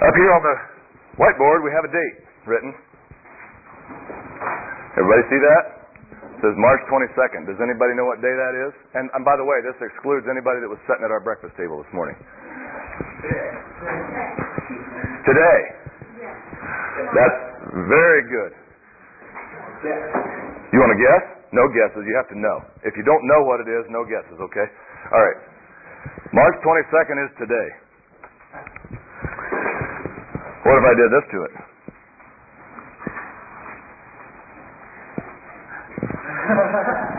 Up 0.00 0.16
here 0.16 0.32
on 0.32 0.40
the 0.40 0.56
whiteboard, 1.20 1.60
we 1.60 1.68
have 1.76 1.84
a 1.84 1.92
date 1.92 2.16
written. 2.48 2.72
Everybody 4.96 5.22
see 5.28 5.40
that? 5.44 5.64
It 6.24 6.38
says 6.40 6.56
March 6.56 6.80
22nd. 6.88 7.44
Does 7.44 7.60
anybody 7.60 7.92
know 8.00 8.08
what 8.08 8.24
day 8.24 8.32
that 8.32 8.54
is? 8.56 8.72
And, 8.96 9.12
and 9.12 9.28
by 9.28 9.36
the 9.36 9.44
way, 9.44 9.60
this 9.60 9.76
excludes 9.76 10.24
anybody 10.24 10.64
that 10.64 10.72
was 10.72 10.80
sitting 10.88 11.04
at 11.04 11.12
our 11.12 11.20
breakfast 11.20 11.52
table 11.60 11.84
this 11.84 11.92
morning. 11.92 12.16
Today. 15.28 15.60
That's 17.12 17.38
very 17.84 18.24
good. 18.24 18.52
You 20.72 20.80
want 20.80 20.96
to 20.96 21.00
guess? 21.00 21.24
No 21.52 21.68
guesses. 21.76 22.08
You 22.08 22.16
have 22.16 22.30
to 22.32 22.38
know. 22.40 22.56
If 22.88 22.96
you 22.96 23.04
don't 23.04 23.24
know 23.28 23.44
what 23.44 23.60
it 23.60 23.68
is, 23.68 23.84
no 23.92 24.08
guesses, 24.08 24.40
okay? 24.48 24.64
All 25.12 25.20
right. 25.20 25.38
March 26.32 26.56
22nd 26.64 27.16
is 27.20 27.32
today. 27.36 27.68
What 30.64 30.78
if 30.78 30.84
I 30.84 30.94
did 30.96 31.10
this 31.12 31.26
to 31.32 31.38
it? 31.44 31.54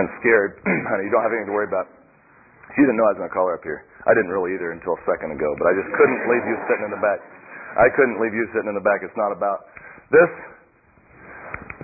I'm 0.00 0.10
scared. 0.24 0.56
Honey, 0.90 1.04
you 1.04 1.12
don't 1.12 1.20
have 1.20 1.32
anything 1.36 1.52
to 1.52 1.56
worry 1.56 1.68
about. 1.68 1.84
She 2.72 2.80
didn't 2.80 2.96
know 2.96 3.04
I 3.04 3.12
was 3.12 3.20
going 3.20 3.28
to 3.28 3.36
call 3.36 3.52
her 3.52 3.56
up 3.60 3.66
here. 3.66 3.84
I 4.08 4.16
didn't 4.16 4.32
really 4.32 4.56
either 4.56 4.72
until 4.72 4.96
a 4.96 5.02
second 5.04 5.36
ago, 5.36 5.52
but 5.60 5.68
I 5.68 5.76
just 5.76 5.90
couldn't 5.92 6.22
leave 6.32 6.44
you 6.48 6.56
sitting 6.72 6.88
in 6.88 6.92
the 6.94 7.02
back. 7.04 7.20
I 7.76 7.92
couldn't 7.92 8.16
leave 8.16 8.32
you 8.32 8.48
sitting 8.56 8.72
in 8.72 8.76
the 8.78 8.82
back. 8.82 9.04
It's 9.04 9.14
not 9.20 9.30
about. 9.30 9.68
This 10.08 10.30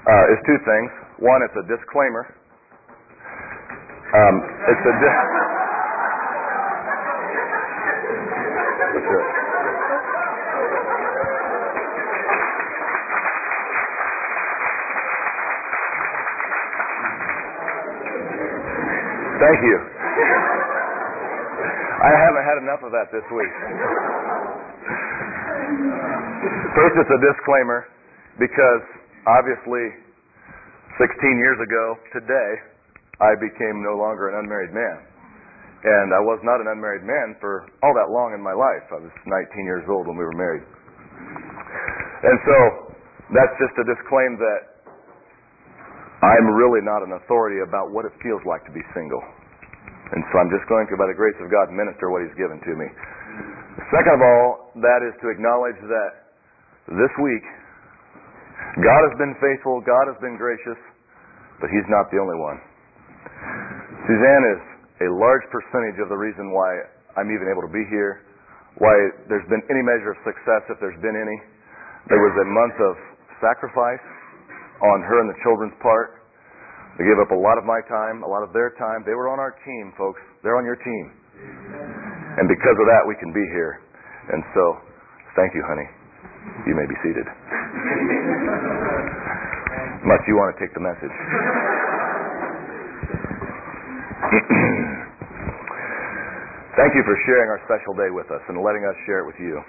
uh, 0.00 0.32
is 0.32 0.38
two 0.48 0.58
things. 0.64 0.88
One, 1.20 1.44
it's 1.44 1.54
a 1.60 1.66
disclaimer. 1.68 2.24
Um, 4.16 4.34
it's 4.72 4.84
a. 4.86 4.94
Di- 4.96 5.55
Thank 19.36 19.60
you. 19.60 19.76
I 21.96 22.12
haven't 22.12 22.44
had 22.44 22.58
enough 22.64 22.80
of 22.84 22.92
that 22.92 23.08
this 23.12 23.24
week. 23.32 23.54
First, 26.76 26.94
it's 27.00 27.12
a 27.12 27.20
disclaimer 27.20 27.88
because 28.38 28.84
obviously 29.28 29.96
16 31.00 31.40
years 31.40 31.58
ago 31.60 31.84
today, 32.12 32.50
I 33.20 33.32
became 33.40 33.80
no 33.80 33.96
longer 33.96 34.28
an 34.32 34.44
unmarried 34.44 34.72
man. 34.72 35.04
And 35.84 36.12
I 36.12 36.20
was 36.20 36.40
not 36.44 36.60
an 36.60 36.68
unmarried 36.68 37.04
man 37.04 37.36
for 37.40 37.68
all 37.84 37.92
that 37.96 38.12
long 38.12 38.32
in 38.32 38.40
my 38.40 38.52
life. 38.56 38.84
I 38.92 39.00
was 39.00 39.12
19 39.24 39.64
years 39.64 39.84
old 39.88 40.08
when 40.08 40.16
we 40.16 40.24
were 40.24 40.36
married. 40.36 40.64
And 42.24 42.36
so 42.44 42.56
that's 43.32 43.52
just 43.60 43.72
to 43.76 43.84
disclaim 43.84 44.36
that 44.40 44.75
I'm 46.26 46.50
really 46.58 46.82
not 46.82 47.06
an 47.06 47.14
authority 47.22 47.62
about 47.62 47.94
what 47.94 48.02
it 48.02 48.14
feels 48.18 48.42
like 48.42 48.66
to 48.66 48.74
be 48.74 48.82
single. 48.90 49.22
And 50.10 50.22
so 50.30 50.38
I'm 50.38 50.50
just 50.50 50.66
going 50.66 50.86
to, 50.90 50.94
by 50.98 51.06
the 51.06 51.18
grace 51.18 51.34
of 51.42 51.50
God, 51.50 51.70
minister 51.70 52.10
what 52.10 52.22
He's 52.26 52.34
given 52.38 52.58
to 52.62 52.72
me. 52.74 52.86
Second 53.90 54.14
of 54.18 54.22
all, 54.22 54.70
that 54.82 55.02
is 55.06 55.14
to 55.22 55.30
acknowledge 55.30 55.78
that 55.86 56.10
this 56.94 57.12
week, 57.22 57.42
God 58.82 59.00
has 59.10 59.14
been 59.18 59.34
faithful, 59.42 59.82
God 59.82 60.06
has 60.10 60.18
been 60.22 60.38
gracious, 60.38 60.78
but 61.58 61.70
He's 61.70 61.86
not 61.90 62.10
the 62.10 62.18
only 62.18 62.38
one. 62.38 62.58
Suzanne 64.06 64.44
is 64.54 64.62
a 65.06 65.08
large 65.10 65.44
percentage 65.50 65.98
of 65.98 66.08
the 66.08 66.18
reason 66.18 66.54
why 66.54 66.70
I'm 67.18 67.30
even 67.30 67.50
able 67.50 67.66
to 67.66 67.72
be 67.74 67.82
here, 67.90 68.22
why 68.78 68.94
there's 69.26 69.46
been 69.50 69.62
any 69.66 69.82
measure 69.82 70.14
of 70.14 70.18
success, 70.22 70.62
if 70.70 70.78
there's 70.78 70.98
been 71.02 71.18
any. 71.18 71.38
There 72.06 72.22
was 72.22 72.34
a 72.38 72.46
month 72.46 72.78
of 72.78 72.94
sacrifice 73.42 74.06
on 74.82 75.02
her 75.04 75.20
and 75.24 75.30
the 75.30 75.38
children's 75.42 75.74
part. 75.80 76.16
They 76.96 77.04
gave 77.04 77.20
up 77.20 77.28
a 77.32 77.36
lot 77.36 77.58
of 77.60 77.64
my 77.68 77.84
time, 77.88 78.22
a 78.24 78.28
lot 78.28 78.40
of 78.40 78.52
their 78.56 78.72
time. 78.80 79.04
They 79.04 79.12
were 79.12 79.28
on 79.28 79.36
our 79.36 79.52
team, 79.64 79.92
folks. 80.00 80.20
They're 80.40 80.56
on 80.56 80.64
your 80.64 80.80
team. 80.80 81.12
And 82.40 82.48
because 82.48 82.76
of 82.80 82.88
that, 82.88 83.04
we 83.04 83.12
can 83.20 83.28
be 83.32 83.44
here. 83.52 83.80
And 84.32 84.42
so, 84.56 84.80
thank 85.36 85.52
you, 85.52 85.60
honey. 85.68 85.84
You 86.64 86.74
may 86.74 86.86
be 86.88 86.96
seated. 87.04 87.28
Unless 90.04 90.24
you 90.24 90.40
want 90.40 90.56
to 90.56 90.58
take 90.62 90.72
the 90.72 90.80
message. 90.80 91.12
thank 96.80 96.96
you 96.96 97.04
for 97.04 97.12
sharing 97.28 97.52
our 97.52 97.60
special 97.68 97.92
day 97.92 98.08
with 98.08 98.32
us 98.32 98.40
and 98.48 98.56
letting 98.64 98.88
us 98.88 98.96
share 99.04 99.20
it 99.20 99.26
with 99.28 99.36
you. 99.38 99.60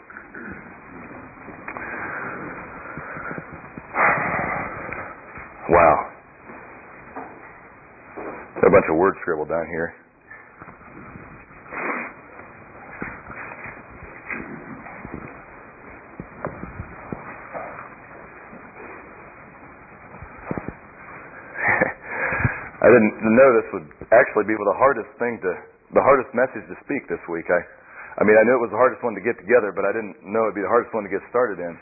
Wow. 5.69 6.17
a 8.67 8.71
bunch 8.71 8.87
of 8.91 8.95
words 8.99 9.15
scribbled 9.23 9.47
down 9.47 9.67
here. 9.71 9.91
I 22.83 22.87
didn't 22.91 23.15
know 23.23 23.49
this 23.55 23.69
would 23.75 23.87
actually 24.11 24.47
be 24.47 24.55
the 24.55 24.75
hardest 24.75 25.11
thing 25.19 25.39
to, 25.43 25.51
the 25.95 26.03
hardest 26.03 26.31
message 26.35 26.63
to 26.67 26.75
speak 26.83 27.07
this 27.07 27.19
week. 27.31 27.47
I, 27.47 27.59
I 28.19 28.27
mean, 28.27 28.35
I 28.39 28.43
knew 28.43 28.55
it 28.55 28.63
was 28.63 28.71
the 28.71 28.79
hardest 28.79 29.03
one 29.03 29.15
to 29.15 29.23
get 29.23 29.39
together, 29.39 29.71
but 29.71 29.83
I 29.87 29.91
didn't 29.95 30.15
know 30.27 30.43
it'd 30.47 30.55
be 30.55 30.63
the 30.63 30.71
hardest 30.71 30.91
one 30.95 31.03
to 31.03 31.11
get 31.11 31.23
started 31.31 31.59
in. 31.59 31.75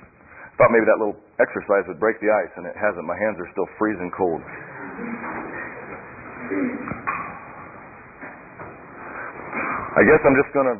Thought 0.55 0.71
maybe 0.71 0.88
that 0.88 0.99
little 1.03 1.19
exercise 1.35 1.83
would 1.91 1.99
break 1.99 2.16
the 2.23 2.31
ice, 2.31 2.51
and 2.55 2.63
it 2.63 2.75
hasn't. 2.79 3.03
My 3.03 3.19
hands 3.19 3.35
are 3.43 3.49
still 3.51 3.67
freezing 3.75 4.07
cold. 4.16 4.39
I 9.95 10.03
guess 10.07 10.19
I'm 10.23 10.35
just 10.39 10.51
going 10.55 10.67
to 10.71 10.77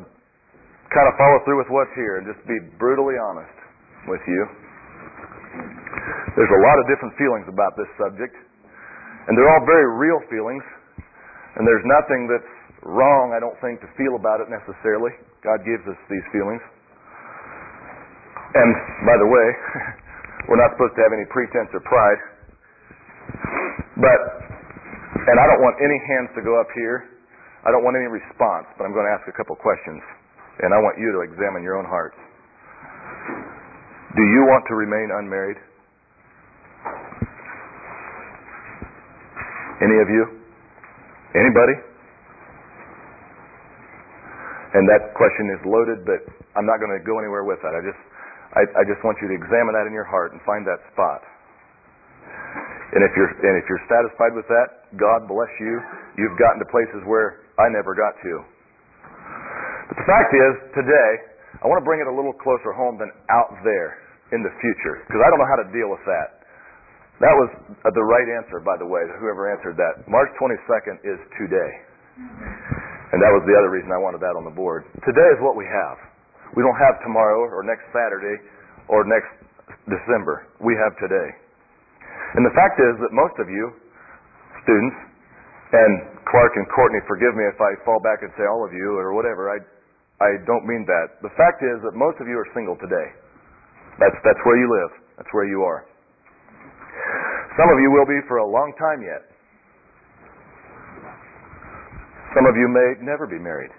kind 0.92 1.08
of 1.08 1.14
follow 1.20 1.44
through 1.44 1.60
with 1.60 1.68
what's 1.68 1.92
here 1.92 2.20
and 2.20 2.24
just 2.24 2.40
be 2.48 2.56
brutally 2.80 3.20
honest 3.20 3.52
with 4.08 4.20
you. 4.24 4.42
There's 6.36 6.52
a 6.52 6.62
lot 6.64 6.76
of 6.80 6.84
different 6.88 7.16
feelings 7.16 7.48
about 7.48 7.76
this 7.80 7.88
subject, 7.96 8.32
and 8.32 9.32
they're 9.36 9.48
all 9.48 9.64
very 9.64 9.88
real 9.96 10.20
feelings, 10.28 10.64
and 11.56 11.64
there's 11.64 11.84
nothing 11.84 12.28
that's 12.28 12.52
wrong, 12.84 13.32
I 13.32 13.40
don't 13.40 13.56
think, 13.64 13.80
to 13.80 13.88
feel 13.96 14.20
about 14.20 14.44
it 14.44 14.48
necessarily. 14.52 15.16
God 15.40 15.64
gives 15.64 15.84
us 15.88 15.96
these 16.08 16.24
feelings. 16.32 16.60
And 18.54 18.70
by 19.02 19.16
the 19.18 19.28
way, 19.28 19.46
we're 20.48 20.60
not 20.60 20.76
supposed 20.78 20.94
to 20.94 21.02
have 21.02 21.10
any 21.10 21.26
pretense 21.26 21.70
or 21.74 21.82
pride. 21.82 22.20
But, 23.98 24.20
and 25.26 25.36
I 25.40 25.44
don't 25.50 25.62
want 25.64 25.80
any 25.82 25.98
hands 26.06 26.30
to 26.36 26.42
go 26.44 26.60
up 26.60 26.68
here. 26.76 27.10
I 27.66 27.74
don't 27.74 27.82
want 27.82 27.98
any 27.98 28.06
response, 28.06 28.70
but 28.78 28.86
I'm 28.86 28.94
going 28.94 29.08
to 29.08 29.14
ask 29.16 29.26
a 29.26 29.34
couple 29.34 29.56
questions. 29.58 29.98
And 30.62 30.70
I 30.70 30.78
want 30.78 30.96
you 31.00 31.10
to 31.16 31.20
examine 31.26 31.66
your 31.66 31.76
own 31.76 31.84
hearts. 31.84 32.16
Do 34.14 34.22
you 34.22 34.46
want 34.48 34.64
to 34.70 34.74
remain 34.78 35.10
unmarried? 35.12 35.58
Any 39.82 39.98
of 40.00 40.08
you? 40.08 40.24
Anybody? 41.36 41.76
And 44.72 44.88
that 44.88 45.12
question 45.12 45.52
is 45.52 45.60
loaded, 45.68 46.04
but 46.08 46.24
I'm 46.56 46.64
not 46.64 46.80
going 46.80 46.96
to 46.96 47.02
go 47.04 47.18
anywhere 47.20 47.44
with 47.44 47.60
that. 47.60 47.76
I 47.76 47.84
just 47.84 48.00
I, 48.56 48.64
I 48.80 48.82
just 48.88 49.04
want 49.04 49.20
you 49.20 49.28
to 49.28 49.36
examine 49.36 49.76
that 49.76 49.84
in 49.84 49.92
your 49.92 50.08
heart 50.08 50.32
and 50.32 50.40
find 50.48 50.64
that 50.64 50.80
spot. 50.96 51.20
And 52.96 53.04
if 53.04 53.12
you're 53.12 53.28
and 53.28 53.54
if 53.60 53.68
you're 53.68 53.84
satisfied 53.92 54.32
with 54.32 54.48
that, 54.48 54.88
God 54.96 55.28
bless 55.28 55.52
you. 55.60 55.76
You've 56.16 56.38
gotten 56.40 56.56
to 56.64 56.68
places 56.72 57.04
where 57.04 57.44
I 57.60 57.68
never 57.68 57.92
got 57.92 58.16
to. 58.24 58.32
But 59.92 59.96
the 60.00 60.06
fact 60.08 60.32
is, 60.32 60.52
today, 60.72 61.10
I 61.60 61.68
want 61.68 61.78
to 61.82 61.86
bring 61.86 62.00
it 62.00 62.08
a 62.08 62.14
little 62.14 62.32
closer 62.32 62.72
home 62.72 62.96
than 62.96 63.12
out 63.28 63.52
there 63.62 64.00
in 64.32 64.42
the 64.42 64.50
future, 64.58 65.04
because 65.06 65.22
I 65.22 65.28
don't 65.30 65.38
know 65.38 65.50
how 65.50 65.60
to 65.62 65.68
deal 65.70 65.92
with 65.92 66.02
that. 66.08 66.42
That 67.22 67.32
was 67.32 67.48
uh, 67.80 67.92
the 67.96 68.04
right 68.04 68.28
answer, 68.36 68.60
by 68.60 68.76
the 68.76 68.84
way, 68.84 69.00
whoever 69.20 69.48
answered 69.48 69.76
that. 69.80 70.04
March 70.04 70.28
22nd 70.36 71.00
is 71.06 71.16
today. 71.40 71.72
And 73.12 73.18
that 73.24 73.32
was 73.32 73.40
the 73.48 73.56
other 73.56 73.72
reason 73.72 73.88
I 73.88 74.00
wanted 74.00 74.20
that 74.20 74.36
on 74.36 74.44
the 74.44 74.52
board. 74.52 74.84
Today 75.06 75.28
is 75.32 75.40
what 75.40 75.56
we 75.56 75.64
have. 75.64 75.96
We 76.54 76.62
don't 76.62 76.78
have 76.78 77.02
tomorrow 77.02 77.48
or 77.50 77.66
next 77.66 77.88
Saturday 77.90 78.36
or 78.86 79.02
next 79.08 79.32
December. 79.90 80.46
We 80.62 80.78
have 80.78 80.94
today. 81.02 81.28
And 82.38 82.46
the 82.46 82.54
fact 82.54 82.78
is 82.78 82.94
that 83.02 83.10
most 83.10 83.34
of 83.42 83.50
you, 83.50 83.74
students, 84.62 84.96
And 85.72 86.22
Clark 86.30 86.54
and 86.54 86.66
Courtney, 86.70 87.02
forgive 87.10 87.34
me 87.34 87.42
if 87.50 87.58
I 87.58 87.74
fall 87.82 87.98
back 87.98 88.22
and 88.22 88.30
say 88.38 88.46
all 88.46 88.62
of 88.62 88.70
you 88.70 88.94
or 88.94 89.10
whatever. 89.18 89.50
I, 89.50 89.58
I 90.22 90.38
don't 90.46 90.62
mean 90.62 90.86
that. 90.86 91.18
The 91.26 91.34
fact 91.34 91.58
is 91.58 91.82
that 91.82 91.94
most 91.98 92.22
of 92.22 92.30
you 92.30 92.38
are 92.38 92.46
single 92.54 92.78
today. 92.78 93.08
That's, 93.98 94.14
that's 94.22 94.38
where 94.46 94.54
you 94.54 94.70
live. 94.70 94.92
That's 95.18 95.32
where 95.34 95.48
you 95.48 95.66
are. 95.66 95.82
Some 97.58 97.66
of 97.66 97.82
you 97.82 97.90
will 97.90 98.06
be 98.06 98.20
for 98.28 98.38
a 98.38 98.46
long 98.46 98.70
time 98.78 99.02
yet. 99.02 99.26
Some 102.36 102.46
of 102.46 102.54
you 102.54 102.68
may 102.68 103.02
never 103.02 103.26
be 103.26 103.42
married. 103.42 103.72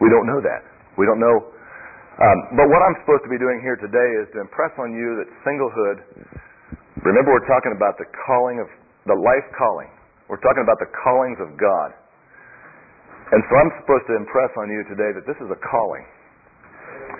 We 0.00 0.12
don't 0.12 0.30
know 0.30 0.38
that. 0.44 0.62
We 0.96 1.04
don't 1.04 1.20
know. 1.20 1.36
Um, 2.16 2.38
but 2.56 2.66
what 2.72 2.80
I'm 2.80 2.96
supposed 3.04 3.28
to 3.28 3.32
be 3.32 3.36
doing 3.36 3.60
here 3.60 3.76
today 3.76 4.08
is 4.24 4.24
to 4.32 4.40
impress 4.40 4.72
on 4.80 4.96
you 4.96 5.20
that 5.20 5.28
singlehood, 5.44 5.96
remember 7.04 7.36
we're 7.36 7.44
talking 7.44 7.76
about 7.76 8.00
the 8.00 8.08
calling 8.24 8.56
of, 8.56 8.68
the 9.04 9.14
life 9.14 9.44
calling. 9.52 9.92
We're 10.32 10.40
talking 10.40 10.64
about 10.64 10.80
the 10.80 10.88
callings 11.04 11.36
of 11.44 11.54
God. 11.60 11.92
And 13.36 13.44
so 13.46 13.52
I'm 13.60 13.70
supposed 13.84 14.08
to 14.08 14.16
impress 14.16 14.48
on 14.56 14.72
you 14.72 14.80
today 14.88 15.12
that 15.12 15.28
this 15.28 15.36
is 15.44 15.50
a 15.52 15.60
calling. 15.60 16.08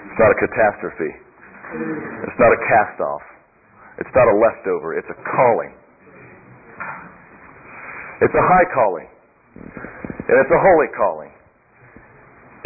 It's 0.08 0.18
not 0.18 0.32
a 0.32 0.38
catastrophe. 0.40 1.12
It's 2.24 2.38
not 2.40 2.50
a 2.56 2.60
cast 2.72 2.96
off. 3.04 3.24
It's 4.00 4.14
not 4.16 4.26
a 4.32 4.36
leftover. 4.40 4.96
It's 4.96 5.10
a 5.12 5.18
calling. 5.28 5.76
It's 8.24 8.32
a 8.32 8.44
high 8.48 8.68
calling. 8.72 9.08
And 9.60 10.36
it's 10.40 10.52
a 10.52 10.60
holy 10.62 10.90
calling. 10.96 11.35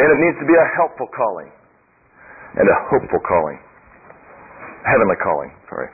And 0.01 0.07
it 0.09 0.19
needs 0.25 0.37
to 0.41 0.47
be 0.49 0.57
a 0.57 0.67
helpful 0.73 1.05
calling. 1.13 1.53
And 2.57 2.65
a 2.65 2.77
hopeful 2.89 3.21
calling. 3.21 3.61
Heavenly 4.81 5.13
calling, 5.21 5.53
sorry. 5.69 5.93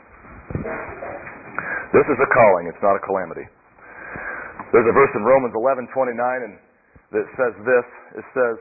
This 1.92 2.07
is 2.07 2.15
a 2.15 2.30
calling, 2.31 2.71
it's 2.71 2.80
not 2.80 2.95
a 2.95 3.04
calamity. 3.04 3.44
There's 4.71 4.88
a 4.88 4.95
verse 4.95 5.12
in 5.12 5.27
Romans 5.27 5.51
11:29 5.56 5.92
and 6.44 6.56
that 7.12 7.27
says 7.36 7.56
this. 7.68 7.88
It 8.19 8.25
says, 8.31 8.57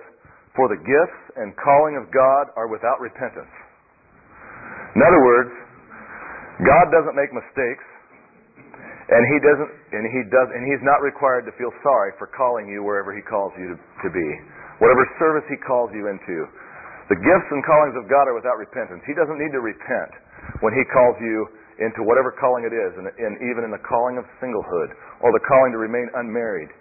"For 0.54 0.66
the 0.68 0.76
gifts 0.76 1.20
and 1.36 1.54
calling 1.56 1.96
of 1.96 2.10
God 2.10 2.50
are 2.56 2.66
without 2.66 3.00
repentance." 3.00 3.50
In 4.94 5.02
other 5.02 5.22
words, 5.22 5.50
God 6.62 6.90
doesn't 6.90 7.14
make 7.14 7.32
mistakes. 7.32 7.84
And 9.06 9.22
he 9.30 9.38
doesn't, 9.38 9.70
and 9.94 10.04
he 10.10 10.22
does, 10.34 10.50
and 10.50 10.66
he's 10.66 10.82
not 10.82 10.98
required 10.98 11.46
to 11.46 11.52
feel 11.52 11.70
sorry 11.82 12.10
for 12.18 12.26
calling 12.26 12.66
you 12.66 12.82
wherever 12.82 13.14
he 13.14 13.22
calls 13.22 13.54
you 13.54 13.68
to, 13.70 13.78
to 14.02 14.10
be, 14.10 14.28
whatever 14.78 15.02
service 15.18 15.46
he 15.48 15.58
calls 15.64 15.90
you 15.96 16.08
into. 16.08 16.48
The 17.06 17.18
gifts 17.22 17.48
and 17.54 17.62
callings 17.62 17.94
of 17.94 18.10
God 18.10 18.26
are 18.26 18.34
without 18.34 18.58
repentance. 18.58 18.98
He 19.06 19.14
doesn't 19.14 19.38
need 19.38 19.54
to 19.54 19.62
repent 19.62 20.10
when 20.58 20.74
he 20.74 20.82
calls 20.90 21.14
you 21.22 21.46
into 21.78 22.02
whatever 22.02 22.32
calling 22.34 22.64
it 22.66 22.74
is, 22.74 22.92
and, 22.98 23.06
and 23.06 23.36
even 23.46 23.62
in 23.62 23.70
the 23.70 23.82
calling 23.84 24.16
of 24.16 24.24
singlehood 24.42 24.90
or 25.22 25.30
the 25.30 25.44
calling 25.44 25.70
to 25.70 25.78
remain 25.78 26.08
unmarried, 26.16 26.72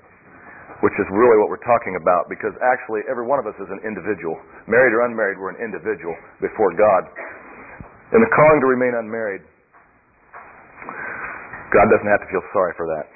which 0.81 0.95
is 0.97 1.07
really 1.11 1.37
what 1.37 1.51
we're 1.51 1.61
talking 1.67 1.99
about. 1.99 2.25
Because 2.31 2.55
actually, 2.63 3.05
every 3.11 3.27
one 3.27 3.37
of 3.37 3.45
us 3.45 3.55
is 3.59 3.69
an 3.69 3.83
individual, 3.85 4.39
married 4.65 4.95
or 4.95 5.05
unmarried, 5.05 5.37
we're 5.37 5.53
an 5.53 5.61
individual 5.61 6.15
before 6.41 6.71
God. 6.73 7.03
In 8.15 8.23
the 8.23 8.31
calling 8.33 8.59
to 8.63 8.69
remain 8.71 8.95
unmarried, 8.97 9.43
God 11.75 11.85
doesn't 11.91 12.07
have 12.07 12.23
to 12.23 12.29
feel 12.31 12.45
sorry 12.55 12.73
for 12.79 12.87
that. 12.87 13.14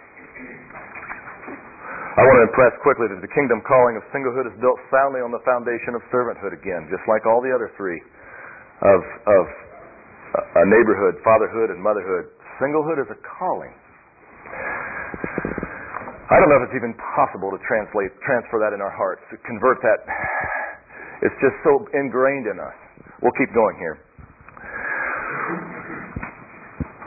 I 2.19 2.27
want 2.27 2.35
to 2.43 2.45
impress 2.51 2.75
quickly 2.83 3.07
that 3.07 3.23
the 3.23 3.31
kingdom 3.31 3.63
calling 3.63 3.95
of 3.95 4.03
singlehood 4.11 4.43
is 4.51 4.55
built 4.59 4.75
soundly 4.91 5.23
on 5.23 5.31
the 5.31 5.39
foundation 5.47 5.95
of 5.95 6.03
servanthood 6.11 6.51
again, 6.51 6.91
just 6.91 7.07
like 7.07 7.23
all 7.23 7.39
the 7.39 7.47
other 7.47 7.71
three 7.79 7.95
of, 7.95 8.99
of 9.23 9.43
a 10.35 10.65
neighborhood, 10.67 11.15
fatherhood, 11.23 11.71
and 11.71 11.79
motherhood. 11.79 12.27
Singlehood 12.59 12.99
is 12.99 13.07
a 13.07 13.15
calling. 13.23 13.71
I 16.27 16.43
don't 16.43 16.51
know 16.51 16.59
if 16.59 16.67
it's 16.67 16.75
even 16.75 16.91
possible 17.15 17.55
to 17.55 17.59
translate, 17.63 18.11
transfer 18.27 18.59
that 18.67 18.75
in 18.75 18.83
our 18.83 18.91
hearts, 18.91 19.23
to 19.31 19.39
convert 19.47 19.79
that. 19.79 20.03
It's 21.23 21.39
just 21.39 21.55
so 21.63 21.87
ingrained 21.95 22.51
in 22.51 22.59
us. 22.59 22.75
We'll 23.23 23.35
keep 23.39 23.55
going 23.55 23.79
here. 23.79 23.95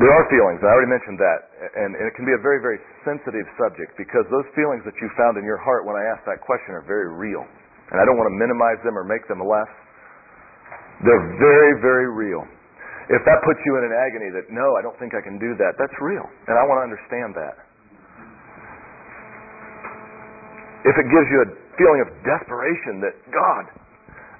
There 0.01 0.09
are 0.09 0.25
feelings. 0.33 0.65
I 0.65 0.73
already 0.73 0.89
mentioned 0.89 1.21
that. 1.21 1.52
And, 1.63 1.95
and, 1.95 2.05
it 2.11 2.15
can 2.19 2.27
be 2.27 2.35
a 2.35 2.43
very, 2.43 2.59
very 2.59 2.83
sensitive 3.07 3.47
subject 3.55 3.95
because 3.95 4.27
those 4.35 4.49
feelings 4.59 4.83
that 4.83 4.99
you 4.99 5.07
found 5.15 5.39
in 5.39 5.47
your 5.47 5.63
heart 5.63 5.87
when 5.87 5.95
I 5.95 6.03
asked 6.11 6.27
that 6.27 6.43
question 6.43 6.75
are 6.75 6.83
very 6.83 7.07
real. 7.07 7.47
And 7.95 8.03
I 8.03 8.05
don't 8.09 8.19
want 8.19 8.27
to 8.27 8.37
minimize 8.37 8.83
them 8.83 8.99
or 8.99 9.07
make 9.07 9.23
them 9.31 9.39
less. 9.39 9.71
They're 11.07 11.27
very, 11.39 11.79
very 11.79 12.11
real. 12.11 12.43
If 13.15 13.23
that 13.27 13.39
puts 13.47 13.63
you 13.63 13.79
in 13.79 13.87
an 13.87 13.95
agony 13.95 14.35
that, 14.35 14.51
no, 14.51 14.75
I 14.75 14.83
don't 14.83 14.99
think 14.99 15.15
I 15.15 15.23
can 15.23 15.39
do 15.39 15.55
that, 15.59 15.79
that's 15.79 15.95
real. 16.03 16.27
And 16.51 16.59
I 16.59 16.67
want 16.67 16.83
to 16.83 16.85
understand 16.91 17.31
that. 17.39 17.55
If 20.83 20.99
it 20.99 21.07
gives 21.07 21.29
you 21.31 21.39
a 21.47 21.49
feeling 21.79 22.03
of 22.03 22.11
desperation 22.27 22.99
that, 23.07 23.15
God, 23.31 23.65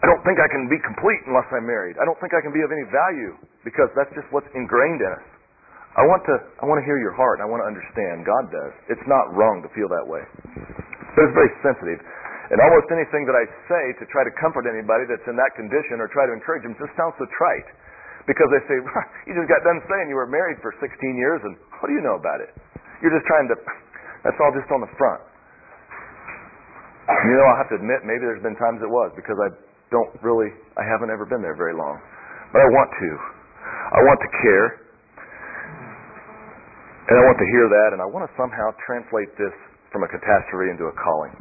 I 0.03 0.11
don't 0.11 0.23
think 0.27 0.43
I 0.43 0.51
can 0.51 0.67
be 0.67 0.79
complete 0.83 1.23
unless 1.31 1.47
I'm 1.55 1.63
married. 1.63 1.95
I 2.03 2.05
don't 2.07 2.19
think 2.19 2.35
I 2.35 2.43
can 2.43 2.51
be 2.51 2.67
of 2.67 2.75
any 2.75 2.83
value 2.91 3.39
because 3.63 3.87
that's 3.95 4.11
just 4.19 4.27
what's 4.35 4.51
ingrained 4.51 4.99
in 4.99 5.11
us. 5.15 5.32
I 5.93 6.09
want 6.09 6.25
to 6.25 6.35
I 6.61 6.65
want 6.65 6.81
to 6.81 6.87
hear 6.89 6.97
your 6.97 7.13
heart. 7.13 7.45
I 7.45 7.47
want 7.49 7.61
to 7.61 7.69
understand. 7.69 8.25
God 8.25 8.49
does. 8.49 8.73
It's 8.89 9.07
not 9.09 9.29
wrong 9.37 9.61
to 9.61 9.69
feel 9.77 9.93
that 9.93 10.07
way. 10.09 10.25
But 11.13 11.29
it's 11.29 11.37
very 11.37 11.53
sensitive. 11.61 12.01
And 12.53 12.61
almost 12.61 12.89
anything 12.93 13.25
that 13.29 13.37
I 13.37 13.45
say 13.69 13.85
to 14.01 14.05
try 14.13 14.25
to 14.25 14.33
comfort 14.37 14.69
anybody 14.69 15.09
that's 15.09 15.25
in 15.25 15.37
that 15.41 15.53
condition 15.57 16.01
or 16.01 16.09
try 16.13 16.29
to 16.29 16.33
encourage 16.37 16.65
them 16.65 16.77
just 16.77 16.93
sounds 16.97 17.17
so 17.17 17.25
trite. 17.37 17.69
Because 18.29 18.49
they 18.53 18.63
say, 18.69 18.77
you 19.29 19.33
just 19.33 19.49
got 19.49 19.65
done 19.65 19.81
saying 19.89 20.13
you 20.13 20.17
were 20.21 20.29
married 20.29 20.61
for 20.61 20.77
16 20.77 20.89
years 21.17 21.41
and 21.49 21.57
what 21.81 21.89
do 21.89 21.95
you 21.97 22.05
know 22.05 22.21
about 22.21 22.45
it? 22.45 22.53
You're 23.01 23.13
just 23.13 23.25
trying 23.25 23.49
to, 23.51 23.57
that's 24.21 24.37
all 24.37 24.53
just 24.53 24.69
on 24.69 24.85
the 24.85 24.93
front. 25.01 25.21
You 27.09 27.35
know, 27.41 27.47
I'll 27.51 27.61
have 27.61 27.73
to 27.75 27.79
admit, 27.81 28.07
maybe 28.07 28.23
there's 28.23 28.45
been 28.45 28.55
times 28.61 28.79
it 28.85 28.89
was 28.89 29.11
because 29.17 29.37
I 29.41 29.51
don't 29.91 30.13
really, 30.23 30.55
I 30.79 30.85
haven't 30.87 31.11
ever 31.11 31.27
been 31.27 31.43
there 31.43 31.59
very 31.59 31.75
long. 31.75 31.99
But 32.55 32.63
I 32.63 32.69
want 32.69 32.91
to. 32.93 33.11
I 33.97 34.01
want 34.07 34.19
to 34.23 34.31
care. 34.45 34.67
And 37.13 37.21
I 37.21 37.29
want 37.29 37.37
to 37.37 37.45
hear 37.53 37.69
that, 37.69 37.93
and 37.93 38.01
I 38.01 38.09
want 38.09 38.25
to 38.25 38.33
somehow 38.41 38.73
translate 38.89 39.29
this 39.37 39.53
from 39.93 40.01
a 40.01 40.09
catastrophe 40.09 40.73
into 40.73 40.89
a 40.89 40.95
calling. 40.97 41.29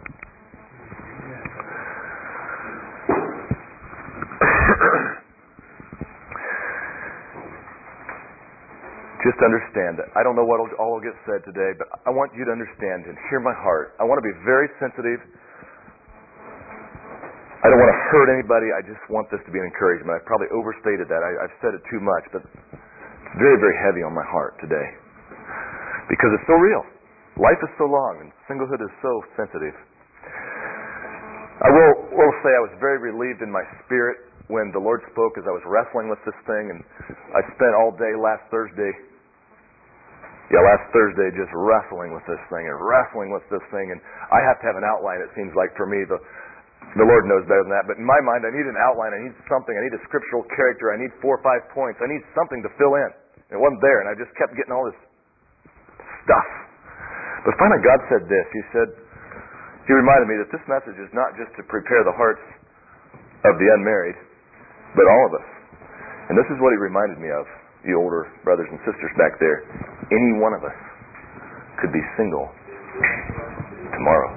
Just 9.24 9.40
understand 9.40 9.96
that. 10.04 10.12
I 10.12 10.28
don't 10.28 10.36
know 10.36 10.44
what 10.44 10.60
all 10.76 11.00
will 11.00 11.00
get 11.00 11.16
said 11.24 11.40
today, 11.48 11.72
but 11.80 11.88
I 12.04 12.12
want 12.12 12.36
you 12.36 12.44
to 12.44 12.52
understand 12.52 13.08
and 13.08 13.16
hear 13.32 13.40
my 13.40 13.56
heart. 13.56 13.96
I 13.96 14.04
want 14.04 14.20
to 14.20 14.28
be 14.28 14.36
very 14.44 14.68
sensitive. 14.76 15.24
I 17.64 17.72
don't 17.72 17.80
want 17.80 17.96
to 17.96 18.00
hurt 18.12 18.28
anybody. 18.28 18.76
I 18.76 18.84
just 18.84 19.00
want 19.08 19.32
this 19.32 19.40
to 19.48 19.52
be 19.56 19.64
an 19.64 19.72
encouragement. 19.72 20.20
I've 20.20 20.28
probably 20.28 20.52
overstated 20.52 21.08
that. 21.08 21.24
I, 21.24 21.48
have 21.48 21.56
said 21.64 21.80
it 21.80 21.84
too 21.88 22.04
much, 22.04 22.28
but 22.36 22.44
it's 22.44 23.40
very, 23.40 23.56
very 23.56 23.80
heavy 23.80 24.04
on 24.04 24.12
my 24.12 24.28
heart 24.28 24.60
today 24.60 25.00
because 26.12 26.32
it's 26.36 26.48
so 26.52 26.60
real. 26.60 26.84
Life 27.40 27.62
is 27.64 27.72
so 27.80 27.88
long, 27.88 28.20
and 28.20 28.30
singlehood 28.52 28.84
is 28.84 28.92
so 29.00 29.24
sensitive. 29.40 29.74
I 31.64 31.70
will, 31.72 31.94
will 32.12 32.36
say 32.44 32.52
I 32.52 32.64
was 32.68 32.76
very 32.84 33.00
relieved 33.00 33.40
in 33.40 33.48
my 33.48 33.64
spirit 33.88 34.28
when 34.52 34.76
the 34.76 34.84
Lord 34.84 35.00
spoke 35.16 35.40
as 35.40 35.48
I 35.48 35.54
was 35.56 35.64
wrestling 35.64 36.12
with 36.12 36.20
this 36.28 36.36
thing, 36.44 36.76
and 36.76 36.84
I 37.32 37.40
spent 37.56 37.72
all 37.80 37.96
day 37.96 38.12
last 38.20 38.44
Thursday, 38.52 38.92
yeah, 40.52 40.60
last 40.68 40.92
Thursday 40.92 41.32
just 41.32 41.54
wrestling 41.56 42.12
with 42.12 42.28
this 42.28 42.44
thing 42.52 42.68
and 42.68 42.76
wrestling 42.76 43.32
with 43.32 43.48
this 43.48 43.64
thing, 43.72 43.96
and 43.96 44.04
I 44.36 44.44
have 44.44 44.60
to 44.60 44.66
have 44.68 44.76
an 44.76 44.84
outline. 44.84 45.24
It 45.24 45.32
seems 45.32 45.56
like 45.56 45.72
for 45.80 45.88
me, 45.88 46.04
the 46.04 46.20
the 47.00 47.08
Lord 47.08 47.24
knows 47.30 47.48
better 47.48 47.64
than 47.64 47.72
that. 47.72 47.88
But 47.88 48.02
in 48.02 48.04
my 48.04 48.20
mind, 48.20 48.44
I 48.44 48.52
need 48.52 48.68
an 48.68 48.76
outline. 48.76 49.16
I 49.16 49.22
need 49.24 49.38
something. 49.48 49.72
I 49.72 49.82
need 49.86 49.96
a 49.96 50.02
scriptural 50.04 50.44
character. 50.52 50.92
I 50.92 51.00
need 51.00 51.14
four 51.24 51.40
or 51.40 51.44
five 51.46 51.64
points. 51.72 52.04
I 52.04 52.10
need 52.10 52.20
something 52.36 52.60
to 52.68 52.70
fill 52.76 53.00
in. 53.00 53.10
It 53.54 53.56
wasn't 53.56 53.80
there, 53.80 54.04
and 54.04 54.12
I 54.12 54.18
just 54.18 54.34
kept 54.36 54.58
getting 54.60 54.76
all 54.76 54.84
this 54.84 54.98
stuff. 56.26 56.48
But 57.46 57.58
finally, 57.58 57.82
God 57.82 58.00
said 58.10 58.24
this. 58.30 58.46
He 58.54 58.64
said, 58.70 58.88
He 59.90 59.94
reminded 59.98 60.30
me 60.30 60.38
that 60.42 60.50
this 60.54 60.62
message 60.70 60.98
is 61.02 61.10
not 61.14 61.34
just 61.38 61.50
to 61.58 61.66
prepare 61.66 62.06
the 62.06 62.14
hearts 62.14 62.44
of 63.50 63.58
the 63.58 63.68
unmarried, 63.82 64.18
but 64.94 65.10
all 65.10 65.24
of 65.30 65.34
us. 65.42 65.48
And 66.30 66.38
this 66.38 66.46
is 66.54 66.58
what 66.62 66.70
He 66.72 66.80
reminded 66.80 67.18
me 67.18 67.34
of, 67.34 67.46
the 67.82 67.98
older 67.98 68.30
brothers 68.46 68.70
and 68.70 68.78
sisters 68.86 69.12
back 69.18 69.42
there. 69.42 69.66
Any 70.14 70.38
one 70.38 70.54
of 70.54 70.62
us 70.62 70.78
could 71.82 71.90
be 71.90 72.04
single 72.14 72.46
tomorrow. 73.90 74.30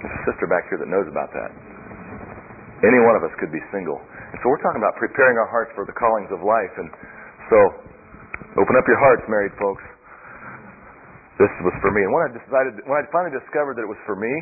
There's 0.00 0.16
a 0.16 0.22
sister 0.32 0.48
back 0.48 0.64
here 0.72 0.80
that 0.80 0.88
knows 0.88 1.08
about 1.08 1.28
that. 1.36 1.52
Any 2.84 3.00
one 3.04 3.16
of 3.16 3.24
us 3.24 3.32
could 3.40 3.52
be 3.52 3.60
single. 3.72 3.96
And 4.00 4.36
so 4.40 4.52
we're 4.52 4.60
talking 4.60 4.80
about 4.80 4.96
preparing 5.00 5.36
our 5.36 5.48
hearts 5.48 5.72
for 5.72 5.84
the 5.88 5.96
callings 5.96 6.28
of 6.32 6.44
life. 6.44 6.72
And 6.76 6.88
so 7.48 7.58
open 8.60 8.76
up 8.76 8.84
your 8.88 9.00
hearts, 9.00 9.24
married 9.28 9.52
folks. 9.56 9.84
This 11.36 11.52
was 11.60 11.74
for 11.84 11.92
me. 11.92 12.00
And 12.00 12.12
when 12.12 12.24
I 12.24 12.30
decided, 12.32 12.72
when 12.88 12.96
I 12.96 13.04
finally 13.12 13.34
discovered 13.36 13.76
that 13.76 13.84
it 13.84 13.90
was 13.92 14.00
for 14.08 14.16
me, 14.16 14.32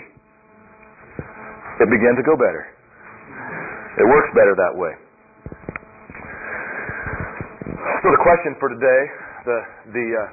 it 1.82 1.88
began 1.90 2.14
to 2.14 2.22
go 2.22 2.38
better. 2.38 2.70
It 3.98 4.06
works 4.06 4.30
better 4.34 4.54
that 4.54 4.74
way. 4.74 4.94
So 8.02 8.06
the 8.14 8.22
question 8.22 8.54
for 8.62 8.68
today, 8.70 9.00
the 9.42 9.58
the 9.90 10.06
uh, 10.14 10.28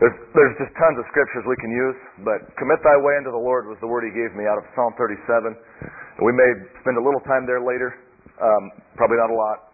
There's, 0.00 0.16
there's 0.34 0.56
just 0.58 0.74
tons 0.74 0.98
of 0.98 1.06
scriptures 1.12 1.46
we 1.46 1.54
can 1.62 1.70
use, 1.70 1.98
but 2.26 2.42
commit 2.58 2.82
thy 2.82 2.98
way 2.98 3.14
unto 3.20 3.30
the 3.30 3.38
Lord 3.38 3.70
was 3.70 3.78
the 3.78 3.86
word 3.86 4.02
he 4.02 4.10
gave 4.10 4.34
me 4.34 4.48
out 4.48 4.58
of 4.58 4.64
Psalm 4.74 4.90
37. 4.98 5.54
And 5.54 6.22
we 6.24 6.34
may 6.34 6.50
spend 6.82 6.98
a 6.98 7.04
little 7.04 7.22
time 7.22 7.46
there 7.46 7.62
later, 7.62 7.94
um, 8.42 8.74
probably 8.98 9.20
not 9.20 9.30
a 9.30 9.36
lot. 9.36 9.73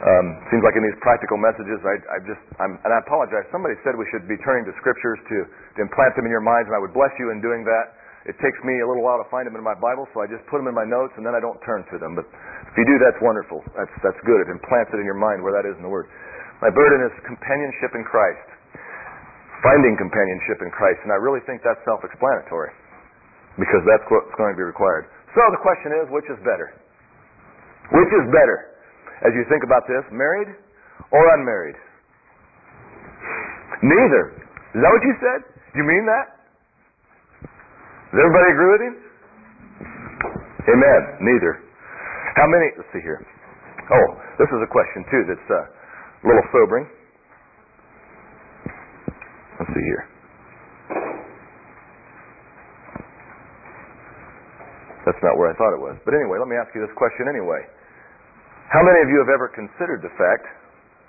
Um, 0.00 0.26
seems 0.48 0.64
like 0.64 0.72
in 0.80 0.84
these 0.84 0.96
practical 1.04 1.36
messages, 1.36 1.76
I, 1.84 1.96
I 2.08 2.18
just, 2.24 2.40
I'm, 2.56 2.80
and 2.80 2.90
I 2.90 2.98
apologize. 3.04 3.44
Somebody 3.52 3.76
said 3.84 4.00
we 4.00 4.08
should 4.08 4.24
be 4.24 4.40
turning 4.40 4.64
to 4.64 4.72
scriptures 4.80 5.20
to, 5.28 5.36
to 5.76 5.78
implant 5.84 6.16
them 6.16 6.24
in 6.24 6.32
your 6.32 6.40
minds, 6.40 6.72
and 6.72 6.74
I 6.74 6.80
would 6.80 6.96
bless 6.96 7.12
you 7.20 7.28
in 7.32 7.44
doing 7.44 7.68
that. 7.68 8.00
It 8.24 8.36
takes 8.40 8.56
me 8.64 8.80
a 8.80 8.86
little 8.88 9.04
while 9.04 9.20
to 9.20 9.28
find 9.28 9.44
them 9.44 9.56
in 9.56 9.64
my 9.64 9.76
Bible, 9.76 10.08
so 10.12 10.24
I 10.24 10.28
just 10.28 10.44
put 10.48 10.60
them 10.60 10.68
in 10.68 10.76
my 10.76 10.88
notes, 10.88 11.12
and 11.20 11.24
then 11.24 11.36
I 11.36 11.40
don't 11.40 11.56
turn 11.64 11.84
to 11.92 11.96
them. 12.00 12.16
But 12.16 12.28
if 12.28 12.74
you 12.80 12.84
do, 12.84 12.96
that's 13.00 13.20
wonderful. 13.20 13.64
That's 13.76 13.92
that's 14.04 14.20
good. 14.28 14.44
It 14.44 14.48
implants 14.52 14.92
it 14.92 15.00
in 15.00 15.08
your 15.08 15.16
mind 15.16 15.40
where 15.40 15.56
that 15.56 15.64
is 15.64 15.72
in 15.80 15.84
the 15.84 15.92
Word. 15.92 16.08
My 16.60 16.68
burden 16.68 17.00
is 17.04 17.12
companionship 17.24 17.96
in 17.96 18.04
Christ 18.04 18.44
finding 19.64 19.96
companionship 19.96 20.60
in 20.64 20.70
Christ. 20.72 21.00
And 21.04 21.12
I 21.12 21.20
really 21.20 21.40
think 21.44 21.60
that's 21.64 21.80
self 21.84 22.00
explanatory 22.04 22.72
because 23.60 23.84
that's 23.84 24.04
what's 24.08 24.32
going 24.40 24.56
to 24.56 24.58
be 24.58 24.64
required. 24.64 25.08
So 25.36 25.40
the 25.52 25.60
question 25.62 25.94
is 26.00 26.08
which 26.10 26.28
is 26.32 26.40
better? 26.42 26.72
Which 27.92 28.10
is 28.10 28.24
better? 28.32 28.79
As 29.20 29.36
you 29.36 29.44
think 29.52 29.60
about 29.64 29.84
this, 29.84 30.00
married 30.12 30.48
or 31.12 31.22
unmarried? 31.36 31.76
Neither. 33.84 34.22
Is 34.72 34.80
that 34.80 34.90
what 34.92 35.04
you 35.04 35.14
said? 35.20 35.40
Do 35.72 35.76
you 35.80 35.86
mean 35.88 36.04
that? 36.08 36.26
Does 38.12 38.20
everybody 38.20 38.48
agree 38.52 38.70
with 38.72 38.82
him? 38.82 38.94
Amen. 40.72 41.00
Neither. 41.20 41.52
How 42.36 42.46
many? 42.48 42.72
Let's 42.76 42.88
see 42.92 43.04
here. 43.04 43.20
Oh, 43.90 44.08
this 44.38 44.48
is 44.48 44.60
a 44.62 44.70
question 44.70 45.04
too 45.10 45.22
that's 45.28 45.48
uh, 45.50 45.66
a 45.66 46.24
little 46.24 46.46
sobering. 46.52 46.86
Let's 49.58 49.72
see 49.76 49.84
here. 49.84 50.04
That's 55.04 55.20
not 55.24 55.36
where 55.36 55.50
I 55.50 55.54
thought 55.56 55.74
it 55.74 55.82
was. 55.82 55.96
But 56.04 56.14
anyway, 56.14 56.38
let 56.38 56.48
me 56.48 56.56
ask 56.56 56.70
you 56.76 56.80
this 56.80 56.94
question 56.96 57.26
anyway. 57.28 57.64
How 58.70 58.86
many 58.86 59.02
of 59.02 59.10
you 59.10 59.18
have 59.18 59.34
ever 59.34 59.50
considered 59.50 60.02
the 60.02 60.14
fact? 60.14 60.46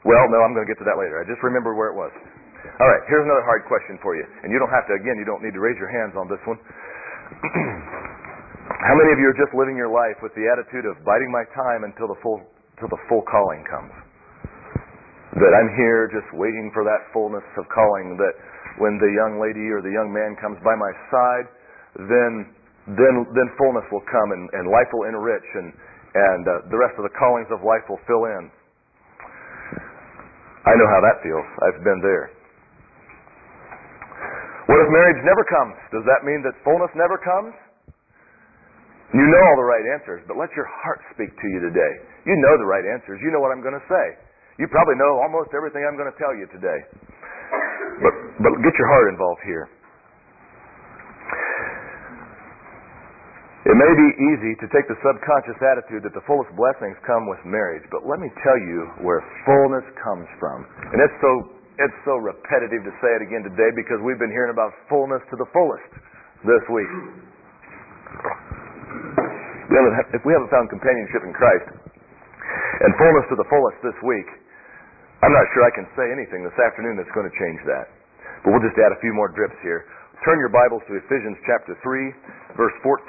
Well, 0.02 0.26
no, 0.34 0.42
I'm 0.42 0.58
going 0.58 0.66
to 0.66 0.72
get 0.72 0.82
to 0.82 0.88
that 0.90 0.98
later. 0.98 1.22
I 1.22 1.26
just 1.30 1.46
remember 1.46 1.78
where 1.78 1.94
it 1.94 1.98
was. 1.98 2.10
All 2.82 2.90
right, 2.90 3.06
here's 3.06 3.22
another 3.22 3.46
hard 3.46 3.70
question 3.70 4.02
for 4.02 4.18
you. 4.18 4.26
And 4.42 4.50
you 4.50 4.58
don't 4.58 4.74
have 4.74 4.90
to, 4.90 4.98
again, 4.98 5.22
you 5.22 5.30
don't 5.30 5.46
need 5.46 5.54
to 5.54 5.62
raise 5.62 5.78
your 5.78 5.94
hands 5.94 6.18
on 6.18 6.26
this 6.26 6.42
one. 6.50 6.58
How 8.82 8.98
many 8.98 9.14
of 9.14 9.22
you 9.22 9.30
are 9.30 9.38
just 9.38 9.54
living 9.54 9.78
your 9.78 9.94
life 9.94 10.18
with 10.26 10.34
the 10.34 10.50
attitude 10.50 10.90
of 10.90 10.98
biding 11.06 11.30
my 11.30 11.46
time 11.54 11.86
until 11.86 12.10
the 12.10 12.18
full, 12.26 12.42
until 12.78 12.90
the 12.90 13.02
full 13.06 13.22
calling 13.30 13.62
comes? 13.70 13.94
that 15.40 15.54
I'm 15.56 15.72
here 15.80 16.12
just 16.12 16.28
waiting 16.36 16.76
for 16.76 16.84
that 16.84 17.08
fullness 17.16 17.46
of 17.56 17.64
calling, 17.72 18.20
that 18.20 18.36
when 18.84 19.00
the 19.00 19.08
young 19.16 19.40
lady 19.40 19.72
or 19.72 19.80
the 19.80 19.92
young 19.92 20.12
man 20.12 20.36
comes 20.44 20.60
by 20.60 20.76
my 20.76 20.92
side, 21.08 21.48
then 21.96 22.52
then 22.98 23.14
then 23.38 23.48
fullness 23.56 23.86
will 23.94 24.04
come 24.10 24.34
and, 24.36 24.50
and 24.58 24.68
life 24.68 24.90
will 24.92 25.08
enrich 25.08 25.48
and 25.56 25.72
and 26.14 26.44
uh, 26.44 26.52
the 26.68 26.80
rest 26.80 27.00
of 27.00 27.04
the 27.08 27.14
callings 27.16 27.48
of 27.52 27.64
life 27.64 27.84
will 27.88 28.02
fill 28.04 28.28
in. 28.28 28.52
I 30.62 30.74
know 30.78 30.88
how 30.92 31.02
that 31.02 31.24
feels. 31.26 31.48
I've 31.66 31.82
been 31.82 32.02
there. 32.04 32.30
What 34.70 34.78
if 34.78 34.88
marriage 34.94 35.22
never 35.26 35.44
comes? 35.50 35.76
Does 35.90 36.06
that 36.06 36.22
mean 36.24 36.46
that 36.46 36.54
fullness 36.64 36.92
never 36.94 37.18
comes? 37.18 37.52
You 39.12 39.26
know 39.28 39.44
all 39.44 39.60
the 39.60 39.68
right 39.68 39.84
answers, 39.92 40.24
but 40.30 40.40
let 40.40 40.48
your 40.56 40.70
heart 40.70 41.04
speak 41.12 41.28
to 41.28 41.48
you 41.52 41.60
today. 41.60 41.94
You 42.24 42.38
know 42.40 42.56
the 42.56 42.70
right 42.70 42.86
answers. 42.88 43.20
You 43.20 43.34
know 43.36 43.44
what 43.44 43.52
I'm 43.52 43.60
going 43.60 43.76
to 43.76 43.88
say. 43.92 44.06
You 44.56 44.72
probably 44.72 44.96
know 44.96 45.20
almost 45.20 45.52
everything 45.52 45.84
I'm 45.84 46.00
going 46.00 46.08
to 46.08 46.16
tell 46.16 46.32
you 46.32 46.48
today. 46.54 46.80
But, 48.00 48.14
but 48.40 48.52
get 48.64 48.72
your 48.78 48.88
heart 48.88 49.12
involved 49.12 49.44
here. 49.44 49.68
It 53.62 53.78
may 53.78 53.94
be 53.94 54.10
easy 54.34 54.58
to 54.58 54.68
take 54.74 54.90
the 54.90 54.98
subconscious 55.06 55.62
attitude 55.62 56.02
that 56.02 56.18
the 56.18 56.26
fullest 56.26 56.50
blessings 56.58 56.98
come 57.06 57.30
with 57.30 57.38
marriage, 57.46 57.86
but 57.94 58.10
let 58.10 58.18
me 58.18 58.26
tell 58.42 58.58
you 58.58 58.90
where 59.06 59.22
fullness 59.46 59.86
comes 60.02 60.26
from. 60.42 60.66
And 60.90 60.98
it's 60.98 61.14
so 61.22 61.62
it's 61.78 62.00
so 62.02 62.18
repetitive 62.18 62.82
to 62.90 62.94
say 63.02 63.12
it 63.18 63.22
again 63.22 63.46
today 63.46 63.70
because 63.78 64.02
we've 64.02 64.18
been 64.18 64.34
hearing 64.34 64.50
about 64.50 64.74
fullness 64.90 65.22
to 65.30 65.36
the 65.38 65.46
fullest 65.54 65.90
this 66.42 66.64
week. 66.74 66.90
If 70.14 70.22
we 70.26 70.34
haven't 70.34 70.52
found 70.52 70.68
companionship 70.74 71.22
in 71.22 71.32
Christ 71.32 71.70
and 72.82 72.90
fullness 72.98 73.26
to 73.30 73.38
the 73.38 73.48
fullest 73.48 73.78
this 73.86 73.98
week, 74.02 74.30
I'm 75.22 75.32
not 75.32 75.46
sure 75.54 75.64
I 75.70 75.74
can 75.78 75.86
say 75.94 76.10
anything 76.10 76.42
this 76.42 76.58
afternoon 76.58 76.98
that's 76.98 77.14
going 77.14 77.30
to 77.30 77.36
change 77.38 77.62
that. 77.70 77.94
But 78.42 78.58
we'll 78.58 78.66
just 78.66 78.78
add 78.82 78.90
a 78.90 79.00
few 79.06 79.14
more 79.14 79.30
drips 79.30 79.58
here. 79.62 79.86
Turn 80.22 80.38
your 80.38 80.54
Bibles 80.54 80.86
to 80.86 80.94
Ephesians 81.02 81.34
chapter 81.50 81.74
3, 81.82 82.54
verse 82.54 82.78
14. 82.86 82.94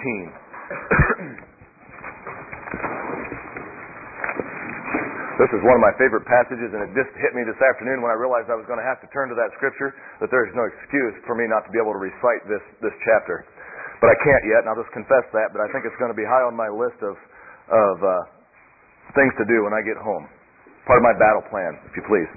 this 5.45 5.52
is 5.52 5.61
one 5.61 5.76
of 5.76 5.85
my 5.85 5.92
favorite 6.00 6.25
passages, 6.25 6.73
and 6.73 6.81
it 6.88 6.97
just 6.97 7.12
hit 7.21 7.37
me 7.37 7.45
this 7.45 7.61
afternoon 7.61 8.00
when 8.00 8.09
I 8.09 8.16
realized 8.16 8.49
I 8.49 8.57
was 8.57 8.64
going 8.64 8.81
to 8.81 8.88
have 8.88 8.97
to 9.04 9.09
turn 9.12 9.28
to 9.28 9.37
that 9.37 9.52
scripture, 9.61 9.92
that 10.25 10.33
there's 10.33 10.57
no 10.57 10.64
excuse 10.64 11.12
for 11.28 11.37
me 11.37 11.45
not 11.45 11.69
to 11.69 11.71
be 11.76 11.76
able 11.76 11.92
to 11.92 12.00
recite 12.00 12.49
this, 12.49 12.64
this 12.81 12.97
chapter. 13.04 13.45
But 14.00 14.09
I 14.09 14.16
can't 14.25 14.45
yet, 14.49 14.64
and 14.64 14.73
I'll 14.73 14.81
just 14.81 14.97
confess 14.97 15.28
that, 15.37 15.52
but 15.52 15.61
I 15.61 15.69
think 15.69 15.85
it's 15.85 16.00
going 16.00 16.09
to 16.09 16.16
be 16.16 16.25
high 16.25 16.49
on 16.49 16.57
my 16.57 16.73
list 16.73 16.97
of, 17.04 17.12
of 17.12 17.95
uh, 18.00 18.25
things 19.12 19.37
to 19.37 19.45
do 19.45 19.69
when 19.69 19.76
I 19.76 19.85
get 19.85 20.00
home. 20.00 20.25
Part 20.88 20.97
of 20.97 21.04
my 21.04 21.12
battle 21.21 21.45
plan, 21.52 21.76
if 21.85 21.92
you 21.92 22.09
please. 22.09 22.33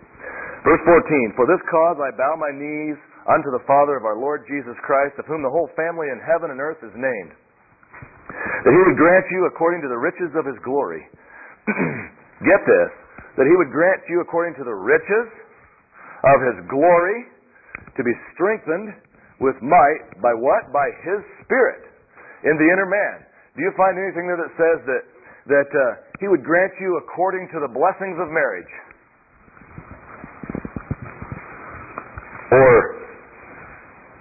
Verse 0.68 0.84
14 0.84 1.40
For 1.40 1.48
this 1.48 1.64
cause 1.72 1.96
I 2.04 2.12
bow 2.12 2.36
my 2.36 2.52
knees 2.52 3.00
unto 3.26 3.50
the 3.50 3.64
Father 3.66 3.98
of 3.98 4.06
our 4.06 4.18
Lord 4.18 4.46
Jesus 4.46 4.78
Christ, 4.86 5.18
of 5.18 5.26
whom 5.26 5.42
the 5.42 5.50
whole 5.50 5.70
family 5.74 6.10
in 6.14 6.22
heaven 6.22 6.54
and 6.54 6.62
earth 6.62 6.80
is 6.86 6.94
named, 6.94 7.34
that 8.64 8.74
he 8.74 8.82
would 8.86 8.98
grant 8.98 9.26
you 9.34 9.50
according 9.50 9.82
to 9.82 9.90
the 9.90 9.98
riches 9.98 10.32
of 10.38 10.46
his 10.46 10.58
glory. 10.62 11.02
Get 12.50 12.62
this, 12.66 12.92
that 13.42 13.48
he 13.50 13.56
would 13.58 13.74
grant 13.74 14.06
you 14.10 14.22
according 14.22 14.54
to 14.62 14.66
the 14.66 14.74
riches 14.76 15.28
of 16.26 16.38
his 16.42 16.58
glory 16.70 17.30
to 17.98 18.02
be 18.02 18.14
strengthened 18.34 18.94
with 19.42 19.58
might 19.62 20.22
by 20.22 20.34
what? 20.38 20.70
By 20.72 20.88
his 21.02 21.22
Spirit 21.44 21.86
in 22.46 22.56
the 22.58 22.68
inner 22.70 22.86
man. 22.86 23.26
Do 23.58 23.64
you 23.64 23.72
find 23.78 23.98
anything 23.98 24.28
there 24.28 24.38
that 24.38 24.54
says 24.58 24.80
that 24.86 25.04
that 25.48 25.70
uh, 25.70 26.02
He 26.20 26.28
would 26.28 26.44
grant 26.44 26.74
you 26.80 26.98
according 27.06 27.48
to 27.54 27.60
the 27.62 27.70
blessings 27.70 28.18
of 28.18 28.30
marriage. 28.34 28.74
Or, 32.52 32.95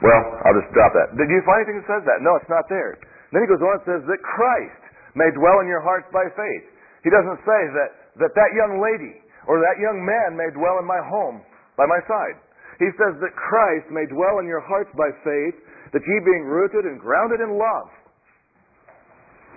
well, 0.05 0.23
I'll 0.45 0.59
just 0.61 0.71
drop 0.77 0.93
that. 0.93 1.17
Did 1.17 1.33
you 1.33 1.41
find 1.49 1.65
anything 1.65 1.81
that 1.81 1.89
says 1.89 2.05
that? 2.05 2.21
No, 2.21 2.37
it's 2.37 2.53
not 2.53 2.69
there. 2.69 3.01
Then 3.33 3.41
he 3.43 3.49
goes 3.49 3.65
on 3.65 3.81
and 3.81 3.85
says 3.89 4.03
that 4.05 4.21
Christ 4.21 4.83
may 5.17 5.33
dwell 5.33 5.65
in 5.65 5.67
your 5.67 5.81
hearts 5.81 6.07
by 6.13 6.29
faith. 6.37 6.65
He 7.01 7.11
doesn't 7.11 7.41
say 7.43 7.61
that, 7.73 7.91
that 8.21 8.33
that 8.37 8.51
young 8.53 8.79
lady 8.79 9.25
or 9.49 9.59
that 9.65 9.81
young 9.81 10.05
man 10.05 10.37
may 10.37 10.53
dwell 10.53 10.77
in 10.79 10.87
my 10.87 11.01
home 11.09 11.41
by 11.81 11.89
my 11.89 12.01
side. 12.05 12.37
He 12.77 12.93
says 13.01 13.17
that 13.25 13.33
Christ 13.33 13.89
may 13.89 14.05
dwell 14.13 14.45
in 14.45 14.47
your 14.47 14.63
hearts 14.63 14.91
by 14.95 15.09
faith, 15.25 15.57
that 15.97 16.03
ye 16.05 16.17
being 16.27 16.45
rooted 16.47 16.85
and 16.85 16.99
grounded 16.99 17.41
in 17.41 17.57
love 17.57 17.89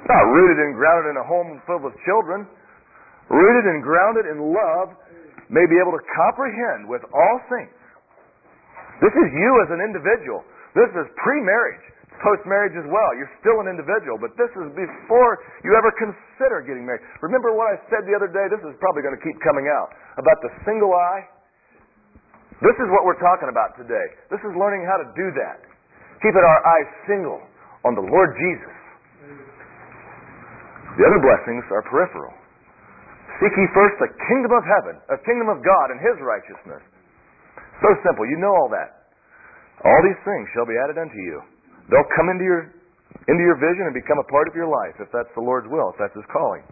not 0.06 0.24
rooted 0.30 0.62
and 0.62 0.78
grounded 0.78 1.10
in 1.12 1.18
a 1.18 1.26
home 1.26 1.58
filled 1.66 1.82
with 1.82 1.98
children. 2.06 2.46
Rooted 3.34 3.66
and 3.66 3.82
grounded 3.82 4.30
in 4.30 4.54
love 4.54 4.94
may 5.50 5.66
be 5.66 5.76
able 5.82 5.98
to 5.98 6.04
comprehend 6.14 6.86
with 6.86 7.02
all 7.10 7.38
things. 7.50 7.74
This 9.02 9.14
is 9.14 9.28
you 9.34 9.52
as 9.62 9.70
an 9.70 9.82
individual. 9.82 10.42
This 10.74 10.90
is 10.94 11.06
pre-marriage. 11.22 11.86
Post-marriage 12.18 12.74
as 12.74 12.88
well. 12.90 13.14
You're 13.14 13.30
still 13.38 13.62
an 13.62 13.70
individual, 13.70 14.18
but 14.18 14.34
this 14.42 14.50
is 14.58 14.74
before 14.74 15.38
you 15.62 15.78
ever 15.78 15.94
consider 16.02 16.66
getting 16.66 16.82
married. 16.82 17.06
Remember 17.22 17.54
what 17.54 17.70
I 17.70 17.78
said 17.94 18.10
the 18.10 18.18
other 18.18 18.26
day? 18.26 18.50
This 18.50 18.62
is 18.66 18.74
probably 18.82 19.06
going 19.06 19.14
to 19.14 19.22
keep 19.22 19.38
coming 19.46 19.70
out 19.70 19.94
about 20.18 20.42
the 20.42 20.50
single 20.66 20.98
eye. 20.98 21.30
This 22.58 22.74
is 22.82 22.90
what 22.90 23.06
we're 23.06 23.22
talking 23.22 23.54
about 23.54 23.78
today. 23.78 24.18
This 24.34 24.42
is 24.42 24.50
learning 24.58 24.82
how 24.90 24.98
to 24.98 25.06
do 25.14 25.30
that. 25.38 25.62
Keeping 26.26 26.42
our 26.42 26.62
eyes 26.66 26.90
single 27.06 27.38
on 27.86 27.94
the 27.94 28.02
Lord 28.02 28.34
Jesus 28.34 28.78
the 30.98 31.06
other 31.06 31.22
blessings 31.22 31.62
are 31.70 31.86
peripheral. 31.86 32.34
Seek 33.38 33.54
ye 33.54 33.70
first 33.70 34.02
the 34.02 34.10
kingdom 34.26 34.50
of 34.50 34.66
heaven, 34.66 34.98
a 35.14 35.18
kingdom 35.22 35.46
of 35.46 35.62
God 35.62 35.94
and 35.94 36.02
his 36.02 36.18
righteousness. 36.26 36.82
So 37.82 37.90
simple. 38.02 38.26
You 38.26 38.38
know 38.42 38.54
all 38.54 38.70
that. 38.74 39.10
All 39.86 40.02
these 40.02 40.18
things 40.26 40.50
shall 40.58 40.66
be 40.66 40.74
added 40.82 40.98
unto 40.98 41.18
you. 41.18 41.38
They'll 41.90 42.12
come 42.18 42.30
into 42.34 42.44
your 42.44 42.74
into 43.28 43.44
your 43.44 43.56
vision 43.60 43.88
and 43.88 43.96
become 43.96 44.20
a 44.20 44.28
part 44.32 44.48
of 44.48 44.56
your 44.56 44.68
life 44.68 44.96
if 45.00 45.08
that's 45.12 45.32
the 45.36 45.44
Lord's 45.44 45.68
will, 45.68 45.92
if 45.92 45.98
that's 46.00 46.16
his 46.16 46.28
calling. 46.32 46.64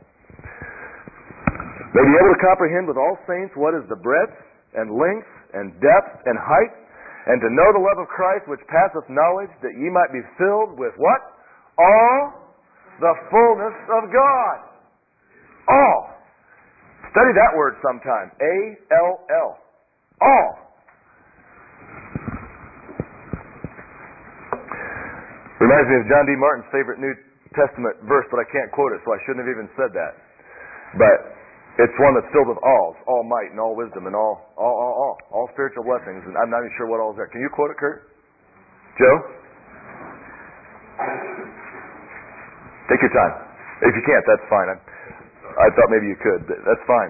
May 1.96 2.04
be 2.04 2.16
able 2.20 2.32
to 2.36 2.42
comprehend 2.44 2.88
with 2.92 3.00
all 3.00 3.16
saints 3.24 3.56
what 3.56 3.72
is 3.72 3.88
the 3.88 3.96
breadth 3.96 4.36
and 4.76 4.92
length 5.00 5.32
and 5.56 5.72
depth 5.80 6.28
and 6.28 6.36
height, 6.36 6.74
and 7.32 7.40
to 7.40 7.50
know 7.56 7.72
the 7.72 7.80
love 7.80 8.00
of 8.04 8.12
Christ 8.12 8.52
which 8.52 8.60
passeth 8.68 9.08
knowledge, 9.08 9.52
that 9.64 9.72
ye 9.80 9.88
might 9.88 10.12
be 10.12 10.20
filled 10.36 10.76
with 10.76 10.92
what? 11.00 11.22
All 11.80 12.36
the 13.00 13.16
fullness 13.32 13.76
of 13.96 14.12
God. 14.12 14.58
All. 15.72 16.20
Study 17.16 17.32
that 17.32 17.56
word 17.56 17.80
sometime. 17.80 18.32
A 18.44 18.56
L 18.92 19.24
L. 19.32 19.50
All. 20.20 20.65
Reminds 25.66 25.90
me 25.90 25.96
of 25.98 26.06
John 26.06 26.30
D. 26.30 26.38
Martin's 26.38 26.70
favorite 26.70 27.02
New 27.02 27.10
Testament 27.58 27.98
verse, 28.06 28.30
but 28.30 28.38
I 28.38 28.46
can't 28.54 28.70
quote 28.70 28.94
it, 28.94 29.02
so 29.02 29.10
I 29.10 29.20
shouldn't 29.26 29.42
have 29.42 29.50
even 29.50 29.66
said 29.74 29.98
that. 29.98 30.14
But 30.94 31.18
it's 31.82 31.98
one 31.98 32.14
that's 32.14 32.30
filled 32.30 32.54
with 32.54 32.62
alls, 32.62 32.94
all 33.10 33.26
might 33.26 33.50
and 33.50 33.58
all 33.58 33.74
wisdom 33.74 34.06
and 34.06 34.14
all, 34.14 34.46
all, 34.62 34.76
all, 34.78 34.94
all, 34.94 35.16
all 35.34 35.48
spiritual 35.58 35.82
blessings. 35.82 36.22
And 36.30 36.38
I'm 36.38 36.54
not 36.54 36.62
even 36.62 36.70
sure 36.78 36.86
what 36.86 37.02
all 37.02 37.12
is 37.12 37.18
there. 37.18 37.26
Can 37.34 37.42
you 37.42 37.50
quote 37.50 37.74
it, 37.74 37.82
Kurt? 37.82 38.14
Joe? 39.02 39.16
Take 42.86 43.02
your 43.02 43.16
time. 43.18 43.34
If 43.90 43.92
you 43.98 44.04
can't, 44.06 44.22
that's 44.30 44.46
fine. 44.46 44.70
I, 44.70 44.78
I 45.66 45.68
thought 45.74 45.90
maybe 45.90 46.06
you 46.06 46.20
could. 46.22 46.46
That's 46.46 46.86
fine. 46.86 47.10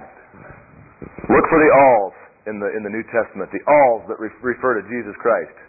Look 1.27 1.45
for 1.51 1.59
the 1.59 1.71
alls 1.75 2.15
in 2.47 2.63
the 2.63 2.71
in 2.71 2.87
the 2.87 2.93
New 2.93 3.03
Testament, 3.11 3.51
the 3.51 3.61
alls 3.67 4.07
that 4.07 4.15
re- 4.15 4.31
refer 4.39 4.79
to 4.79 4.83
Jesus 4.87 5.13
Christ. 5.19 5.64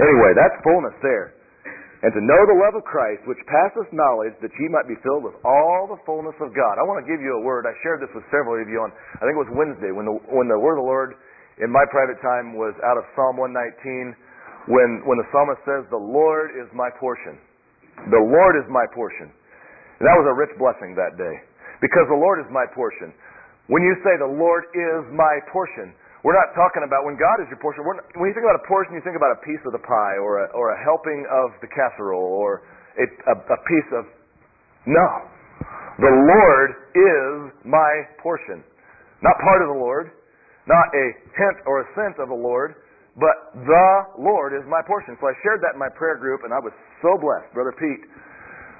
Anyway, 0.00 0.32
that's 0.32 0.56
fullness 0.64 0.96
there. 1.04 1.36
And 2.00 2.08
to 2.16 2.22
know 2.24 2.40
the 2.48 2.56
love 2.56 2.72
of 2.80 2.84
Christ, 2.88 3.20
which 3.28 3.36
passeth 3.44 3.92
knowledge, 3.92 4.32
that 4.40 4.48
ye 4.56 4.72
might 4.72 4.88
be 4.88 4.96
filled 5.04 5.20
with 5.20 5.36
all 5.44 5.84
the 5.84 6.00
fullness 6.08 6.32
of 6.40 6.56
God. 6.56 6.80
I 6.80 6.84
want 6.88 7.04
to 7.04 7.06
give 7.06 7.20
you 7.20 7.36
a 7.36 7.42
word. 7.44 7.68
I 7.68 7.76
shared 7.84 8.00
this 8.00 8.08
with 8.16 8.24
several 8.32 8.56
of 8.56 8.64
you 8.72 8.80
on, 8.80 8.88
I 9.20 9.28
think 9.28 9.36
it 9.36 9.44
was 9.44 9.52
Wednesday, 9.52 9.92
when 9.92 10.08
the, 10.08 10.16
when 10.32 10.48
the 10.48 10.56
word 10.56 10.80
of 10.80 10.88
the 10.88 10.88
Lord 10.88 11.20
in 11.60 11.68
my 11.68 11.84
private 11.92 12.16
time 12.24 12.56
was 12.56 12.72
out 12.80 12.96
of 12.96 13.04
Psalm 13.12 13.36
119, 13.36 14.16
when, 14.72 15.04
when 15.04 15.20
the 15.20 15.28
psalmist 15.28 15.60
says, 15.68 15.84
The 15.92 16.00
Lord 16.00 16.56
is 16.56 16.72
my 16.72 16.88
portion. 16.96 17.36
The 18.08 18.24
Lord 18.24 18.56
is 18.56 18.64
my 18.72 18.88
portion. 18.96 19.28
And 20.00 20.04
that 20.08 20.16
was 20.16 20.24
a 20.24 20.36
rich 20.36 20.56
blessing 20.56 20.96
that 20.96 21.20
day. 21.20 21.36
Because 21.84 22.08
the 22.08 22.16
Lord 22.16 22.40
is 22.40 22.48
my 22.48 22.64
portion. 22.72 23.12
When 23.68 23.84
you 23.84 23.92
say 24.00 24.16
the 24.16 24.28
Lord 24.40 24.72
is 24.72 25.04
my 25.12 25.36
portion, 25.52 25.92
we're 26.20 26.36
not 26.36 26.52
talking 26.52 26.84
about 26.84 27.08
when 27.08 27.16
God 27.16 27.40
is 27.40 27.48
your 27.48 27.60
portion. 27.64 27.80
Not, 27.80 28.04
when 28.20 28.28
you 28.28 28.36
think 28.36 28.44
about 28.44 28.60
a 28.60 28.66
portion, 28.68 28.92
you 28.92 29.00
think 29.00 29.16
about 29.16 29.32
a 29.32 29.40
piece 29.40 29.60
of 29.64 29.72
the 29.72 29.80
pie 29.80 30.20
or 30.20 30.44
a, 30.44 30.46
or 30.52 30.76
a 30.76 30.78
helping 30.84 31.24
of 31.32 31.56
the 31.64 31.68
casserole 31.72 32.36
or 32.36 32.60
a, 33.00 33.04
a, 33.04 33.34
a 33.40 33.58
piece 33.64 33.90
of. 33.96 34.04
No. 34.84 35.08
The 36.00 36.12
Lord 36.12 36.70
is 36.92 37.36
my 37.64 37.92
portion. 38.20 38.64
Not 39.20 39.36
part 39.44 39.60
of 39.60 39.68
the 39.68 39.80
Lord, 39.80 40.12
not 40.64 40.86
a 40.96 41.06
hint 41.36 41.56
or 41.68 41.84
a 41.84 41.86
scent 41.92 42.16
of 42.20 42.32
the 42.32 42.36
Lord, 42.36 42.76
but 43.20 43.52
the 43.52 43.88
Lord 44.16 44.56
is 44.56 44.64
my 44.68 44.80
portion. 44.84 45.16
So 45.20 45.28
I 45.28 45.34
shared 45.44 45.60
that 45.60 45.76
in 45.76 45.80
my 45.80 45.92
prayer 45.92 46.16
group, 46.16 46.40
and 46.44 46.52
I 46.56 46.60
was 46.60 46.72
so 47.04 47.20
blessed. 47.20 47.52
Brother 47.52 47.76
Pete 47.76 48.04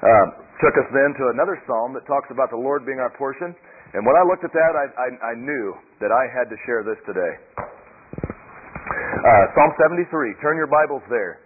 um, 0.00 0.28
took 0.64 0.76
us 0.80 0.88
then 0.96 1.12
to 1.20 1.32
another 1.32 1.60
psalm 1.68 1.92
that 1.92 2.08
talks 2.08 2.32
about 2.32 2.48
the 2.48 2.60
Lord 2.60 2.88
being 2.88 3.00
our 3.00 3.12
portion. 3.16 3.52
And 3.90 4.06
when 4.06 4.14
I 4.14 4.22
looked 4.22 4.46
at 4.46 4.54
that, 4.54 4.72
I, 4.78 4.86
I, 4.94 5.08
I 5.30 5.34
knew 5.34 5.74
that 5.98 6.14
I 6.14 6.30
had 6.30 6.46
to 6.46 6.56
share 6.62 6.86
this 6.86 6.98
today. 7.02 7.32
Uh, 7.58 9.44
Psalm 9.58 9.74
73. 9.82 10.06
Turn 10.38 10.54
your 10.54 10.70
Bibles 10.70 11.02
there. 11.10 11.42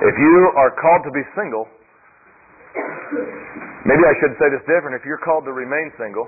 If 0.00 0.16
you 0.16 0.34
are 0.56 0.72
called 0.80 1.04
to 1.04 1.12
be 1.12 1.20
single, 1.36 1.68
maybe 3.84 4.00
I 4.00 4.16
should 4.24 4.32
say 4.40 4.48
this 4.48 4.64
different. 4.64 4.96
If 4.96 5.04
you're 5.04 5.20
called 5.20 5.44
to 5.44 5.52
remain 5.52 5.92
single, 6.00 6.24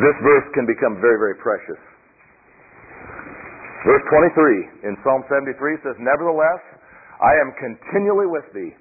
this 0.00 0.16
verse 0.24 0.48
can 0.56 0.64
become 0.64 0.96
very, 1.04 1.20
very 1.20 1.36
precious. 1.36 1.80
Verse 3.84 4.02
23 4.08 4.88
in 4.88 4.96
Psalm 5.04 5.28
73 5.28 5.52
says, 5.84 5.94
Nevertheless, 6.00 6.58
I 7.20 7.36
am 7.36 7.52
continually 7.60 8.26
with 8.26 8.48
thee. 8.56 8.72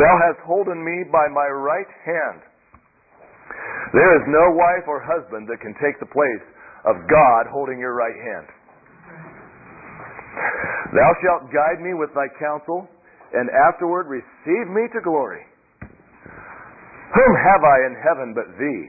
Thou 0.00 0.14
hast 0.16 0.40
holden 0.48 0.80
me 0.80 1.04
by 1.12 1.28
my 1.28 1.44
right 1.44 1.92
hand. 2.08 2.40
There 3.92 4.16
is 4.16 4.24
no 4.32 4.56
wife 4.56 4.88
or 4.88 5.04
husband 5.04 5.44
that 5.52 5.60
can 5.60 5.76
take 5.76 6.00
the 6.00 6.08
place 6.08 6.46
of 6.88 6.96
God 7.04 7.52
holding 7.52 7.76
your 7.76 7.92
right 7.92 8.16
hand. 8.16 8.48
Thou 10.96 11.10
shalt 11.20 11.52
guide 11.52 11.84
me 11.84 11.92
with 11.92 12.08
thy 12.16 12.32
counsel, 12.40 12.88
and 13.34 13.50
afterward 13.68 14.08
receive 14.08 14.72
me 14.72 14.88
to 14.96 15.04
glory. 15.04 15.44
Whom 15.82 17.32
have 17.36 17.60
I 17.60 17.76
in 17.84 17.94
heaven 18.00 18.32
but 18.32 18.48
thee? 18.56 18.82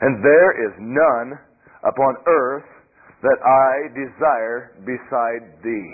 And 0.00 0.24
there 0.24 0.52
is 0.64 0.72
none 0.80 1.36
upon 1.84 2.16
earth 2.26 2.64
that 3.20 3.38
I 3.44 3.92
desire 3.92 4.80
beside 4.86 5.60
thee. 5.62 5.92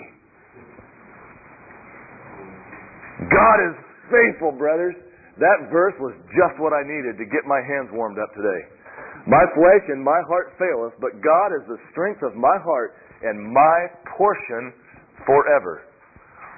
God 3.27 3.57
is 3.67 3.88
faithful, 4.09 4.51
brothers. 4.57 4.97
That 5.39 5.71
verse 5.71 5.95
was 6.03 6.11
just 6.35 6.59
what 6.59 6.75
I 6.75 6.83
needed 6.83 7.15
to 7.15 7.25
get 7.25 7.47
my 7.47 7.63
hands 7.63 7.89
warmed 7.95 8.19
up 8.19 8.29
today. 8.35 8.61
My 9.23 9.45
flesh 9.55 9.85
and 9.87 10.03
my 10.03 10.19
heart 10.27 10.51
faileth, 10.59 10.97
but 10.99 11.21
God 11.23 11.55
is 11.55 11.63
the 11.69 11.79
strength 11.91 12.19
of 12.23 12.35
my 12.35 12.57
heart 12.59 12.97
and 13.23 13.39
my 13.39 13.77
portion 14.17 14.73
forever. 15.25 15.87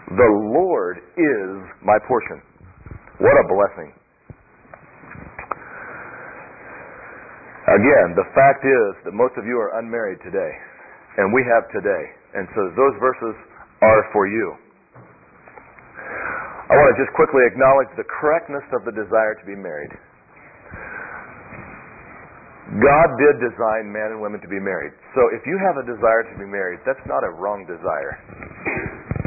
The 0.09 0.31
Lord 0.55 0.97
is 1.17 1.51
my 1.85 1.97
portion. 2.07 2.41
What 3.21 3.37
a 3.37 3.45
blessing. 3.45 3.93
Again, 7.69 8.17
the 8.17 8.25
fact 8.33 8.65
is 8.65 8.91
that 9.05 9.13
most 9.13 9.37
of 9.37 9.45
you 9.45 9.55
are 9.61 9.77
unmarried 9.77 10.17
today, 10.25 10.51
and 11.21 11.31
we 11.31 11.45
have 11.45 11.69
today. 11.69 12.03
And 12.33 12.47
so 12.57 12.73
those 12.73 12.95
verses 12.99 13.35
are 13.81 14.01
for 14.11 14.25
you. 14.27 14.57
I 16.71 16.79
want 16.79 16.95
to 16.95 16.97
just 17.03 17.11
quickly 17.19 17.43
acknowledge 17.51 17.91
the 17.99 18.07
correctness 18.07 18.63
of 18.71 18.87
the 18.87 18.95
desire 18.95 19.35
to 19.35 19.43
be 19.43 19.59
married. 19.59 19.91
God 22.79 23.07
did 23.19 23.43
design 23.43 23.91
men 23.91 24.15
and 24.15 24.23
women 24.23 24.39
to 24.39 24.47
be 24.47 24.55
married. 24.55 24.95
So 25.11 25.27
if 25.35 25.43
you 25.43 25.59
have 25.59 25.75
a 25.75 25.83
desire 25.83 26.23
to 26.31 26.35
be 26.39 26.47
married, 26.47 26.79
that's 26.87 27.03
not 27.03 27.27
a 27.27 27.31
wrong 27.35 27.67
desire. 27.67 28.15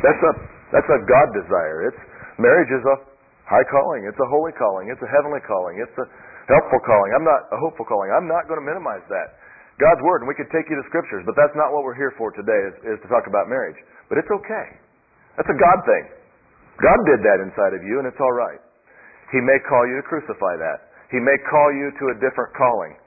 That's 0.01 0.23
a 0.25 0.33
that's 0.73 0.89
a 0.89 1.01
God 1.05 1.29
desire. 1.37 1.93
It's 1.93 2.01
marriage 2.41 2.73
is 2.73 2.81
a 2.89 2.97
high 3.45 3.69
calling. 3.69 4.09
It's 4.09 4.17
a 4.17 4.29
holy 4.33 4.57
calling. 4.57 4.89
It's 4.89 5.05
a 5.05 5.11
heavenly 5.13 5.45
calling. 5.45 5.77
It's 5.77 5.93
a 6.01 6.09
helpful 6.49 6.81
calling. 6.81 7.13
I'm 7.13 7.29
not 7.29 7.53
a 7.53 7.61
hopeful 7.61 7.85
calling. 7.85 8.09
I'm 8.09 8.25
not 8.25 8.49
going 8.49 8.57
to 8.57 8.65
minimize 8.65 9.05
that. 9.13 9.37
God's 9.77 10.01
word, 10.01 10.25
and 10.25 10.29
we 10.31 10.39
could 10.39 10.49
take 10.49 10.65
you 10.73 10.81
to 10.81 10.85
scriptures, 10.89 11.21
but 11.29 11.37
that's 11.37 11.53
not 11.53 11.77
what 11.77 11.85
we're 11.85 11.99
here 11.99 12.17
for 12.17 12.33
today. 12.33 12.73
Is, 12.73 12.97
is 12.97 12.99
to 13.05 13.09
talk 13.13 13.29
about 13.29 13.53
marriage. 13.53 13.77
But 14.09 14.17
it's 14.17 14.33
okay. 14.33 14.81
That's 15.37 15.51
a 15.53 15.59
God 15.61 15.85
thing. 15.85 16.24
God 16.83 16.99
did 17.07 17.21
that 17.23 17.39
inside 17.45 17.75
of 17.77 17.83
you, 17.87 18.03
and 18.03 18.07
it's 18.07 18.19
all 18.19 18.35
right. 18.35 18.59
He 19.31 19.41
may 19.43 19.59
call 19.67 19.87
you 19.87 19.99
to 19.99 20.05
crucify 20.07 20.59
that. 20.59 20.91
He 21.11 21.21
may 21.23 21.39
call 21.47 21.69
you 21.75 21.95
to 21.95 22.05
a 22.11 22.17
different 22.19 22.51
calling. 22.59 22.99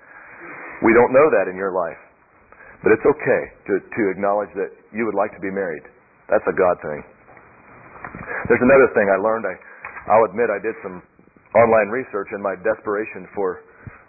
We 0.84 0.93
don't 0.93 1.12
know 1.12 1.27
that 1.34 1.51
in 1.51 1.58
your 1.60 1.73
life. 1.75 1.99
But 2.86 2.93
it's 2.93 3.03
okay 3.03 3.43
to, 3.67 3.73
to 3.82 4.01
acknowledge 4.13 4.53
that 4.53 4.71
you 4.93 5.03
would 5.10 5.17
like 5.17 5.34
to 5.34 5.41
be 5.41 5.49
married. 5.49 5.84
That's 6.30 6.45
a 6.45 6.56
God 6.56 6.77
thing. 6.80 7.01
There's 8.47 8.62
another 8.62 8.88
thing 8.93 9.10
I 9.10 9.17
learned. 9.17 9.43
I, 9.49 9.56
I'll 10.13 10.27
admit 10.30 10.47
I 10.53 10.62
did 10.62 10.77
some 10.86 11.01
online 11.58 11.89
research 11.89 12.30
in 12.32 12.39
my 12.39 12.53
desperation 12.62 13.27
for 13.34 13.65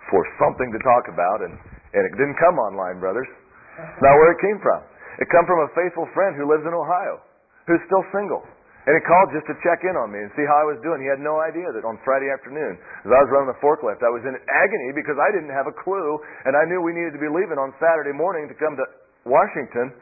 for 0.08 0.24
something 0.40 0.72
to 0.72 0.80
talk 0.80 1.04
about, 1.12 1.44
and, 1.44 1.52
and 1.52 2.02
it 2.08 2.12
didn't 2.16 2.40
come 2.40 2.56
online, 2.56 2.96
brothers. 2.96 3.28
It's 3.28 4.00
not 4.00 4.16
where 4.16 4.32
it 4.32 4.40
came 4.40 4.56
from. 4.64 4.80
It 5.20 5.28
come 5.28 5.44
from 5.44 5.60
a 5.68 5.70
faithful 5.76 6.08
friend 6.16 6.32
who 6.32 6.48
lives 6.48 6.64
in 6.64 6.72
Ohio, 6.72 7.20
who's 7.68 7.82
still 7.84 8.04
single. 8.16 8.40
And 8.88 8.96
he 8.96 9.04
called 9.04 9.28
just 9.36 9.44
to 9.52 9.54
check 9.60 9.84
in 9.84 10.00
on 10.00 10.08
me 10.08 10.16
and 10.16 10.32
see 10.32 10.48
how 10.48 10.64
I 10.64 10.64
was 10.64 10.80
doing. 10.80 11.04
He 11.04 11.12
had 11.12 11.20
no 11.20 11.36
idea 11.44 11.68
that 11.76 11.84
on 11.84 12.00
Friday 12.08 12.32
afternoon, 12.32 12.80
as 13.04 13.12
I 13.12 13.20
was 13.20 13.28
running 13.28 13.52
the 13.52 13.60
forklift, 13.60 14.00
I 14.00 14.08
was 14.08 14.24
in 14.24 14.32
agony 14.32 14.96
because 14.96 15.20
I 15.20 15.28
didn't 15.28 15.52
have 15.52 15.68
a 15.68 15.76
clue, 15.76 16.16
and 16.48 16.56
I 16.56 16.64
knew 16.64 16.80
we 16.80 16.96
needed 16.96 17.12
to 17.12 17.20
be 17.20 17.28
leaving 17.28 17.60
on 17.60 17.76
Saturday 17.76 18.16
morning 18.16 18.48
to 18.48 18.56
come 18.56 18.80
to 18.80 18.86
Washington. 19.28 19.92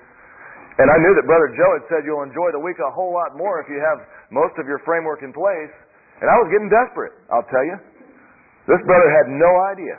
And 0.78 0.86
I 0.86 1.02
knew 1.02 1.18
that 1.18 1.26
Brother 1.26 1.50
Joe 1.58 1.70
had 1.82 1.84
said 1.90 2.00
you'll 2.06 2.22
enjoy 2.22 2.54
the 2.54 2.62
week 2.62 2.78
a 2.78 2.86
whole 2.94 3.10
lot 3.10 3.34
more 3.34 3.58
if 3.58 3.66
you 3.66 3.82
have 3.82 4.06
most 4.30 4.54
of 4.54 4.70
your 4.70 4.78
framework 4.86 5.26
in 5.26 5.34
place. 5.34 5.74
And 6.22 6.30
I 6.30 6.38
was 6.38 6.46
getting 6.54 6.70
desperate, 6.70 7.16
I'll 7.34 7.48
tell 7.50 7.66
you. 7.66 7.74
This 8.70 8.78
brother 8.86 9.08
had 9.10 9.26
no 9.34 9.50
idea. 9.66 9.98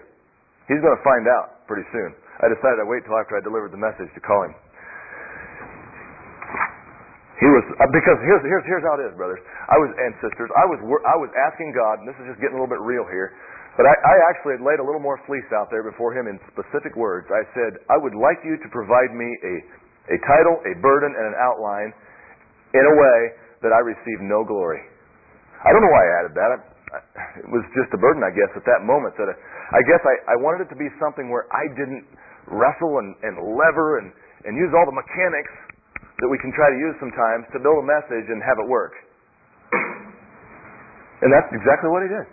He's 0.72 0.80
going 0.80 0.96
to 0.96 1.04
find 1.04 1.28
out 1.28 1.68
pretty 1.68 1.84
soon. 1.92 2.16
I 2.40 2.48
decided 2.48 2.80
I'd 2.80 2.88
wait 2.88 3.04
till 3.04 3.20
after 3.20 3.36
I 3.36 3.44
delivered 3.44 3.76
the 3.76 3.82
message 3.82 4.08
to 4.16 4.22
call 4.24 4.48
him. 4.48 4.56
He 7.38 7.46
was 7.54 7.66
uh, 7.78 7.86
because 7.94 8.18
here's 8.26 8.42
here's 8.42 8.66
here's 8.66 8.82
how 8.82 8.98
it 8.98 9.06
is, 9.06 9.14
brothers. 9.14 9.38
I 9.70 9.78
was 9.78 9.94
and 9.94 10.14
sisters. 10.26 10.50
I 10.58 10.66
was 10.66 10.82
I 11.06 11.16
was 11.22 11.30
asking 11.50 11.70
God, 11.78 12.02
and 12.02 12.10
this 12.10 12.18
is 12.18 12.34
just 12.34 12.42
getting 12.42 12.58
a 12.58 12.60
little 12.62 12.72
bit 12.72 12.82
real 12.82 13.06
here. 13.06 13.38
But 13.78 13.86
I, 13.86 13.94
I 13.94 14.16
actually 14.34 14.58
had 14.58 14.66
laid 14.66 14.82
a 14.82 14.86
little 14.86 15.02
more 15.02 15.22
fleece 15.30 15.46
out 15.54 15.70
there 15.70 15.86
before 15.86 16.10
him 16.18 16.26
in 16.26 16.42
specific 16.50 16.98
words. 16.98 17.30
I 17.30 17.46
said, 17.54 17.78
I 17.94 17.98
would 18.02 18.18
like 18.18 18.42
you 18.42 18.58
to 18.58 18.68
provide 18.74 19.14
me 19.14 19.30
a 19.46 19.54
a 20.14 20.18
title, 20.26 20.58
a 20.66 20.74
burden, 20.82 21.14
and 21.14 21.26
an 21.30 21.38
outline 21.38 21.94
in 22.74 22.86
a 22.90 22.96
way 22.98 23.20
that 23.62 23.70
I 23.70 23.86
receive 23.86 24.18
no 24.26 24.42
glory. 24.42 24.82
I 25.62 25.70
don't 25.70 25.86
know 25.86 25.94
why 25.94 26.04
I 26.10 26.12
added 26.26 26.34
that. 26.34 26.50
I, 26.50 26.58
I, 26.58 27.00
it 27.46 27.50
was 27.54 27.62
just 27.78 27.94
a 27.94 28.00
burden, 28.02 28.26
I 28.26 28.34
guess, 28.34 28.50
at 28.58 28.66
that 28.66 28.82
moment. 28.82 29.14
That 29.22 29.30
I, 29.30 29.36
I 29.78 29.82
guess 29.86 30.02
I, 30.02 30.34
I 30.34 30.36
wanted 30.42 30.66
it 30.66 30.70
to 30.74 30.80
be 30.80 30.90
something 30.98 31.30
where 31.30 31.46
I 31.54 31.70
didn't 31.78 32.02
wrestle 32.50 32.98
and, 32.98 33.14
and 33.22 33.38
lever 33.38 34.02
and, 34.02 34.10
and 34.48 34.58
use 34.58 34.74
all 34.74 34.88
the 34.90 34.96
mechanics 34.96 35.54
that 36.22 36.30
we 36.30 36.38
can 36.42 36.50
try 36.54 36.70
to 36.74 36.78
use 36.82 36.96
sometimes 36.98 37.46
to 37.54 37.62
build 37.62 37.78
a 37.82 37.88
message 37.88 38.28
and 38.30 38.42
have 38.42 38.58
it 38.58 38.68
work. 38.68 38.94
And 41.18 41.34
that's 41.34 41.50
exactly 41.50 41.90
what 41.90 42.06
he 42.06 42.10
did. 42.14 42.26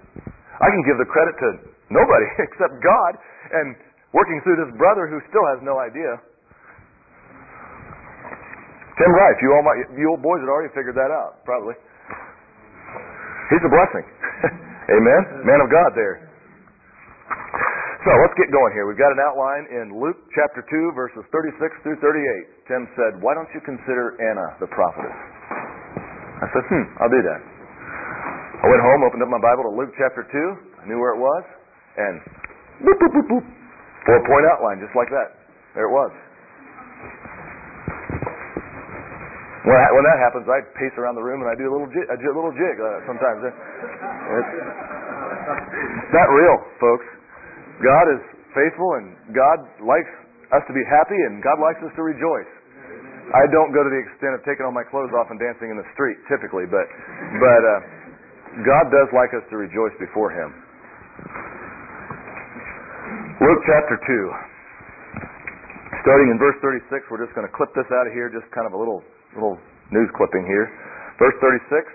I 0.60 0.68
can 0.68 0.84
give 0.84 1.00
the 1.00 1.08
credit 1.08 1.32
to 1.40 1.48
nobody 1.88 2.28
except 2.44 2.76
God 2.84 3.16
and 3.56 3.72
working 4.12 4.44
through 4.44 4.60
this 4.60 4.72
brother 4.76 5.08
who 5.08 5.24
still 5.32 5.40
has 5.56 5.64
no 5.64 5.80
idea. 5.80 6.20
Tim 9.00 9.10
Rice, 9.10 9.40
you 9.40 9.56
all 9.56 9.64
my, 9.64 9.74
you 9.96 10.06
old 10.12 10.20
boys 10.20 10.44
had 10.44 10.52
already 10.52 10.68
figured 10.76 10.94
that 11.00 11.08
out, 11.08 11.42
probably. 11.48 11.74
He's 13.50 13.64
a 13.64 13.72
blessing. 13.72 14.04
Amen. 15.00 15.48
Man 15.48 15.64
of 15.64 15.72
God 15.72 15.96
there. 15.96 16.33
So 18.04 18.12
let's 18.20 18.36
get 18.36 18.52
going 18.52 18.76
here. 18.76 18.84
We've 18.84 19.00
got 19.00 19.16
an 19.16 19.22
outline 19.24 19.64
in 19.72 19.96
Luke 19.96 20.20
chapter 20.36 20.60
2, 20.60 20.92
verses 20.92 21.24
36 21.32 21.56
through 21.80 21.96
38. 22.04 22.68
Tim 22.68 22.84
said, 23.00 23.16
Why 23.24 23.32
don't 23.32 23.48
you 23.56 23.64
consider 23.64 24.12
Anna 24.20 24.60
the 24.60 24.68
prophetess? 24.68 25.16
I 26.44 26.52
said, 26.52 26.68
Hmm, 26.68 26.84
I'll 27.00 27.08
do 27.08 27.24
that. 27.24 27.40
I 28.60 28.68
went 28.68 28.84
home, 28.84 29.08
opened 29.08 29.24
up 29.24 29.32
my 29.32 29.40
Bible 29.40 29.64
to 29.64 29.72
Luke 29.72 29.88
chapter 29.96 30.20
2. 30.20 30.28
I 30.28 30.84
knew 30.84 31.00
where 31.00 31.16
it 31.16 31.20
was, 31.20 31.48
and 31.96 32.20
boop, 32.84 32.92
boop, 33.00 33.08
boop, 33.08 33.40
boop. 33.40 33.44
Four 34.04 34.20
point 34.28 34.44
outline, 34.52 34.84
just 34.84 34.92
like 34.92 35.08
that. 35.08 35.40
There 35.72 35.88
it 35.88 35.94
was. 35.96 36.12
When, 39.64 39.80
I, 39.80 39.88
when 39.96 40.04
that 40.04 40.20
happens, 40.20 40.44
I 40.44 40.60
pace 40.76 40.92
around 41.00 41.16
the 41.16 41.24
room 41.24 41.40
and 41.40 41.48
I 41.48 41.56
do 41.56 41.64
a 41.64 41.72
little 41.72 41.88
jig, 41.88 42.04
a 42.04 42.20
little 42.20 42.52
jig 42.52 42.76
uh, 42.76 43.00
sometimes. 43.08 43.48
It's 43.48 43.56
not 46.12 46.28
real, 46.28 46.60
folks. 46.76 47.08
God 47.82 48.06
is 48.14 48.22
faithful 48.54 48.90
and 49.02 49.34
God 49.34 49.58
likes 49.82 50.12
us 50.54 50.62
to 50.70 50.74
be 50.74 50.84
happy 50.86 51.18
and 51.26 51.42
God 51.42 51.58
likes 51.58 51.82
us 51.82 51.90
to 51.98 52.02
rejoice. 52.06 52.50
I 53.32 53.48
don't 53.48 53.72
go 53.72 53.80
to 53.80 53.90
the 53.90 54.00
extent 54.04 54.36
of 54.36 54.44
taking 54.44 54.68
all 54.68 54.74
my 54.74 54.84
clothes 54.84 55.10
off 55.16 55.32
and 55.32 55.40
dancing 55.40 55.72
in 55.72 55.80
the 55.80 55.88
street 55.96 56.20
typically, 56.28 56.68
but 56.68 56.84
but 57.40 57.62
uh, 57.64 57.80
God 58.62 58.92
does 58.92 59.08
like 59.16 59.32
us 59.32 59.42
to 59.48 59.56
rejoice 59.56 59.96
before 59.96 60.28
Him. 60.28 60.52
Luke 63.40 63.62
chapter 63.64 63.96
two, 64.04 64.24
starting 66.04 66.28
in 66.30 66.36
verse 66.36 66.54
36. 66.60 67.08
We're 67.08 67.24
just 67.24 67.34
going 67.34 67.48
to 67.48 67.54
clip 67.56 67.72
this 67.72 67.88
out 67.96 68.06
of 68.06 68.12
here, 68.12 68.28
just 68.28 68.46
kind 68.52 68.68
of 68.68 68.76
a 68.76 68.78
little 68.78 69.00
little 69.32 69.56
news 69.90 70.12
clipping 70.14 70.44
here. 70.44 70.68
Verse 71.16 71.34
36, 71.40 71.86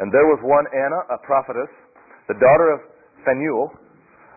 and 0.00 0.08
there 0.14 0.26
was 0.30 0.40
one 0.46 0.64
Anna, 0.72 1.02
a 1.12 1.18
prophetess, 1.26 1.70
the 2.30 2.38
daughter 2.38 2.72
of 2.72 2.80
Phanuel 3.26 3.68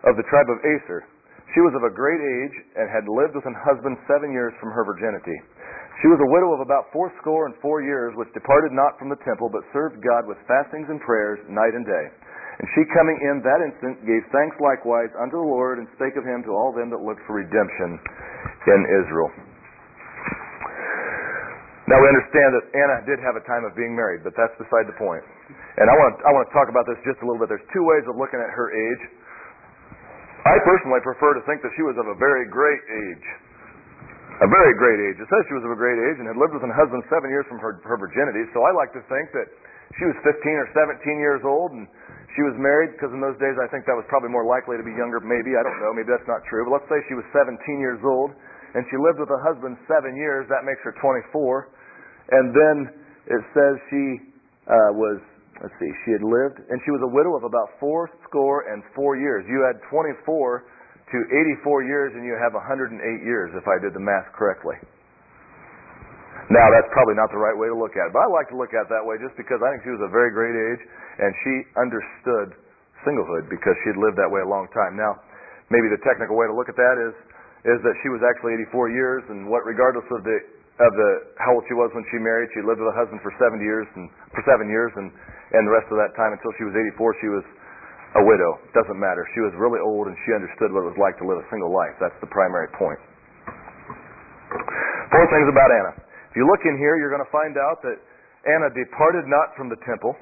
of 0.04 0.16
the 0.16 0.26
tribe 0.28 0.48
of 0.52 0.60
Aser. 0.60 1.08
She 1.52 1.62
was 1.62 1.72
of 1.76 1.86
a 1.86 1.92
great 1.92 2.18
age 2.20 2.56
and 2.76 2.90
had 2.90 3.06
lived 3.06 3.38
with 3.38 3.46
an 3.46 3.56
husband 3.56 3.94
seven 4.10 4.34
years 4.34 4.52
from 4.58 4.74
her 4.74 4.82
virginity. 4.82 5.38
She 6.02 6.10
was 6.10 6.18
a 6.18 6.30
widow 6.34 6.50
of 6.50 6.60
about 6.60 6.90
fourscore 6.90 7.46
and 7.46 7.54
four 7.62 7.78
years, 7.80 8.10
which 8.18 8.32
departed 8.34 8.74
not 8.74 8.98
from 8.98 9.08
the 9.08 9.20
temple, 9.22 9.46
but 9.48 9.62
served 9.70 10.02
God 10.02 10.26
with 10.26 10.40
fastings 10.50 10.90
and 10.90 10.98
prayers 11.00 11.38
night 11.46 11.72
and 11.72 11.86
day. 11.86 12.06
And 12.58 12.66
she 12.74 12.82
coming 12.90 13.18
in 13.22 13.42
that 13.46 13.60
instant 13.62 14.02
gave 14.02 14.22
thanks 14.34 14.58
likewise 14.58 15.10
unto 15.18 15.38
the 15.38 15.48
Lord, 15.48 15.78
and 15.78 15.86
spake 15.94 16.18
of 16.18 16.26
him 16.26 16.42
to 16.46 16.50
all 16.54 16.74
them 16.74 16.90
that 16.90 17.02
looked 17.02 17.22
for 17.26 17.38
redemption 17.38 17.98
in 18.66 18.80
Israel. 18.98 19.30
Now 21.86 22.00
we 22.00 22.06
understand 22.08 22.50
that 22.56 22.64
Anna 22.72 22.96
did 23.04 23.20
have 23.20 23.36
a 23.36 23.44
time 23.44 23.62
of 23.68 23.76
being 23.76 23.92
married, 23.92 24.24
but 24.24 24.32
that's 24.34 24.54
beside 24.56 24.88
the 24.88 24.96
point. 24.96 25.20
And 25.76 25.86
I 25.86 25.94
want 25.94 26.16
to, 26.16 26.20
I 26.24 26.30
want 26.32 26.48
to 26.48 26.52
talk 26.56 26.72
about 26.72 26.88
this 26.88 26.96
just 27.04 27.20
a 27.20 27.24
little 27.28 27.36
bit. 27.36 27.52
There's 27.52 27.68
two 27.76 27.84
ways 27.84 28.08
of 28.08 28.16
looking 28.16 28.40
at 28.40 28.48
her 28.50 28.72
age. 28.72 29.02
I 30.54 30.62
personally 30.62 31.02
prefer 31.02 31.34
to 31.34 31.42
think 31.50 31.66
that 31.66 31.74
she 31.74 31.82
was 31.82 31.98
of 31.98 32.06
a 32.06 32.14
very 32.14 32.46
great 32.46 32.78
age. 32.86 33.26
A 34.38 34.46
very 34.46 34.74
great 34.78 35.02
age. 35.02 35.18
It 35.18 35.26
says 35.26 35.42
she 35.50 35.58
was 35.58 35.66
of 35.66 35.74
a 35.74 35.78
great 35.78 35.98
age 35.98 36.22
and 36.22 36.30
had 36.30 36.38
lived 36.38 36.54
with 36.54 36.62
her 36.62 36.70
husband 36.70 37.02
seven 37.10 37.26
years 37.26 37.42
from 37.50 37.58
her, 37.58 37.82
her 37.82 37.98
virginity. 37.98 38.46
So 38.54 38.62
I 38.62 38.70
like 38.70 38.94
to 38.94 39.02
think 39.10 39.34
that 39.34 39.50
she 39.98 40.06
was 40.06 40.14
15 40.22 40.30
or 40.54 40.70
17 40.70 41.18
years 41.18 41.42
old 41.42 41.74
and 41.74 41.90
she 42.38 42.46
was 42.46 42.54
married 42.54 42.94
because 42.94 43.10
in 43.10 43.18
those 43.18 43.34
days 43.42 43.58
I 43.58 43.66
think 43.74 43.82
that 43.90 43.98
was 43.98 44.06
probably 44.06 44.30
more 44.30 44.46
likely 44.46 44.78
to 44.78 44.86
be 44.86 44.94
younger. 44.94 45.18
Maybe 45.18 45.58
I 45.58 45.62
don't 45.66 45.78
know. 45.82 45.90
Maybe 45.90 46.14
that's 46.14 46.26
not 46.30 46.46
true. 46.46 46.62
But 46.70 46.78
let's 46.78 46.86
say 46.86 47.02
she 47.10 47.18
was 47.18 47.26
17 47.34 47.58
years 47.82 47.98
old 48.06 48.30
and 48.78 48.86
she 48.94 48.98
lived 48.98 49.18
with 49.18 49.34
a 49.34 49.40
husband 49.42 49.74
seven 49.90 50.14
years. 50.14 50.46
That 50.46 50.62
makes 50.62 50.82
her 50.86 50.94
24. 51.02 52.30
And 52.30 52.54
then 52.54 52.76
it 53.26 53.42
says 53.58 53.74
she 53.90 54.06
uh, 54.70 54.94
was, 54.94 55.18
let's 55.62 55.74
see, 55.78 55.90
she 56.06 56.10
had 56.16 56.24
lived, 56.24 56.58
and 56.70 56.78
she 56.82 56.90
was 56.90 57.02
a 57.04 57.12
widow 57.12 57.38
of 57.38 57.44
about 57.44 57.74
four 57.78 58.10
score 58.26 58.66
and 58.70 58.82
four 58.94 59.14
years. 59.14 59.46
You 59.46 59.62
had 59.62 59.78
24 59.90 60.22
to 60.24 61.18
84 61.62 61.84
years, 61.84 62.10
and 62.16 62.24
you 62.26 62.34
have 62.34 62.54
108 62.56 62.96
years, 63.22 63.52
if 63.54 63.66
I 63.68 63.76
did 63.78 63.94
the 63.94 64.02
math 64.02 64.26
correctly. 64.34 64.74
Now, 66.52 66.68
that's 66.68 66.90
probably 66.92 67.16
not 67.16 67.32
the 67.32 67.40
right 67.40 67.56
way 67.56 67.72
to 67.72 67.76
look 67.76 67.96
at 67.96 68.10
it, 68.10 68.12
but 68.12 68.20
I 68.20 68.28
like 68.28 68.52
to 68.52 68.58
look 68.58 68.76
at 68.76 68.88
it 68.88 68.90
that 68.92 69.04
way 69.04 69.16
just 69.16 69.32
because 69.40 69.64
I 69.64 69.72
think 69.72 69.86
she 69.86 69.94
was 69.94 70.04
a 70.04 70.12
very 70.12 70.28
great 70.34 70.52
age, 70.52 70.82
and 71.22 71.30
she 71.40 71.54
understood 71.80 72.58
singlehood 73.06 73.48
because 73.48 73.72
she 73.84 73.96
had 73.96 74.00
lived 74.00 74.20
that 74.20 74.28
way 74.28 74.44
a 74.44 74.50
long 74.50 74.68
time. 74.76 74.96
Now, 74.96 75.24
maybe 75.72 75.88
the 75.88 76.00
technical 76.04 76.36
way 76.36 76.44
to 76.48 76.56
look 76.56 76.68
at 76.68 76.76
that 76.76 76.96
is 77.00 77.14
is 77.64 77.80
that 77.80 77.96
she 78.04 78.12
was 78.12 78.20
actually 78.20 78.60
84 78.68 78.92
years, 78.92 79.24
and 79.32 79.48
what, 79.48 79.64
regardless 79.64 80.04
of 80.12 80.20
the 80.20 80.36
of 80.84 80.92
the 80.92 81.10
how 81.40 81.54
old 81.54 81.64
she 81.70 81.72
was 81.72 81.88
when 81.94 82.04
she 82.10 82.18
married, 82.18 82.50
she 82.52 82.60
lived 82.60 82.82
with 82.82 82.90
a 82.90 82.96
husband 82.98 83.22
for 83.22 83.32
70 83.38 83.62
years 83.62 83.86
and 83.94 84.10
for 84.34 84.42
seven 84.44 84.66
years, 84.68 84.90
and 84.98 85.08
and 85.52 85.68
the 85.68 85.74
rest 85.74 85.92
of 85.92 86.00
that 86.00 86.16
time 86.16 86.32
until 86.32 86.54
she 86.56 86.64
was 86.64 86.72
84, 86.72 87.20
she 87.20 87.28
was 87.28 87.44
a 88.16 88.22
widow. 88.22 88.62
Doesn't 88.72 88.96
matter. 88.96 89.26
She 89.34 89.42
was 89.42 89.52
really 89.58 89.82
old, 89.82 90.06
and 90.06 90.16
she 90.24 90.32
understood 90.32 90.70
what 90.70 90.86
it 90.86 90.88
was 90.94 91.00
like 91.02 91.18
to 91.18 91.26
live 91.26 91.42
a 91.42 91.46
single 91.50 91.74
life. 91.74 91.94
That's 91.98 92.16
the 92.22 92.30
primary 92.30 92.70
point. 92.78 93.00
Four 95.10 95.26
things 95.28 95.46
about 95.50 95.70
Anna. 95.70 95.92
If 96.30 96.34
you 96.38 96.46
look 96.46 96.62
in 96.66 96.78
here, 96.78 96.96
you're 96.98 97.12
going 97.12 97.22
to 97.22 97.34
find 97.34 97.54
out 97.58 97.82
that 97.82 97.98
Anna 98.46 98.70
departed 98.70 99.26
not 99.26 99.54
from 99.58 99.70
the 99.70 99.78
temple. 99.86 100.14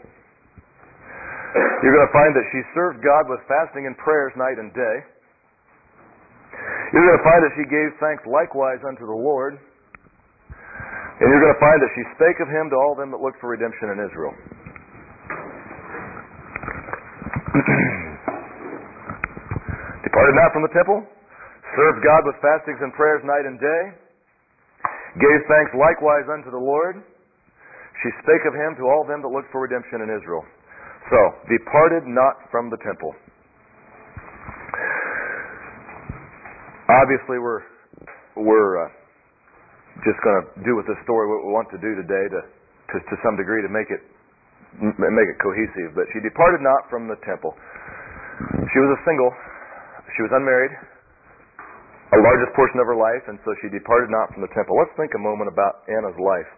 You're 1.85 1.93
going 1.93 2.09
to 2.09 2.17
find 2.17 2.33
that 2.33 2.47
she 2.53 2.61
served 2.73 3.05
God 3.05 3.29
with 3.29 3.41
fasting 3.45 3.85
and 3.85 3.97
prayers 4.01 4.33
night 4.37 4.57
and 4.57 4.73
day. 4.73 4.97
You're 6.93 7.05
going 7.09 7.21
to 7.21 7.27
find 7.27 7.41
that 7.45 7.53
she 7.57 7.65
gave 7.69 7.89
thanks 8.01 8.25
likewise 8.29 8.81
unto 8.85 9.05
the 9.05 9.17
Lord. 9.17 9.57
And 9.57 11.25
you're 11.29 11.45
going 11.45 11.57
to 11.57 11.65
find 11.65 11.79
that 11.81 11.93
she 11.93 12.03
spake 12.17 12.41
of 12.41 12.49
him 12.49 12.73
to 12.73 12.77
all 12.77 12.97
them 12.97 13.13
that 13.13 13.21
looked 13.21 13.41
for 13.41 13.53
redemption 13.53 13.93
in 13.93 14.01
Israel. 14.01 14.33
Departed 20.09 20.35
not 20.41 20.57
from 20.57 20.65
the 20.65 20.73
temple, 20.73 21.05
served 21.77 22.01
God 22.01 22.25
with 22.25 22.41
fastings 22.41 22.81
and 22.81 22.97
prayers 22.97 23.21
night 23.29 23.45
and 23.45 23.61
day, 23.61 23.93
gave 25.21 25.45
thanks 25.53 25.69
likewise 25.77 26.25
unto 26.33 26.49
the 26.49 26.57
Lord. 26.57 27.05
She 28.01 28.09
spake 28.25 28.49
of 28.49 28.57
him 28.57 28.73
to 28.81 28.89
all 28.89 29.05
them 29.05 29.21
that 29.21 29.29
looked 29.29 29.53
for 29.53 29.61
redemption 29.61 30.01
in 30.01 30.09
Israel. 30.09 30.41
So, 31.13 31.21
departed 31.45 32.09
not 32.09 32.41
from 32.49 32.73
the 32.73 32.81
temple. 32.81 33.13
Obviously, 36.89 37.37
we're 37.37 37.69
we're 38.37 38.81
uh, 38.81 38.89
just 40.09 40.17
going 40.25 40.41
to 40.41 40.49
do 40.65 40.73
with 40.73 40.89
this 40.89 40.97
story 41.05 41.29
what 41.29 41.45
we 41.45 41.53
want 41.53 41.69
to 41.69 41.77
do 41.77 41.93
today 42.01 42.33
to, 42.33 42.49
to 42.49 42.97
to 42.97 43.15
some 43.21 43.37
degree 43.37 43.61
to 43.61 43.69
make 43.69 43.93
it 43.93 44.01
make 44.81 45.29
it 45.29 45.39
cohesive. 45.43 45.93
But 45.93 46.09
she 46.13 46.21
departed 46.25 46.65
not 46.65 46.89
from 46.89 47.09
the 47.09 47.19
temple. 47.27 47.53
She 48.73 48.79
was 48.81 48.91
a 48.97 49.01
single. 49.05 49.31
She 50.17 50.23
was 50.25 50.33
unmarried. 50.33 50.73
A 52.13 52.21
largest 52.21 52.53
portion 52.53 52.77
of 52.81 52.87
her 52.89 52.97
life, 52.97 53.25
and 53.29 53.41
so 53.45 53.57
she 53.65 53.73
departed 53.73 54.13
not 54.13 54.29
from 54.37 54.45
the 54.45 54.53
temple. 54.53 54.77
Let's 54.77 54.93
think 55.01 55.17
a 55.17 55.23
moment 55.23 55.49
about 55.49 55.85
Anna's 55.89 56.17
life 56.21 56.49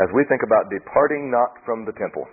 as 0.00 0.08
we 0.16 0.24
think 0.28 0.40
about 0.44 0.72
departing 0.72 1.28
not 1.28 1.56
from 1.64 1.84
the 1.84 1.92
temple. 1.96 2.24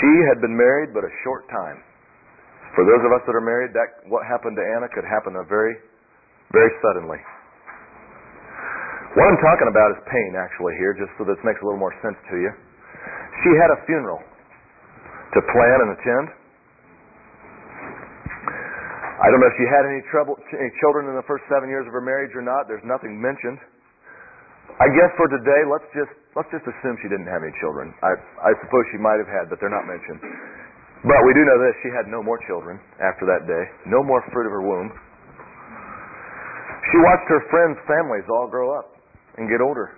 She 0.00 0.12
had 0.28 0.40
been 0.40 0.56
married 0.56 0.92
but 0.92 1.04
a 1.04 1.12
short 1.24 1.48
time. 1.48 1.80
For 2.76 2.84
those 2.84 3.04
of 3.06 3.12
us 3.14 3.22
that 3.28 3.36
are 3.36 3.44
married, 3.44 3.72
that 3.76 4.04
what 4.10 4.26
happened 4.26 4.56
to 4.56 4.64
Anna 4.64 4.88
could 4.90 5.06
happen 5.06 5.36
very, 5.48 5.76
very 6.52 6.72
suddenly. 6.82 7.20
What 9.14 9.30
I'm 9.30 9.38
talking 9.38 9.70
about 9.70 9.94
is 9.94 10.02
pain, 10.10 10.34
actually, 10.34 10.74
here, 10.74 10.90
just 10.90 11.14
so 11.14 11.22
this 11.22 11.38
makes 11.46 11.62
a 11.62 11.64
little 11.64 11.78
more 11.78 11.94
sense 12.02 12.18
to 12.18 12.34
you. 12.34 12.50
She 13.46 13.50
had 13.62 13.70
a 13.70 13.78
funeral 13.86 14.18
to 14.18 15.38
plan 15.54 15.78
and 15.86 15.90
attend. 15.94 16.26
I 19.22 19.30
don't 19.30 19.38
know 19.38 19.46
if 19.46 19.54
she 19.54 19.70
had 19.70 19.86
any 19.86 20.02
trouble, 20.10 20.34
any 20.58 20.74
children 20.82 21.06
in 21.06 21.14
the 21.14 21.22
first 21.30 21.46
seven 21.46 21.70
years 21.70 21.86
of 21.86 21.94
her 21.94 22.02
marriage 22.02 22.34
or 22.34 22.42
not. 22.42 22.66
There's 22.66 22.82
nothing 22.82 23.14
mentioned. 23.14 23.62
I 24.82 24.90
guess 24.90 25.14
for 25.14 25.30
today, 25.30 25.62
let's 25.70 25.86
just 25.94 26.10
let's 26.34 26.50
just 26.50 26.66
assume 26.66 26.98
she 26.98 27.06
didn't 27.06 27.30
have 27.30 27.46
any 27.46 27.54
children. 27.62 27.94
I 28.02 28.18
I 28.42 28.50
suppose 28.66 28.82
she 28.90 28.98
might 28.98 29.22
have 29.22 29.30
had, 29.30 29.46
but 29.46 29.62
they're 29.62 29.70
not 29.70 29.86
mentioned. 29.86 30.18
But 31.06 31.22
we 31.22 31.30
do 31.38 31.46
know 31.46 31.58
this 31.62 31.78
she 31.86 31.94
had 31.94 32.10
no 32.10 32.18
more 32.18 32.42
children 32.50 32.82
after 32.98 33.30
that 33.30 33.46
day, 33.46 33.64
no 33.86 34.02
more 34.02 34.26
fruit 34.34 34.50
of 34.50 34.52
her 34.58 34.64
womb. 34.66 34.90
She 36.90 36.98
watched 37.06 37.30
her 37.30 37.42
friends' 37.54 37.78
families 37.86 38.26
all 38.26 38.50
grow 38.50 38.74
up 38.74 38.93
and 39.36 39.50
get 39.50 39.60
older 39.60 39.94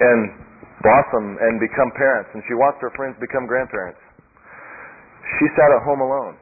and 0.00 0.32
blossom 0.80 1.36
and 1.36 1.60
become 1.60 1.92
parents, 1.92 2.32
and 2.32 2.40
she 2.48 2.56
watched 2.56 2.80
her 2.80 2.92
friends 2.96 3.14
become 3.20 3.44
grandparents. 3.44 4.00
She 5.38 5.46
sat 5.54 5.68
at 5.68 5.84
home 5.84 6.00
alone. 6.00 6.36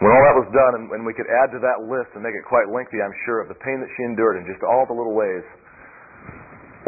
When 0.00 0.08
all 0.08 0.22
that 0.24 0.38
was 0.38 0.48
done, 0.48 0.72
and, 0.80 0.84
and 0.96 1.02
we 1.04 1.12
could 1.12 1.28
add 1.28 1.52
to 1.52 1.60
that 1.60 1.84
list 1.84 2.16
and 2.16 2.24
make 2.24 2.32
it 2.32 2.46
quite 2.48 2.72
lengthy, 2.72 3.04
I'm 3.04 3.12
sure, 3.28 3.44
of 3.44 3.52
the 3.52 3.58
pain 3.60 3.84
that 3.84 3.90
she 3.98 4.02
endured 4.08 4.40
in 4.40 4.48
just 4.48 4.64
all 4.64 4.88
the 4.88 4.96
little 4.96 5.12
ways, 5.12 5.44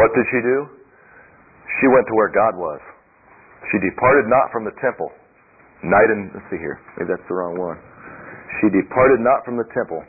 what 0.01 0.09
did 0.17 0.25
she 0.33 0.41
do? 0.41 0.59
She 1.83 1.87
went 1.93 2.09
to 2.09 2.15
where 2.17 2.33
God 2.33 2.57
was. 2.57 2.81
She 3.69 3.77
departed 3.85 4.33
not 4.33 4.49
from 4.49 4.65
the 4.65 4.73
temple. 4.81 5.13
Night 5.85 6.09
and 6.09 6.31
let's 6.33 6.47
see 6.49 6.57
here. 6.57 6.81
Maybe 6.97 7.13
that's 7.13 7.27
the 7.29 7.37
wrong 7.37 7.59
one. 7.59 7.77
She 8.63 8.73
departed 8.73 9.21
not 9.21 9.45
from 9.45 9.61
the 9.61 9.69
temple. 9.77 10.01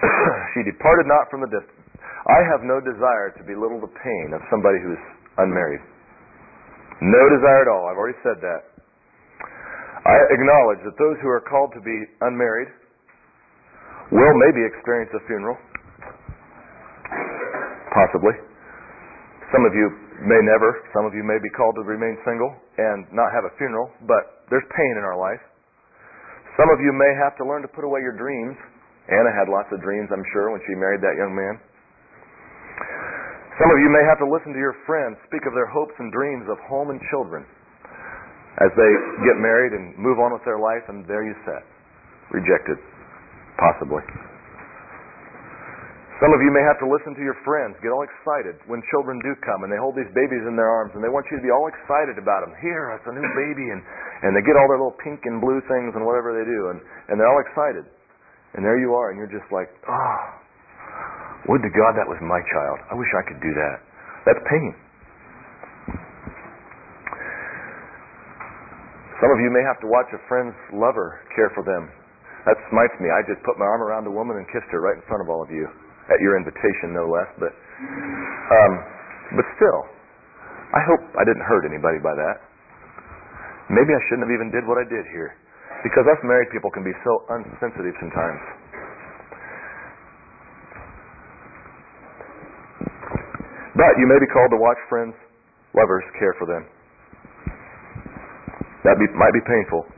she 0.54 0.60
departed 0.64 1.06
not 1.06 1.28
from 1.28 1.44
the 1.44 1.50
distance. 1.50 1.80
I 2.28 2.40
have 2.52 2.62
no 2.64 2.80
desire 2.80 3.32
to 3.36 3.42
belittle 3.44 3.80
the 3.80 3.92
pain 3.92 4.36
of 4.36 4.40
somebody 4.52 4.80
who's 4.84 5.00
unmarried. 5.40 5.80
No 7.00 7.22
desire 7.32 7.64
at 7.64 7.70
all. 7.72 7.88
I've 7.88 7.96
already 7.96 8.20
said 8.20 8.40
that. 8.44 8.60
I 10.04 10.16
acknowledge 10.32 10.80
that 10.84 10.96
those 11.00 11.16
who 11.20 11.28
are 11.28 11.44
called 11.44 11.72
to 11.76 11.80
be 11.80 11.96
unmarried 12.20 12.68
will 14.12 14.34
maybe 14.48 14.64
experience 14.64 15.12
a 15.16 15.22
funeral. 15.28 15.56
Possibly. 17.92 18.36
Some 19.52 19.64
of 19.64 19.74
you 19.74 19.90
may 20.24 20.40
never. 20.44 20.84
Some 20.94 21.04
of 21.04 21.12
you 21.16 21.24
may 21.24 21.40
be 21.42 21.50
called 21.56 21.74
to 21.80 21.84
remain 21.84 22.16
single 22.24 22.52
and 22.78 23.08
not 23.12 23.32
have 23.32 23.44
a 23.48 23.52
funeral, 23.56 23.90
but 24.06 24.46
there's 24.48 24.66
pain 24.76 24.94
in 24.96 25.04
our 25.04 25.18
life. 25.18 25.40
Some 26.56 26.68
of 26.70 26.78
you 26.80 26.92
may 26.92 27.12
have 27.16 27.36
to 27.40 27.44
learn 27.48 27.62
to 27.62 27.70
put 27.72 27.84
away 27.84 28.00
your 28.00 28.16
dreams. 28.16 28.56
Anna 29.08 29.32
had 29.32 29.48
lots 29.48 29.72
of 29.72 29.80
dreams, 29.80 30.12
I'm 30.12 30.26
sure, 30.34 30.52
when 30.52 30.60
she 30.68 30.74
married 30.76 31.00
that 31.00 31.16
young 31.16 31.32
man. 31.32 31.56
Some 33.60 33.70
of 33.72 33.78
you 33.80 33.92
may 33.92 34.04
have 34.08 34.16
to 34.24 34.28
listen 34.28 34.56
to 34.56 34.60
your 34.60 34.76
friends 34.88 35.20
speak 35.28 35.44
of 35.44 35.52
their 35.52 35.68
hopes 35.68 35.92
and 36.00 36.08
dreams 36.12 36.48
of 36.48 36.56
home 36.64 36.88
and 36.88 37.00
children 37.12 37.44
as 38.60 38.72
they 38.72 38.92
get 39.24 39.36
married 39.40 39.72
and 39.76 39.96
move 39.96 40.20
on 40.20 40.32
with 40.32 40.44
their 40.44 40.60
life, 40.60 40.84
and 40.88 41.04
there 41.08 41.24
you 41.24 41.36
sit, 41.44 41.62
rejected, 42.32 42.76
possibly. 43.56 44.04
Some 46.20 46.36
of 46.36 46.44
you 46.44 46.52
may 46.52 46.60
have 46.60 46.76
to 46.84 46.88
listen 46.88 47.16
to 47.16 47.24
your 47.24 47.36
friends 47.48 47.80
get 47.80 47.88
all 47.88 48.04
excited 48.04 48.60
when 48.68 48.84
children 48.92 49.16
do 49.24 49.32
come 49.40 49.64
and 49.64 49.72
they 49.72 49.80
hold 49.80 49.96
these 49.96 50.12
babies 50.12 50.44
in 50.44 50.52
their 50.52 50.68
arms 50.68 50.92
and 50.92 51.00
they 51.00 51.08
want 51.08 51.24
you 51.32 51.40
to 51.40 51.44
be 51.44 51.48
all 51.48 51.64
excited 51.64 52.20
about 52.20 52.44
them. 52.44 52.52
Here, 52.60 52.92
it's 52.92 53.08
a 53.08 53.16
new 53.16 53.24
baby, 53.24 53.72
and, 53.72 53.80
and 54.24 54.36
they 54.36 54.44
get 54.44 54.52
all 54.60 54.68
their 54.68 54.76
little 54.76 55.00
pink 55.00 55.24
and 55.24 55.40
blue 55.40 55.64
things 55.64 55.96
and 55.96 56.04
whatever 56.04 56.36
they 56.36 56.44
do, 56.44 56.76
and, 56.76 56.78
and 57.08 57.16
they're 57.16 57.28
all 57.28 57.40
excited. 57.40 57.88
And 58.54 58.66
there 58.66 58.78
you 58.78 58.94
are, 58.94 59.10
and 59.10 59.16
you're 59.18 59.30
just 59.30 59.46
like, 59.54 59.70
oh, 59.86 60.20
would 61.48 61.62
to 61.62 61.70
God 61.70 61.94
that 61.96 62.06
was 62.06 62.18
my 62.20 62.42
child. 62.50 62.78
I 62.90 62.94
wish 62.98 63.08
I 63.14 63.22
could 63.24 63.40
do 63.40 63.52
that. 63.54 63.76
That's 64.26 64.42
pain. 64.50 64.74
Some 69.20 69.30
of 69.30 69.38
you 69.40 69.52
may 69.52 69.60
have 69.68 69.76
to 69.84 69.88
watch 69.88 70.08
a 70.16 70.20
friend's 70.26 70.56
lover 70.72 71.20
care 71.36 71.52
for 71.52 71.60
them. 71.60 71.92
That 72.48 72.56
smites 72.72 72.96
me. 73.04 73.12
I 73.12 73.20
just 73.28 73.44
put 73.44 73.60
my 73.60 73.68
arm 73.68 73.84
around 73.84 74.08
a 74.08 74.12
woman 74.12 74.40
and 74.40 74.48
kissed 74.48 74.72
her 74.72 74.80
right 74.80 74.96
in 74.96 75.04
front 75.04 75.20
of 75.20 75.28
all 75.28 75.44
of 75.44 75.52
you, 75.52 75.68
at 76.08 76.18
your 76.24 76.40
invitation, 76.40 76.96
no 76.96 77.04
less. 77.04 77.28
But, 77.36 77.52
um, 77.52 78.72
but 79.36 79.44
still, 79.60 79.80
I 80.72 80.80
hope 80.88 81.02
I 81.20 81.24
didn't 81.28 81.44
hurt 81.44 81.68
anybody 81.68 82.00
by 82.00 82.16
that. 82.16 82.36
Maybe 83.68 83.92
I 83.92 84.00
shouldn't 84.08 84.24
have 84.24 84.34
even 84.34 84.48
did 84.50 84.64
what 84.64 84.80
I 84.80 84.88
did 84.88 85.04
here, 85.12 85.36
because 85.82 86.04
us 86.08 86.20
married 86.24 86.52
people 86.52 86.70
can 86.70 86.84
be 86.84 86.92
so 87.04 87.12
unsensitive 87.32 87.96
sometimes. 88.00 88.40
But 93.76 93.96
you 93.96 94.04
may 94.04 94.20
be 94.20 94.28
called 94.28 94.52
to 94.52 94.60
watch 94.60 94.76
friends, 94.92 95.16
lovers 95.72 96.04
care 96.20 96.36
for 96.36 96.44
them. 96.44 96.68
That 98.84 99.00
be, 99.00 99.08
might 99.16 99.32
be 99.32 99.44
painful. 99.44 99.88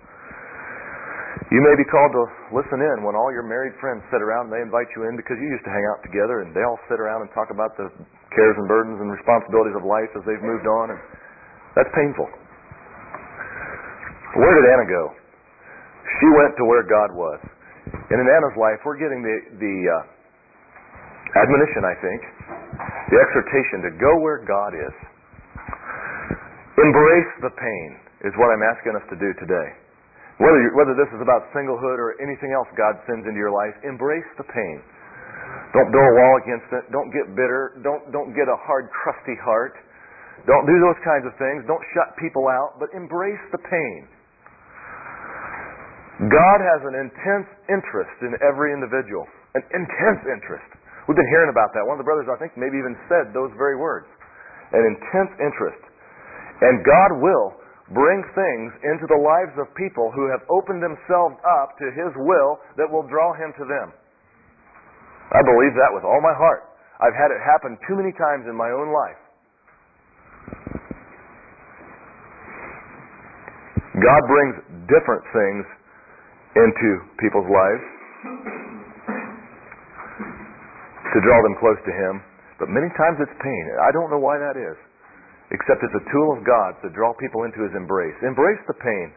You 1.51 1.61
may 1.61 1.77
be 1.77 1.85
called 1.85 2.13
to 2.17 2.25
listen 2.55 2.81
in 2.81 3.05
when 3.05 3.13
all 3.13 3.29
your 3.29 3.45
married 3.45 3.77
friends 3.77 4.01
sit 4.09 4.25
around 4.25 4.49
and 4.49 4.53
they 4.57 4.65
invite 4.65 4.89
you 4.97 5.05
in 5.05 5.21
because 5.21 5.37
you 5.37 5.49
used 5.53 5.67
to 5.69 5.73
hang 5.73 5.85
out 5.93 6.01
together 6.01 6.41
and 6.41 6.55
they 6.57 6.65
all 6.65 6.81
sit 6.89 6.97
around 6.97 7.27
and 7.27 7.31
talk 7.37 7.53
about 7.53 7.77
the 7.77 7.93
cares 8.33 8.57
and 8.57 8.65
burdens 8.71 8.97
and 9.03 9.13
responsibilities 9.13 9.77
of 9.77 9.85
life 9.85 10.09
as 10.17 10.25
they've 10.25 10.41
moved 10.41 10.65
on 10.65 10.97
and 10.97 11.01
that's 11.77 11.93
painful. 11.93 12.25
Where 14.41 14.53
did 14.57 14.65
Anna 14.65 14.87
go? 14.89 15.03
She 16.21 16.29
went 16.37 16.53
to 16.59 16.65
where 16.69 16.85
God 16.85 17.15
was. 17.15 17.41
And 17.93 18.17
in 18.21 18.27
Anna's 18.29 18.57
life, 18.61 18.81
we're 18.85 19.01
getting 19.01 19.25
the, 19.25 19.37
the 19.57 19.77
uh, 19.89 21.41
admonition, 21.41 21.83
I 21.83 21.97
think, 21.99 22.21
the 23.09 23.19
exhortation 23.19 23.79
to 23.89 23.91
go 23.97 24.13
where 24.21 24.45
God 24.45 24.77
is. 24.77 24.95
Embrace 26.81 27.33
the 27.45 27.53
pain 27.53 27.89
is 28.25 28.33
what 28.41 28.49
I'm 28.53 28.65
asking 28.65 28.97
us 28.97 29.07
to 29.13 29.17
do 29.19 29.31
today. 29.41 29.69
Whether, 30.41 30.61
whether 30.75 30.95
this 30.97 31.11
is 31.13 31.21
about 31.21 31.47
singlehood 31.53 32.01
or 32.01 32.17
anything 32.19 32.51
else 32.57 32.67
God 32.75 32.97
sends 33.05 33.29
into 33.29 33.37
your 33.39 33.53
life, 33.53 33.77
embrace 33.85 34.27
the 34.41 34.49
pain. 34.49 34.81
Don't 35.77 35.93
build 35.93 36.05
a 36.05 36.15
wall 36.17 36.35
against 36.41 36.69
it. 36.73 36.85
Don't 36.93 37.13
get 37.13 37.33
bitter. 37.37 37.81
Don't, 37.85 38.13
don't 38.13 38.33
get 38.33 38.49
a 38.49 38.57
hard, 38.65 38.89
crusty 38.93 39.37
heart. 39.41 39.77
Don't 40.49 40.67
do 40.67 40.77
those 40.81 40.99
kinds 41.05 41.25
of 41.29 41.33
things. 41.39 41.63
Don't 41.69 41.83
shut 41.95 42.17
people 42.19 42.49
out, 42.49 42.81
but 42.81 42.91
embrace 42.97 43.41
the 43.53 43.61
pain. 43.61 44.09
God 46.31 46.59
has 46.63 46.87
an 46.87 46.95
intense 46.95 47.49
interest 47.67 48.15
in 48.23 48.39
every 48.47 48.71
individual, 48.71 49.27
an 49.59 49.65
intense 49.75 50.23
interest. 50.31 50.71
We've 51.11 51.19
been 51.19 51.33
hearing 51.35 51.51
about 51.51 51.75
that. 51.75 51.83
One 51.83 51.99
of 51.99 52.03
the 52.03 52.07
brothers, 52.07 52.31
I 52.31 52.39
think, 52.39 52.55
maybe 52.55 52.79
even 52.79 52.95
said 53.11 53.35
those 53.35 53.51
very 53.59 53.75
words. 53.75 54.07
An 54.71 54.87
intense 54.87 55.35
interest. 55.43 55.83
And 56.63 56.87
God 56.87 57.19
will 57.19 57.59
bring 57.91 58.23
things 58.39 58.71
into 58.87 59.11
the 59.11 59.19
lives 59.19 59.51
of 59.59 59.67
people 59.75 60.15
who 60.15 60.31
have 60.31 60.47
opened 60.47 60.79
themselves 60.79 61.35
up 61.43 61.75
to 61.83 61.91
His 61.91 62.15
will 62.23 62.63
that 62.79 62.87
will 62.87 63.03
draw 63.11 63.35
Him 63.35 63.51
to 63.59 63.65
them. 63.67 63.91
I 65.35 65.43
believe 65.43 65.75
that 65.75 65.91
with 65.91 66.07
all 66.07 66.23
my 66.23 66.37
heart. 66.39 66.71
I've 67.03 67.19
had 67.19 67.35
it 67.35 67.43
happen 67.43 67.75
too 67.91 67.99
many 67.99 68.15
times 68.15 68.47
in 68.47 68.55
my 68.55 68.71
own 68.71 68.95
life. 68.95 69.19
God 73.99 74.23
brings 74.31 74.55
different 74.87 75.27
things 75.35 75.67
into 76.53 76.89
people's 77.17 77.49
lives 77.49 77.85
to 81.13 81.19
draw 81.21 81.39
them 81.45 81.57
close 81.61 81.81
to 81.85 81.93
Him, 81.93 82.25
but 82.61 82.73
many 82.73 82.89
times 82.97 83.21
it's 83.21 83.37
pain. 83.41 83.65
I 83.81 83.93
don't 83.93 84.09
know 84.09 84.21
why 84.21 84.41
that 84.41 84.57
is, 84.57 84.77
except 85.53 85.85
it's 85.85 85.97
a 85.97 86.07
tool 86.09 86.29
of 86.37 86.45
God 86.45 86.77
to 86.85 86.89
draw 86.93 87.13
people 87.17 87.45
into 87.45 87.65
His 87.65 87.73
embrace. 87.77 88.17
Embrace 88.25 88.61
the 88.69 88.77
pain. 88.81 89.13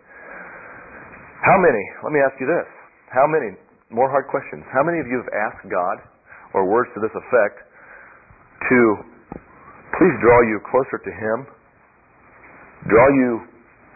How 1.44 1.58
many, 1.60 1.84
let 2.04 2.12
me 2.12 2.20
ask 2.24 2.36
you 2.40 2.48
this, 2.48 2.68
how 3.12 3.28
many, 3.28 3.56
more 3.92 4.10
hard 4.10 4.28
questions, 4.28 4.66
how 4.74 4.84
many 4.84 5.00
of 5.00 5.08
you 5.08 5.20
have 5.24 5.32
asked 5.32 5.64
God, 5.72 5.98
or 6.56 6.68
words 6.68 6.92
to 6.96 7.00
this 7.04 7.14
effect, 7.16 7.64
to 8.66 8.80
please 10.00 10.16
draw 10.24 10.40
you 10.48 10.60
closer 10.72 11.00
to 11.00 11.12
Him? 11.12 11.38
Draw 12.92 13.08
you, 13.16 13.30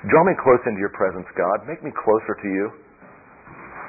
draw 0.08 0.23
me 0.23 0.36
close 0.39 0.62
into 0.67 0.80
your 0.80 0.93
presence, 0.95 1.28
God. 1.36 1.67
Make 1.67 1.84
me 1.84 1.91
closer 1.91 2.36
to 2.36 2.47
you. 2.47 2.65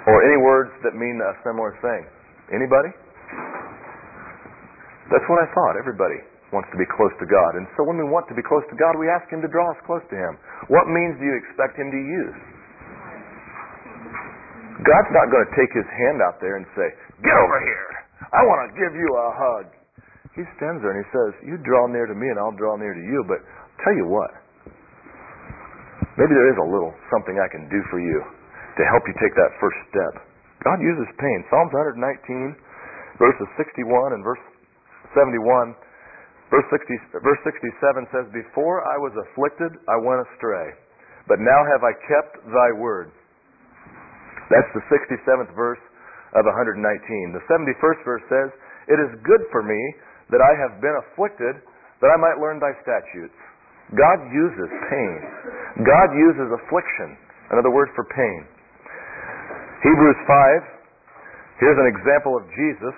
Or 0.09 0.17
any 0.25 0.41
words 0.41 0.73
that 0.81 0.97
mean 0.97 1.21
a 1.21 1.37
similar 1.45 1.77
thing. 1.85 2.09
Anybody? 2.57 2.89
That's 5.13 5.27
what 5.29 5.43
I 5.43 5.47
thought. 5.53 5.77
Everybody 5.77 6.23
wants 6.55 6.71
to 6.73 6.79
be 6.79 6.89
close 6.89 7.13
to 7.21 7.27
God. 7.27 7.59
And 7.59 7.67
so 7.77 7.85
when 7.85 8.01
we 8.01 8.07
want 8.07 8.27
to 8.33 8.37
be 8.39 8.43
close 8.43 8.65
to 8.73 8.77
God, 8.79 8.97
we 8.97 9.11
ask 9.11 9.27
Him 9.29 9.43
to 9.45 9.51
draw 9.51 9.69
us 9.71 9.79
close 9.85 10.03
to 10.09 10.17
Him. 10.17 10.39
What 10.73 10.89
means 10.89 11.19
do 11.21 11.25
you 11.27 11.37
expect 11.37 11.77
Him 11.77 11.93
to 11.93 12.01
use? 12.01 12.39
God's 14.81 15.13
not 15.13 15.29
going 15.29 15.45
to 15.45 15.53
take 15.55 15.71
His 15.77 15.87
hand 15.87 16.25
out 16.25 16.41
there 16.41 16.57
and 16.57 16.65
say, 16.73 16.89
Get 17.21 17.37
over 17.37 17.59
here. 17.61 17.91
I 18.33 18.41
want 18.47 18.61
to 18.67 18.71
give 18.79 18.95
you 18.97 19.09
a 19.13 19.29
hug. 19.37 19.67
He 20.33 20.43
stands 20.57 20.81
there 20.81 20.97
and 20.97 21.05
He 21.05 21.09
says, 21.13 21.31
You 21.45 21.61
draw 21.61 21.87
near 21.91 22.09
to 22.09 22.17
me 22.17 22.31
and 22.33 22.39
I'll 22.41 22.57
draw 22.57 22.81
near 22.81 22.97
to 22.97 23.05
you. 23.05 23.21
But 23.29 23.45
tell 23.85 23.95
you 23.95 24.09
what, 24.09 24.31
maybe 26.17 26.33
there 26.33 26.49
is 26.51 26.59
a 26.59 26.69
little 26.71 26.95
something 27.13 27.37
I 27.37 27.51
can 27.53 27.69
do 27.69 27.79
for 27.93 28.01
you 28.01 28.40
to 28.81 28.85
help 28.89 29.05
you 29.05 29.13
take 29.21 29.37
that 29.37 29.53
first 29.61 29.77
step. 29.93 30.25
God 30.65 30.81
uses 30.81 31.05
pain. 31.21 31.45
Psalms 31.53 31.73
119, 32.01 32.01
verses 33.21 33.49
61 33.61 34.17
and 34.17 34.25
verse 34.25 34.41
71, 35.13 35.77
verse, 36.49 36.65
60, 36.73 37.21
verse 37.21 37.41
67 37.45 38.09
says, 38.09 38.25
Before 38.33 38.81
I 38.89 38.97
was 38.97 39.13
afflicted, 39.29 39.77
I 39.85 40.01
went 40.01 40.25
astray, 40.33 40.73
but 41.29 41.45
now 41.45 41.61
have 41.77 41.85
I 41.85 41.93
kept 42.09 42.41
thy 42.49 42.71
word. 42.81 43.13
That's 44.49 44.73
the 44.73 44.85
67th 44.89 45.53
verse 45.53 45.81
of 46.37 46.49
119. 46.49 46.81
The 46.81 47.45
71st 47.53 48.01
verse 48.09 48.25
says, 48.33 48.49
It 48.89 48.99
is 48.99 49.11
good 49.29 49.45
for 49.53 49.61
me 49.61 49.81
that 50.33 50.41
I 50.41 50.53
have 50.57 50.81
been 50.81 50.97
afflicted, 51.05 51.61
that 52.01 52.11
I 52.11 52.19
might 52.19 52.41
learn 52.41 52.63
thy 52.63 52.73
statutes. 52.81 53.37
God 53.93 54.19
uses 54.31 54.71
pain. 54.89 55.19
God 55.83 56.09
uses 56.15 56.49
affliction, 56.55 57.19
another 57.51 57.75
word 57.75 57.91
for 57.99 58.07
pain. 58.15 58.60
Hebrews 59.81 60.21
5, 60.29 61.65
here's 61.65 61.81
an 61.81 61.89
example 61.89 62.37
of 62.37 62.45
Jesus. 62.53 62.93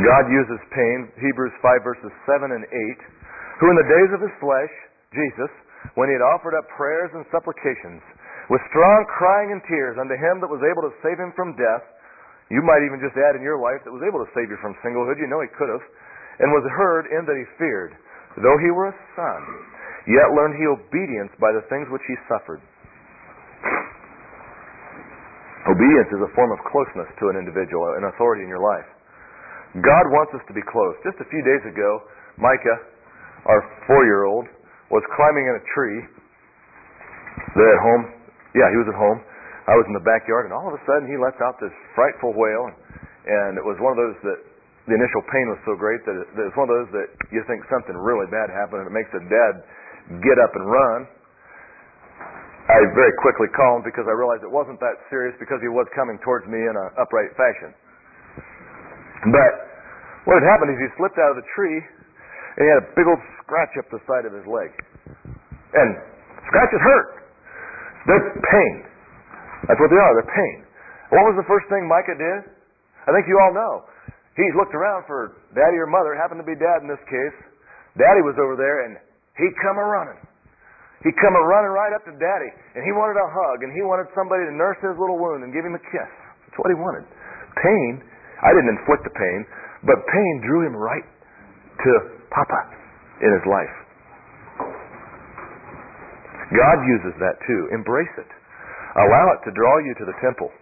God 0.00 0.24
uses 0.32 0.56
pain, 0.72 1.12
Hebrews 1.20 1.52
5 1.60 1.84
verses 1.84 2.08
7 2.24 2.48
and 2.48 2.64
8, 2.64 3.60
who 3.60 3.68
in 3.68 3.76
the 3.76 3.84
days 3.92 4.10
of 4.16 4.24
his 4.24 4.32
flesh, 4.40 4.72
Jesus, 5.12 5.52
when 6.00 6.08
he 6.08 6.16
had 6.16 6.24
offered 6.24 6.56
up 6.56 6.64
prayers 6.72 7.12
and 7.12 7.28
supplications, 7.28 8.00
with 8.48 8.64
strong 8.72 9.04
crying 9.12 9.52
and 9.52 9.60
tears 9.68 10.00
unto 10.00 10.16
him 10.16 10.40
that 10.40 10.48
was 10.48 10.64
able 10.64 10.88
to 10.88 10.96
save 11.04 11.20
him 11.20 11.36
from 11.36 11.52
death, 11.52 11.84
you 12.48 12.64
might 12.64 12.80
even 12.88 13.04
just 13.04 13.20
add 13.20 13.36
in 13.36 13.44
your 13.44 13.60
life 13.60 13.84
that 13.84 13.92
was 13.92 14.00
able 14.00 14.24
to 14.24 14.32
save 14.32 14.48
you 14.48 14.56
from 14.64 14.72
singlehood, 14.80 15.20
you 15.20 15.28
know 15.28 15.44
he 15.44 15.52
could 15.60 15.68
have, 15.68 15.84
and 16.40 16.48
was 16.56 16.64
heard 16.72 17.04
in 17.12 17.28
that 17.28 17.36
he 17.36 17.44
feared, 17.60 17.92
though 18.40 18.56
he 18.64 18.72
were 18.72 18.88
a 18.88 18.96
son, 19.12 19.40
yet 20.08 20.32
learned 20.32 20.56
he 20.56 20.64
obedience 20.64 21.36
by 21.36 21.52
the 21.52 21.68
things 21.68 21.84
which 21.92 22.04
he 22.08 22.16
suffered. 22.32 22.64
Obedience 25.62 26.10
is 26.10 26.22
a 26.26 26.30
form 26.34 26.50
of 26.50 26.58
closeness 26.66 27.06
to 27.22 27.30
an 27.30 27.38
individual, 27.38 27.86
an 27.94 28.10
authority 28.10 28.42
in 28.42 28.50
your 28.50 28.62
life. 28.62 28.88
God 29.78 30.04
wants 30.10 30.34
us 30.34 30.42
to 30.50 30.54
be 30.54 30.64
close. 30.66 30.98
Just 31.06 31.22
a 31.22 31.28
few 31.30 31.42
days 31.46 31.62
ago, 31.64 32.02
Micah, 32.36 32.78
our 33.46 33.62
four-year-old, 33.86 34.50
was 34.90 35.00
climbing 35.16 35.46
in 35.48 35.54
a 35.56 35.64
tree. 35.72 35.98
They're 37.56 37.74
at 37.78 37.82
home. 37.82 38.02
Yeah, 38.52 38.68
he 38.74 38.76
was 38.76 38.90
at 38.90 38.98
home. 38.98 39.22
I 39.64 39.78
was 39.78 39.86
in 39.86 39.94
the 39.94 40.02
backyard, 40.02 40.50
and 40.50 40.52
all 40.52 40.66
of 40.66 40.74
a 40.74 40.82
sudden 40.82 41.06
he 41.06 41.16
lets 41.16 41.38
out 41.38 41.56
this 41.62 41.72
frightful 41.94 42.34
wail, 42.34 42.66
and 43.24 43.54
it 43.54 43.64
was 43.64 43.78
one 43.78 43.94
of 43.94 44.00
those 44.02 44.18
that 44.26 44.40
the 44.90 44.98
initial 44.98 45.22
pain 45.30 45.46
was 45.46 45.62
so 45.62 45.78
great 45.78 46.02
that, 46.02 46.18
it, 46.18 46.26
that 46.34 46.44
it's 46.50 46.58
one 46.58 46.66
of 46.66 46.74
those 46.74 46.90
that 46.90 47.08
you 47.30 47.38
think 47.46 47.62
something 47.70 47.94
really 47.94 48.26
bad 48.34 48.50
happened, 48.50 48.82
and 48.82 48.90
it 48.90 48.94
makes 48.94 49.08
the 49.14 49.22
dad 49.30 49.52
get 50.26 50.42
up 50.42 50.50
and 50.58 50.66
run. 50.66 51.06
I 52.72 52.88
very 52.96 53.12
quickly 53.20 53.52
calmed 53.52 53.84
because 53.84 54.08
I 54.08 54.16
realized 54.16 54.40
it 54.40 54.50
wasn't 54.50 54.80
that 54.80 54.96
serious 55.12 55.36
because 55.36 55.60
he 55.60 55.68
was 55.68 55.84
coming 55.92 56.16
towards 56.24 56.48
me 56.48 56.56
in 56.56 56.72
an 56.72 56.88
upright 56.96 57.28
fashion. 57.36 57.76
But 59.28 59.52
what 60.24 60.40
had 60.40 60.46
happened 60.48 60.72
is 60.72 60.80
he 60.80 60.88
slipped 60.96 61.20
out 61.20 61.36
of 61.36 61.38
the 61.38 61.48
tree 61.52 61.78
and 62.56 62.60
he 62.64 62.68
had 62.72 62.80
a 62.80 62.88
big 62.96 63.04
old 63.04 63.20
scratch 63.44 63.76
up 63.76 63.92
the 63.92 64.00
side 64.08 64.24
of 64.24 64.32
his 64.32 64.48
leg. 64.48 64.72
And 65.76 66.00
scratches 66.48 66.80
hurt. 66.80 67.08
They're 68.08 68.24
pain. 68.40 68.74
That's 69.68 69.78
what 69.78 69.92
they 69.92 70.00
are. 70.00 70.12
They're 70.16 70.32
pain. 70.32 70.56
What 71.12 71.28
was 71.28 71.36
the 71.36 71.48
first 71.48 71.68
thing 71.68 71.84
Micah 71.84 72.16
did? 72.16 72.40
I 73.04 73.12
think 73.12 73.28
you 73.28 73.36
all 73.36 73.52
know. 73.52 73.84
He 74.32 74.48
looked 74.56 74.72
around 74.72 75.04
for 75.04 75.36
daddy 75.52 75.76
or 75.76 75.84
mother, 75.84 76.16
happened 76.16 76.40
to 76.40 76.48
be 76.48 76.56
dad 76.56 76.80
in 76.80 76.88
this 76.88 77.02
case. 77.04 77.36
Daddy 78.00 78.24
was 78.24 78.32
over 78.40 78.56
there 78.56 78.88
and 78.88 78.96
he 79.36 79.44
come 79.60 79.76
a 79.76 79.84
running. 79.84 80.16
He 81.02 81.10
come 81.18 81.34
running 81.34 81.74
right 81.74 81.90
up 81.90 82.06
to 82.06 82.14
daddy 82.14 82.50
and 82.78 82.86
he 82.86 82.94
wanted 82.94 83.18
a 83.18 83.26
hug 83.26 83.66
and 83.66 83.74
he 83.74 83.82
wanted 83.82 84.06
somebody 84.14 84.46
to 84.46 84.54
nurse 84.54 84.78
his 84.78 84.94
little 84.94 85.18
wound 85.18 85.42
and 85.42 85.50
give 85.50 85.66
him 85.66 85.74
a 85.74 85.82
kiss. 85.82 86.10
That's 86.46 86.58
what 86.62 86.70
he 86.70 86.78
wanted. 86.78 87.04
Pain, 87.58 88.02
I 88.42 88.54
didn't 88.54 88.78
inflict 88.78 89.02
the 89.02 89.14
pain, 89.14 89.40
but 89.82 89.98
pain 90.06 90.32
drew 90.46 90.62
him 90.62 90.78
right 90.78 91.02
to 91.02 91.90
Papa 92.30 92.60
in 93.18 93.30
his 93.34 93.44
life. 93.50 93.74
God 96.52 96.78
uses 96.84 97.16
that 97.18 97.40
too. 97.48 97.72
Embrace 97.72 98.12
it. 98.20 98.30
Allow 98.92 99.26
it 99.36 99.40
to 99.48 99.50
draw 99.56 99.80
you 99.80 99.96
to 99.96 100.04
the 100.04 100.16
temple. 100.20 100.52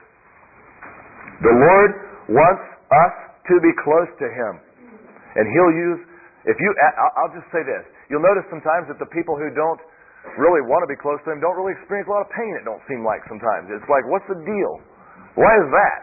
The 1.43 1.51
Lord 1.51 1.91
wants 2.31 2.63
us 2.95 3.15
to 3.51 3.55
be 3.59 3.73
close 3.83 4.07
to 4.23 4.29
Him. 4.31 4.63
And 5.35 5.45
He'll 5.51 5.75
use, 5.75 6.01
if 6.47 6.57
you, 6.63 6.71
I'll 7.19 7.35
just 7.35 7.49
say 7.51 7.67
this. 7.67 7.83
You'll 8.07 8.23
notice 8.23 8.47
sometimes 8.51 8.87
that 8.87 9.03
the 9.03 9.11
people 9.11 9.35
who 9.35 9.51
don't 9.51 9.81
really 10.37 10.63
want 10.65 10.85
to 10.85 10.91
be 10.91 10.99
close 11.01 11.19
to 11.25 11.33
Him 11.33 11.41
don't 11.41 11.57
really 11.57 11.73
experience 11.77 12.09
a 12.09 12.13
lot 12.13 12.25
of 12.25 12.31
pain, 12.33 12.53
it 12.61 12.65
don't 12.69 12.83
seem 12.87 13.05
like 13.05 13.25
sometimes. 13.27 13.73
It's 13.73 13.89
like, 13.89 14.05
what's 14.09 14.27
the 14.29 14.39
deal? 14.41 14.73
Why 15.37 15.53
is 15.57 15.69
that? 15.73 16.01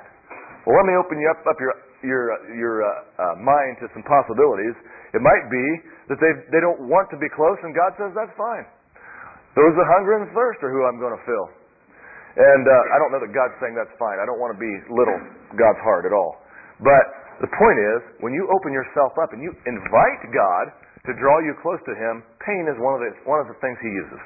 Well, 0.65 0.75
let 0.75 0.85
me 0.89 0.95
open 0.99 1.21
you 1.21 1.27
up, 1.31 1.39
up 1.47 1.57
your, 1.61 1.73
your, 2.03 2.23
your 2.57 2.75
uh, 2.83 2.89
uh, 2.89 3.35
mind 3.39 3.79
to 3.79 3.87
some 3.95 4.03
possibilities. 4.03 4.75
It 5.15 5.23
might 5.23 5.45
be 5.47 5.65
that 6.11 6.19
they, 6.19 6.33
they 6.51 6.59
don't 6.59 6.91
want 6.91 7.07
to 7.15 7.17
be 7.19 7.31
close, 7.31 7.55
and 7.63 7.71
God 7.71 7.95
says, 7.95 8.11
that's 8.11 8.33
fine. 8.35 8.67
Those 9.55 9.73
that 9.73 9.87
hunger 9.89 10.19
and 10.21 10.27
thirst 10.35 10.59
are 10.61 10.69
who 10.69 10.83
I'm 10.85 10.99
going 10.99 11.15
to 11.15 11.23
fill. 11.23 11.47
And 12.37 12.63
uh, 12.69 12.93
I 12.93 13.01
don't 13.01 13.09
know 13.09 13.21
that 13.25 13.33
God's 13.33 13.57
saying 13.57 13.73
that's 13.73 13.95
fine. 13.97 14.21
I 14.21 14.25
don't 14.29 14.37
want 14.37 14.53
to 14.53 14.59
be 14.61 14.69
little 14.93 15.17
God's 15.57 15.81
heart 15.81 16.05
at 16.05 16.13
all. 16.13 16.37
But 16.77 17.05
the 17.41 17.49
point 17.49 17.79
is, 17.81 17.99
when 18.21 18.37
you 18.37 18.45
open 18.45 18.69
yourself 18.69 19.17
up 19.17 19.33
and 19.33 19.41
you 19.41 19.49
invite 19.65 20.21
God 20.29 20.65
to 21.07 21.15
draw 21.15 21.39
you 21.39 21.55
close 21.63 21.79
to 21.87 21.95
Him, 21.95 22.21
pain 22.43 22.67
is 22.67 22.75
one 22.83 22.99
of 22.99 23.01
the, 23.01 23.11
one 23.23 23.39
of 23.39 23.47
the 23.47 23.55
things 23.63 23.79
He 23.79 23.87
uses. 23.87 24.21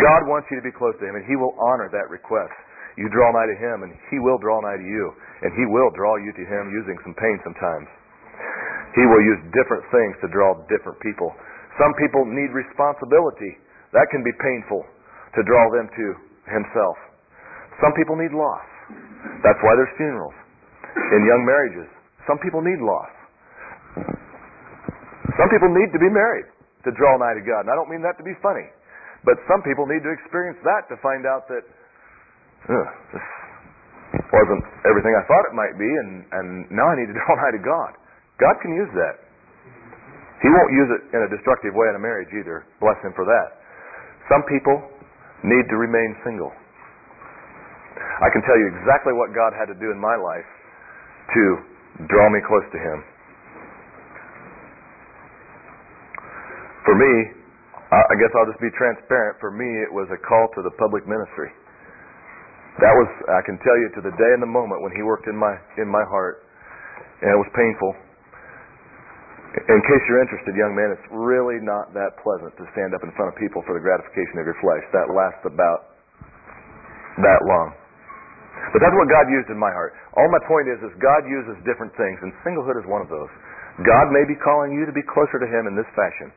God 0.00 0.24
wants 0.24 0.48
you 0.48 0.56
to 0.56 0.64
be 0.64 0.72
close 0.72 0.96
to 0.96 1.04
Him, 1.04 1.16
and 1.16 1.24
He 1.28 1.36
will 1.36 1.52
honor 1.60 1.92
that 1.92 2.08
request. 2.08 2.56
You 2.96 3.12
draw 3.12 3.28
nigh 3.36 3.44
to 3.44 3.58
Him, 3.60 3.84
and 3.84 3.92
He 4.08 4.16
will 4.16 4.40
draw 4.40 4.56
nigh 4.64 4.80
to 4.80 4.88
you. 4.88 5.12
And 5.44 5.52
He 5.52 5.68
will 5.68 5.92
draw 5.92 6.16
you 6.16 6.32
to 6.32 6.44
Him 6.48 6.72
using 6.72 6.96
some 7.04 7.12
pain 7.20 7.36
sometimes. 7.44 7.88
He 8.96 9.04
will 9.04 9.20
use 9.20 9.40
different 9.52 9.84
things 9.92 10.16
to 10.24 10.32
draw 10.32 10.56
different 10.72 10.96
people. 11.04 11.28
Some 11.76 11.92
people 12.00 12.24
need 12.24 12.56
responsibility. 12.56 13.60
That 13.92 14.08
can 14.08 14.24
be 14.24 14.32
painful 14.40 14.80
to 15.36 15.40
draw 15.44 15.68
them 15.76 15.92
to 15.92 16.04
Himself. 16.48 16.96
Some 17.84 17.92
people 17.92 18.16
need 18.16 18.32
loss. 18.32 18.64
That's 19.44 19.60
why 19.60 19.76
there's 19.76 19.92
funerals. 20.00 20.36
In 20.96 21.28
young 21.28 21.44
marriages, 21.44 21.88
some 22.24 22.40
people 22.40 22.64
need 22.64 22.80
loss. 22.80 23.12
Some 25.36 25.48
people 25.52 25.68
need 25.72 25.92
to 25.92 26.00
be 26.00 26.08
married 26.08 26.48
to 26.84 26.90
draw 26.96 27.16
nigh 27.20 27.36
to 27.36 27.44
God. 27.44 27.68
And 27.68 27.70
I 27.70 27.76
don't 27.76 27.90
mean 27.92 28.00
that 28.04 28.16
to 28.16 28.24
be 28.24 28.32
funny. 28.40 28.64
But 29.24 29.36
some 29.50 29.60
people 29.66 29.84
need 29.84 30.06
to 30.06 30.12
experience 30.12 30.60
that 30.62 30.86
to 30.88 30.96
find 31.02 31.26
out 31.26 31.50
that 31.50 31.64
this 32.66 33.26
wasn't 34.32 34.62
everything 34.86 35.12
I 35.18 35.24
thought 35.26 35.44
it 35.50 35.54
might 35.54 35.74
be, 35.74 35.86
and, 35.86 36.10
and 36.30 36.46
now 36.70 36.86
I 36.88 36.94
need 36.96 37.10
to 37.10 37.16
draw 37.20 37.32
nigh 37.36 37.54
to 37.54 37.62
God. 37.62 37.92
God 38.38 38.54
can 38.62 38.72
use 38.76 38.90
that. 38.94 39.16
He 40.44 40.48
won't 40.52 40.72
use 40.72 40.90
it 40.92 41.02
in 41.16 41.20
a 41.24 41.30
destructive 41.32 41.72
way 41.72 41.88
in 41.88 41.96
a 41.96 42.02
marriage 42.02 42.28
either. 42.36 42.68
Bless 42.78 42.96
Him 43.00 43.16
for 43.16 43.24
that. 43.24 43.48
Some 44.28 44.44
people 44.46 44.76
need 45.42 45.64
to 45.72 45.76
remain 45.80 46.12
single. 46.22 46.52
I 48.20 48.28
can 48.28 48.44
tell 48.44 48.56
you 48.60 48.68
exactly 48.76 49.16
what 49.16 49.32
God 49.32 49.56
had 49.56 49.72
to 49.72 49.76
do 49.80 49.88
in 49.92 49.98
my 49.98 50.16
life 50.16 50.48
to 51.32 51.42
draw 52.08 52.28
me 52.28 52.44
close 52.44 52.64
to 52.72 52.78
Him. 52.78 53.00
For 56.86 56.94
me, 56.94 57.12
I 57.90 58.14
guess 58.18 58.30
I'll 58.38 58.46
just 58.46 58.62
be 58.62 58.70
transparent. 58.78 59.42
For 59.42 59.50
me, 59.50 59.66
it 59.82 59.90
was 59.90 60.06
a 60.14 60.18
call 60.22 60.46
to 60.54 60.60
the 60.62 60.70
public 60.78 61.02
ministry. 61.06 61.50
That 62.78 62.94
was, 62.94 63.08
I 63.30 63.42
can 63.42 63.58
tell 63.62 63.74
you, 63.74 63.88
to 63.98 64.00
the 64.06 64.14
day 64.14 64.30
and 64.36 64.42
the 64.42 64.50
moment 64.50 64.86
when 64.86 64.94
He 64.94 65.02
worked 65.02 65.26
in 65.26 65.34
my 65.34 65.54
in 65.80 65.88
my 65.90 66.04
heart, 66.06 66.46
and 67.22 67.28
it 67.32 67.38
was 67.38 67.50
painful. 67.56 67.90
In 69.56 69.80
case 69.88 70.02
you're 70.04 70.20
interested, 70.20 70.52
young 70.52 70.76
man, 70.76 70.92
it's 70.92 71.08
really 71.08 71.56
not 71.64 71.96
that 71.96 72.20
pleasant 72.20 72.52
to 72.60 72.64
stand 72.76 72.92
up 72.92 73.00
in 73.00 73.08
front 73.16 73.32
of 73.32 73.40
people 73.40 73.64
for 73.64 73.72
the 73.72 73.80
gratification 73.80 74.36
of 74.36 74.44
your 74.44 74.58
flesh. 74.60 74.84
That 74.92 75.08
lasts 75.08 75.40
about 75.48 75.96
that 77.24 77.40
long. 77.48 77.72
But 78.76 78.84
that's 78.84 78.92
what 78.92 79.08
God 79.08 79.32
used 79.32 79.48
in 79.48 79.56
my 79.56 79.72
heart. 79.72 79.96
All 80.12 80.28
my 80.28 80.42
point 80.44 80.68
is, 80.68 80.76
is 80.84 80.92
God 81.00 81.24
uses 81.24 81.56
different 81.64 81.96
things, 81.96 82.20
and 82.20 82.36
singlehood 82.44 82.76
is 82.76 82.84
one 82.84 83.00
of 83.00 83.08
those. 83.08 83.32
God 83.80 84.12
may 84.12 84.28
be 84.28 84.36
calling 84.36 84.76
you 84.76 84.84
to 84.84 84.92
be 84.92 85.04
closer 85.08 85.40
to 85.40 85.48
Him 85.48 85.64
in 85.64 85.72
this 85.72 85.88
fashion. 85.96 86.28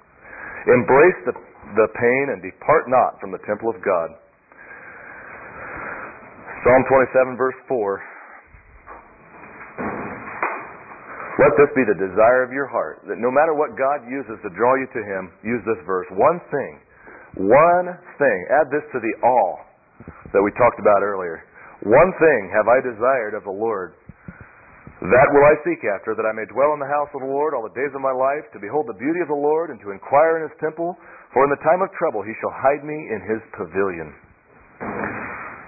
Embrace 0.67 1.19
the, 1.24 1.36
the 1.76 1.88
pain 1.95 2.26
and 2.36 2.41
depart 2.43 2.89
not 2.91 3.19
from 3.22 3.32
the 3.32 3.39
temple 3.48 3.69
of 3.69 3.80
God. 3.80 4.12
Psalm 6.63 6.84
27, 6.91 7.38
verse 7.39 7.56
4. 7.67 8.04
Let 11.39 11.56
this 11.56 11.72
be 11.72 11.88
the 11.88 11.95
desire 11.95 12.43
of 12.43 12.52
your 12.52 12.67
heart, 12.67 13.00
that 13.08 13.15
no 13.15 13.32
matter 13.32 13.56
what 13.56 13.80
God 13.80 14.04
uses 14.04 14.36
to 14.43 14.52
draw 14.52 14.76
you 14.76 14.91
to 14.91 15.02
Him, 15.08 15.32
use 15.39 15.63
this 15.63 15.80
verse. 15.88 16.04
One 16.12 16.43
thing, 16.52 16.74
one 17.48 17.95
thing, 18.19 18.38
add 18.52 18.67
this 18.67 18.84
to 18.91 19.00
the 19.00 19.13
all 19.24 19.63
that 20.36 20.43
we 20.43 20.52
talked 20.60 20.84
about 20.84 21.00
earlier. 21.00 21.48
One 21.88 22.12
thing 22.19 22.52
have 22.52 22.67
I 22.67 22.84
desired 22.84 23.39
of 23.39 23.48
the 23.48 23.56
Lord. 23.56 23.95
That 25.00 25.32
will 25.32 25.48
I 25.48 25.56
seek 25.64 25.80
after, 25.88 26.12
that 26.12 26.28
I 26.28 26.36
may 26.36 26.44
dwell 26.52 26.76
in 26.76 26.84
the 26.84 26.92
house 26.92 27.08
of 27.16 27.24
the 27.24 27.32
Lord 27.32 27.56
all 27.56 27.64
the 27.64 27.72
days 27.72 27.96
of 27.96 28.04
my 28.04 28.12
life, 28.12 28.44
to 28.52 28.60
behold 28.60 28.84
the 28.84 29.00
beauty 29.00 29.24
of 29.24 29.32
the 29.32 29.40
Lord, 29.40 29.72
and 29.72 29.80
to 29.80 29.96
inquire 29.96 30.44
in 30.44 30.52
his 30.52 30.56
temple. 30.60 30.92
For 31.32 31.48
in 31.48 31.52
the 31.56 31.64
time 31.64 31.80
of 31.80 31.88
trouble 31.96 32.20
he 32.20 32.36
shall 32.44 32.52
hide 32.52 32.84
me 32.84 33.00
in 33.08 33.24
his 33.24 33.40
pavilion. 33.56 34.12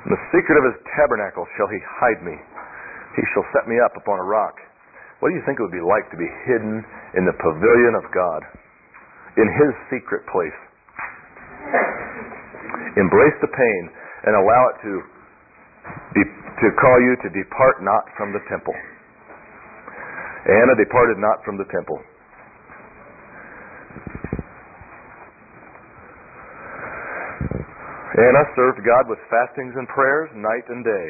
In 0.04 0.12
the 0.12 0.24
secret 0.36 0.60
of 0.60 0.67
his 0.67 0.84
tabernacle 1.00 1.48
shall 1.56 1.72
he 1.72 1.80
hide 1.80 2.20
me. 2.28 2.36
He 3.15 3.24
shall 3.32 3.48
set 3.56 3.72
me 3.72 3.80
up 3.80 3.96
upon 3.96 4.20
a 4.20 4.28
rock. 4.28 4.60
What 5.24 5.32
do 5.32 5.36
you 5.39 5.44
think 5.48 5.60
it 5.60 5.63
would 5.63 5.76
be 5.76 5.80
like 5.80 6.12
to 6.12 6.20
be 6.20 6.28
hidden 6.44 6.84
in 7.15 7.24
the 7.24 7.38
pavilion 7.39 7.95
of 7.95 8.03
God? 8.12 8.43
In 9.39 9.47
his 9.47 9.72
secret 9.88 10.28
place. 10.28 10.60
Embrace 12.99 13.38
the 13.39 13.47
pain 13.47 13.82
and 14.28 14.36
allow 14.36 14.76
it 14.76 14.78
to 14.84 14.91
to 16.62 16.68
call 16.78 16.99
you 17.01 17.16
to 17.24 17.30
depart 17.32 17.82
not 17.82 18.05
from 18.18 18.34
the 18.34 18.43
temple. 18.45 18.76
Anna 20.46 20.74
departed 20.74 21.22
not 21.22 21.44
from 21.46 21.58
the 21.58 21.66
temple. 21.70 22.02
Anna 28.12 28.44
served 28.58 28.84
God 28.84 29.08
with 29.08 29.20
fastings 29.32 29.74
and 29.78 29.88
prayers 29.88 30.30
night 30.36 30.68
and 30.68 30.84
day. 30.84 31.08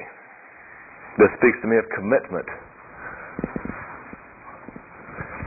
This 1.18 1.32
speaks 1.42 1.58
to 1.64 1.68
me 1.68 1.76
of 1.82 1.86
commitment. 1.98 2.48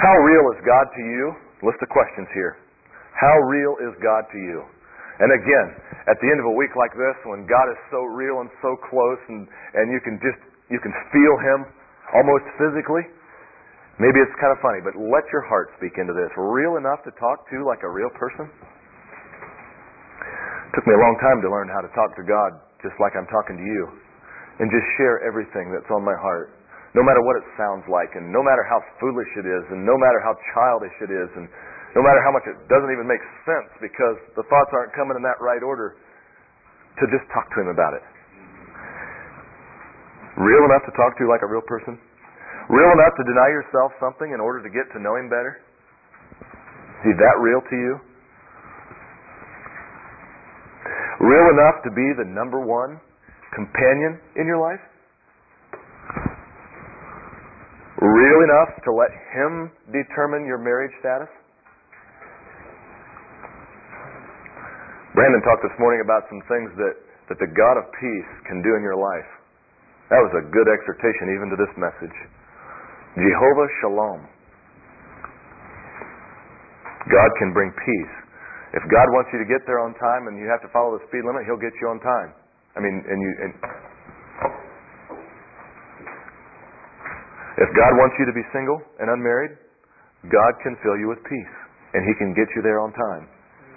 How 0.03 0.17
real 0.21 0.45
is 0.53 0.61
God 0.67 0.87
to 0.91 1.03
you? 1.03 1.25
List 1.63 1.81
of 1.81 1.89
questions 1.89 2.29
here. 2.35 2.59
How 3.15 3.37
real 3.49 3.79
is 3.87 3.95
God 4.03 4.27
to 4.35 4.39
you? 4.39 4.61
And 5.23 5.31
again, 5.31 5.69
at 6.11 6.19
the 6.19 6.27
end 6.27 6.43
of 6.43 6.51
a 6.51 6.57
week 6.59 6.75
like 6.75 6.91
this, 6.99 7.15
when 7.25 7.47
God 7.47 7.71
is 7.71 7.79
so 7.89 8.03
real 8.03 8.43
and 8.43 8.51
so 8.59 8.75
close, 8.91 9.23
and, 9.31 9.47
and 9.79 9.95
you 9.95 10.03
can 10.03 10.19
just 10.19 10.43
you 10.69 10.83
can 10.83 10.91
feel 11.15 11.35
Him 11.39 11.71
almost 12.13 12.45
physically, 12.59 13.07
maybe 13.99 14.19
it's 14.23 14.35
kind 14.43 14.53
of 14.55 14.59
funny, 14.65 14.81
but 14.83 14.97
let 14.99 15.25
your 15.31 15.43
heart 15.47 15.71
speak 15.79 15.99
into 15.99 16.13
this. 16.13 16.31
Real 16.37 16.77
enough 16.79 17.03
to 17.07 17.13
talk 17.19 17.49
to 17.51 17.65
like 17.67 17.83
a 17.87 17.91
real 17.91 18.11
person. 18.19 18.51
It 18.51 20.73
took 20.75 20.87
me 20.91 20.95
a 20.95 21.03
long 21.03 21.17
time 21.23 21.39
to 21.45 21.49
learn 21.51 21.69
how 21.71 21.81
to 21.85 21.91
talk 21.95 22.17
to 22.19 22.25
God 22.27 22.51
just 22.83 22.99
like 22.99 23.15
I'm 23.15 23.29
talking 23.31 23.57
to 23.57 23.65
you. 23.65 23.83
and 24.61 24.71
just 24.71 24.87
share 24.99 25.19
everything 25.27 25.75
that's 25.75 25.89
on 25.91 26.05
my 26.07 26.15
heart. 26.15 26.55
No 26.95 27.03
matter 27.03 27.19
what 27.27 27.35
it 27.43 27.47
sounds 27.59 27.83
like, 27.91 28.15
and 28.15 28.31
no 28.31 28.39
matter 28.39 28.63
how 28.71 28.79
foolish 29.03 29.27
it 29.35 29.47
is, 29.51 29.65
and 29.75 29.83
no 29.83 29.99
matter 29.99 30.23
how 30.23 30.31
childish 30.55 30.95
it 31.03 31.11
is, 31.11 31.27
and 31.35 31.51
no 31.99 32.03
matter 32.07 32.23
how 32.23 32.31
much 32.31 32.47
it 32.47 32.55
doesn't 32.71 32.93
even 32.95 33.03
make 33.03 33.19
sense 33.43 33.67
because 33.83 34.15
the 34.39 34.47
thoughts 34.47 34.71
aren't 34.71 34.95
coming 34.95 35.19
in 35.19 35.25
that 35.27 35.43
right 35.43 35.63
order, 35.67 35.99
to 37.03 37.05
just 37.11 37.27
talk 37.35 37.51
to 37.51 37.67
him 37.67 37.71
about 37.75 37.99
it. 37.99 38.05
Real 40.39 40.63
enough 40.71 40.87
to 40.87 40.95
talk 40.95 41.19
to 41.19 41.27
like 41.27 41.43
a 41.43 41.51
real 41.51 41.67
person? 41.67 41.99
Real 42.69 42.91
enough 42.97 43.13
to 43.21 43.25
deny 43.29 43.49
yourself 43.53 43.93
something 44.01 44.33
in 44.33 44.41
order 44.41 44.65
to 44.65 44.71
get 44.73 44.89
to 44.97 44.99
know 45.03 45.17
him 45.17 45.29
better? 45.29 45.61
Is 47.05 47.13
He 47.13 47.13
that 47.21 47.37
real 47.41 47.61
to 47.61 47.77
you? 47.77 47.93
Real 51.21 51.47
enough 51.53 51.85
to 51.85 51.91
be 51.93 52.07
the 52.17 52.25
number 52.25 52.61
one 52.61 53.01
companion 53.53 54.19
in 54.37 54.49
your 54.49 54.59
life? 54.59 54.81
Real 58.01 58.41
enough 58.45 58.73
to 58.85 58.91
let 58.93 59.13
Him 59.33 59.71
determine 59.93 60.45
your 60.45 60.59
marriage 60.59 60.93
status? 61.01 61.31
Brandon 65.15 65.41
talked 65.47 65.63
this 65.63 65.79
morning 65.79 66.03
about 66.03 66.27
some 66.27 66.43
things 66.51 66.75
that, 66.75 66.95
that 67.31 67.39
the 67.39 67.47
God 67.55 67.79
of 67.79 67.87
peace 68.01 68.33
can 68.51 68.61
do 68.67 68.75
in 68.75 68.83
your 68.83 68.99
life. 68.99 69.31
That 70.11 70.19
was 70.21 70.35
a 70.35 70.45
good 70.51 70.67
exhortation 70.67 71.33
even 71.33 71.49
to 71.55 71.57
this 71.57 71.71
message. 71.79 72.17
Jehovah 73.15 73.69
Shalom. 73.79 74.21
God 77.07 77.31
can 77.39 77.55
bring 77.55 77.71
peace. 77.71 78.15
If 78.75 78.83
God 78.91 79.07
wants 79.15 79.31
you 79.31 79.39
to 79.39 79.47
get 79.47 79.63
there 79.71 79.79
on 79.79 79.95
time 80.03 80.27
and 80.27 80.35
you 80.35 80.51
have 80.51 80.59
to 80.67 80.71
follow 80.75 80.99
the 80.99 81.03
speed 81.07 81.23
limit, 81.23 81.47
He'll 81.47 81.61
get 81.61 81.71
you 81.79 81.87
on 81.95 82.03
time. 82.03 82.35
I 82.75 82.83
mean, 82.83 82.97
and 83.07 83.19
you. 83.23 83.31
And 83.39 83.53
if 87.63 87.71
God 87.71 87.93
wants 87.95 88.19
you 88.19 88.27
to 88.27 88.35
be 88.35 88.43
single 88.51 88.83
and 88.99 89.07
unmarried, 89.15 89.55
God 90.27 90.53
can 90.67 90.75
fill 90.83 90.99
you 90.99 91.07
with 91.07 91.23
peace, 91.23 91.55
and 91.95 92.03
He 92.03 92.19
can 92.19 92.35
get 92.35 92.51
you 92.59 92.67
there 92.67 92.83
on 92.83 92.91
time. 92.91 93.31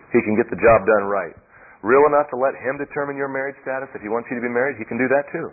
He 0.09 0.23
can 0.25 0.33
get 0.33 0.49
the 0.49 0.57
job 0.57 0.81
done 0.81 1.05
right. 1.05 1.35
Real 1.85 2.09
enough 2.09 2.25
to 2.33 2.37
let 2.41 2.57
Him 2.57 2.81
determine 2.81 3.13
your 3.13 3.29
marriage 3.29 3.59
status. 3.61 3.93
If 3.93 4.01
He 4.01 4.09
wants 4.09 4.33
you 4.33 4.41
to 4.41 4.41
be 4.41 4.49
married, 4.49 4.81
He 4.81 4.87
can 4.89 4.97
do 4.97 5.05
that 5.13 5.29
too. 5.29 5.45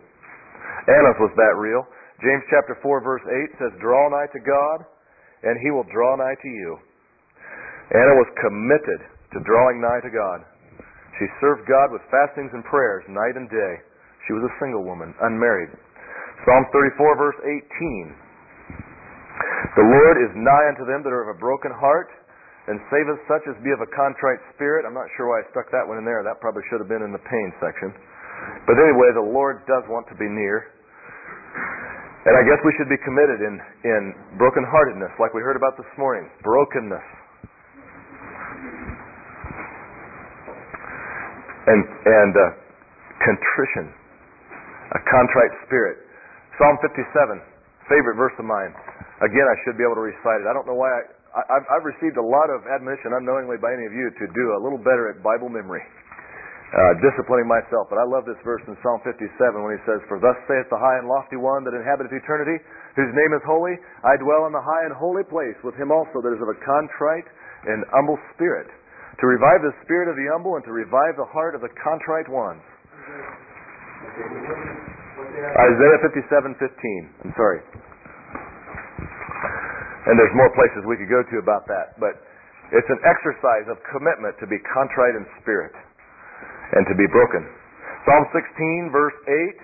Annas 0.89 1.21
was 1.21 1.37
that 1.37 1.61
real. 1.61 1.85
James 2.23 2.45
chapter 2.51 2.79
4 2.79 3.03
verse 3.03 3.25
8 3.27 3.59
says, 3.59 3.73
Draw 3.83 4.11
nigh 4.11 4.31
to 4.31 4.41
God, 4.43 4.87
and 5.43 5.59
He 5.59 5.71
will 5.75 5.87
draw 5.91 6.15
nigh 6.15 6.39
to 6.39 6.51
you. 6.51 6.79
Anna 7.91 8.15
was 8.17 8.31
committed 8.41 9.01
to 9.35 9.45
drawing 9.45 9.83
nigh 9.83 10.01
to 10.01 10.13
God. 10.13 10.47
She 11.19 11.27
served 11.39 11.67
God 11.67 11.95
with 11.95 12.03
fastings 12.11 12.51
and 12.55 12.65
prayers 12.67 13.05
night 13.07 13.39
and 13.39 13.47
day. 13.51 13.75
She 14.27 14.33
was 14.35 14.47
a 14.47 14.57
single 14.59 14.83
woman, 14.83 15.15
unmarried. 15.21 15.71
Psalm 16.43 16.65
34, 16.73 17.17
verse 17.19 17.39
18. 17.45 18.25
The 19.79 19.87
Lord 19.87 20.17
is 20.23 20.33
nigh 20.39 20.67
unto 20.71 20.87
them 20.87 21.03
that 21.03 21.13
are 21.13 21.27
of 21.29 21.35
a 21.35 21.39
broken 21.39 21.71
heart, 21.75 22.11
and 22.67 22.81
saveth 22.89 23.21
such 23.29 23.45
as 23.45 23.55
be 23.61 23.71
of 23.77 23.85
a 23.85 23.91
contrite 23.93 24.41
spirit. 24.57 24.89
I'm 24.89 24.97
not 24.97 25.11
sure 25.17 25.29
why 25.29 25.45
I 25.45 25.45
stuck 25.53 25.69
that 25.69 25.85
one 25.85 26.01
in 26.01 26.07
there. 26.09 26.25
That 26.25 26.41
probably 26.41 26.65
should 26.73 26.81
have 26.81 26.89
been 26.89 27.05
in 27.05 27.13
the 27.13 27.21
pain 27.21 27.49
section. 27.61 27.93
But 28.65 28.81
anyway, 28.81 29.13
the 29.13 29.29
Lord 29.29 29.69
does 29.69 29.85
want 29.93 30.09
to 30.09 30.17
be 30.17 30.29
near. 30.29 30.74
And 32.25 32.35
I 32.37 32.43
guess 32.49 32.57
we 32.65 32.73
should 32.81 32.89
be 32.89 33.01
committed 33.05 33.45
in, 33.45 33.55
in 33.85 34.03
brokenheartedness, 34.41 35.13
like 35.21 35.37
we 35.37 35.45
heard 35.45 35.61
about 35.61 35.77
this 35.77 35.89
morning. 36.01 36.25
Brokenness. 36.41 37.05
and, 41.67 41.81
and 41.81 42.33
uh, 42.37 42.45
contrition, 43.25 43.89
a 44.93 45.01
contrite 45.09 45.55
spirit. 45.65 45.97
Psalm 46.61 46.77
57, 46.85 47.41
favorite 47.89 48.17
verse 48.21 48.37
of 48.39 48.47
mine. 48.47 48.71
Again, 49.25 49.47
I 49.49 49.57
should 49.65 49.81
be 49.81 49.85
able 49.85 49.99
to 49.99 50.07
recite 50.07 50.45
it. 50.45 50.47
I 50.47 50.55
don't 50.55 50.69
know 50.69 50.77
why 50.77 50.91
I, 50.93 51.01
I 51.35 51.43
I've, 51.59 51.67
I've 51.67 51.87
received 51.87 52.21
a 52.21 52.23
lot 52.23 52.47
of 52.53 52.63
admonition 52.69 53.17
unknowingly 53.17 53.59
by 53.59 53.73
any 53.75 53.89
of 53.89 53.95
you 53.97 54.07
to 54.13 54.25
do 54.31 54.45
a 54.55 54.61
little 54.61 54.79
better 54.79 55.11
at 55.11 55.25
Bible 55.25 55.49
memory. 55.51 55.83
Uh, 56.75 56.91
disciplining 56.99 57.47
myself. 57.47 57.87
But 57.87 58.03
I 58.03 58.07
love 58.11 58.27
this 58.27 58.41
verse 58.43 58.59
in 58.67 58.75
Psalm 58.83 58.99
57 59.07 59.31
when 59.63 59.79
he 59.79 59.83
says, 59.87 60.03
For 60.11 60.19
thus 60.19 60.35
saith 60.51 60.67
the 60.75 60.81
high 60.83 60.99
and 60.99 61.07
lofty 61.07 61.39
one 61.39 61.63
that 61.63 61.71
inhabiteth 61.71 62.11
eternity, 62.11 62.59
whose 62.99 63.15
name 63.15 63.31
is 63.31 63.39
holy. 63.47 63.79
I 64.03 64.19
dwell 64.19 64.51
in 64.51 64.53
the 64.53 64.59
high 64.59 64.83
and 64.83 64.91
holy 64.91 65.23
place 65.23 65.55
with 65.63 65.79
him 65.79 65.95
also 65.95 66.19
that 66.19 66.35
is 66.35 66.43
of 66.43 66.51
a 66.51 66.59
contrite 66.67 67.31
and 67.71 67.87
humble 67.95 68.19
spirit 68.35 68.67
to 68.67 69.25
revive 69.31 69.63
the 69.63 69.71
spirit 69.87 70.11
of 70.11 70.19
the 70.19 70.27
humble 70.35 70.59
and 70.59 70.67
to 70.67 70.75
revive 70.75 71.15
the 71.15 71.31
heart 71.31 71.55
of 71.55 71.63
the 71.63 71.71
contrite 71.79 72.27
ones. 72.27 72.59
Isaiah 75.55 75.99
57:15. 76.11 76.59
I'm 77.23 77.35
sorry. 77.39 77.63
And 80.11 80.19
there's 80.19 80.35
more 80.35 80.51
places 80.59 80.83
we 80.91 80.99
could 80.99 81.07
go 81.07 81.23
to 81.23 81.39
about 81.39 81.71
that, 81.71 81.95
but 82.03 82.19
it's 82.75 82.91
an 82.91 82.99
exercise 83.07 83.71
of 83.71 83.79
commitment 83.95 84.35
to 84.43 84.51
be 84.51 84.59
contrite 84.75 85.15
in 85.15 85.23
spirit 85.39 85.71
and 86.73 86.87
to 86.89 86.95
be 86.97 87.05
broken. 87.13 87.45
Psalm 88.09 88.25
16 88.33 88.91
verse 88.93 89.17
8 89.29 89.61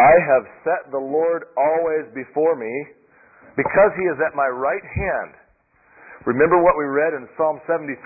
I 0.00 0.14
have 0.32 0.44
set 0.64 0.88
the 0.88 1.00
Lord 1.00 1.52
always 1.60 2.08
before 2.16 2.56
me 2.56 2.72
because 3.56 3.92
he 4.00 4.08
is 4.08 4.16
at 4.24 4.32
my 4.32 4.48
right 4.48 4.80
hand 4.80 5.36
Remember 6.28 6.60
what 6.60 6.76
we 6.76 6.84
read 6.84 7.16
in 7.16 7.24
Psalm 7.36 7.64
73? 7.64 7.96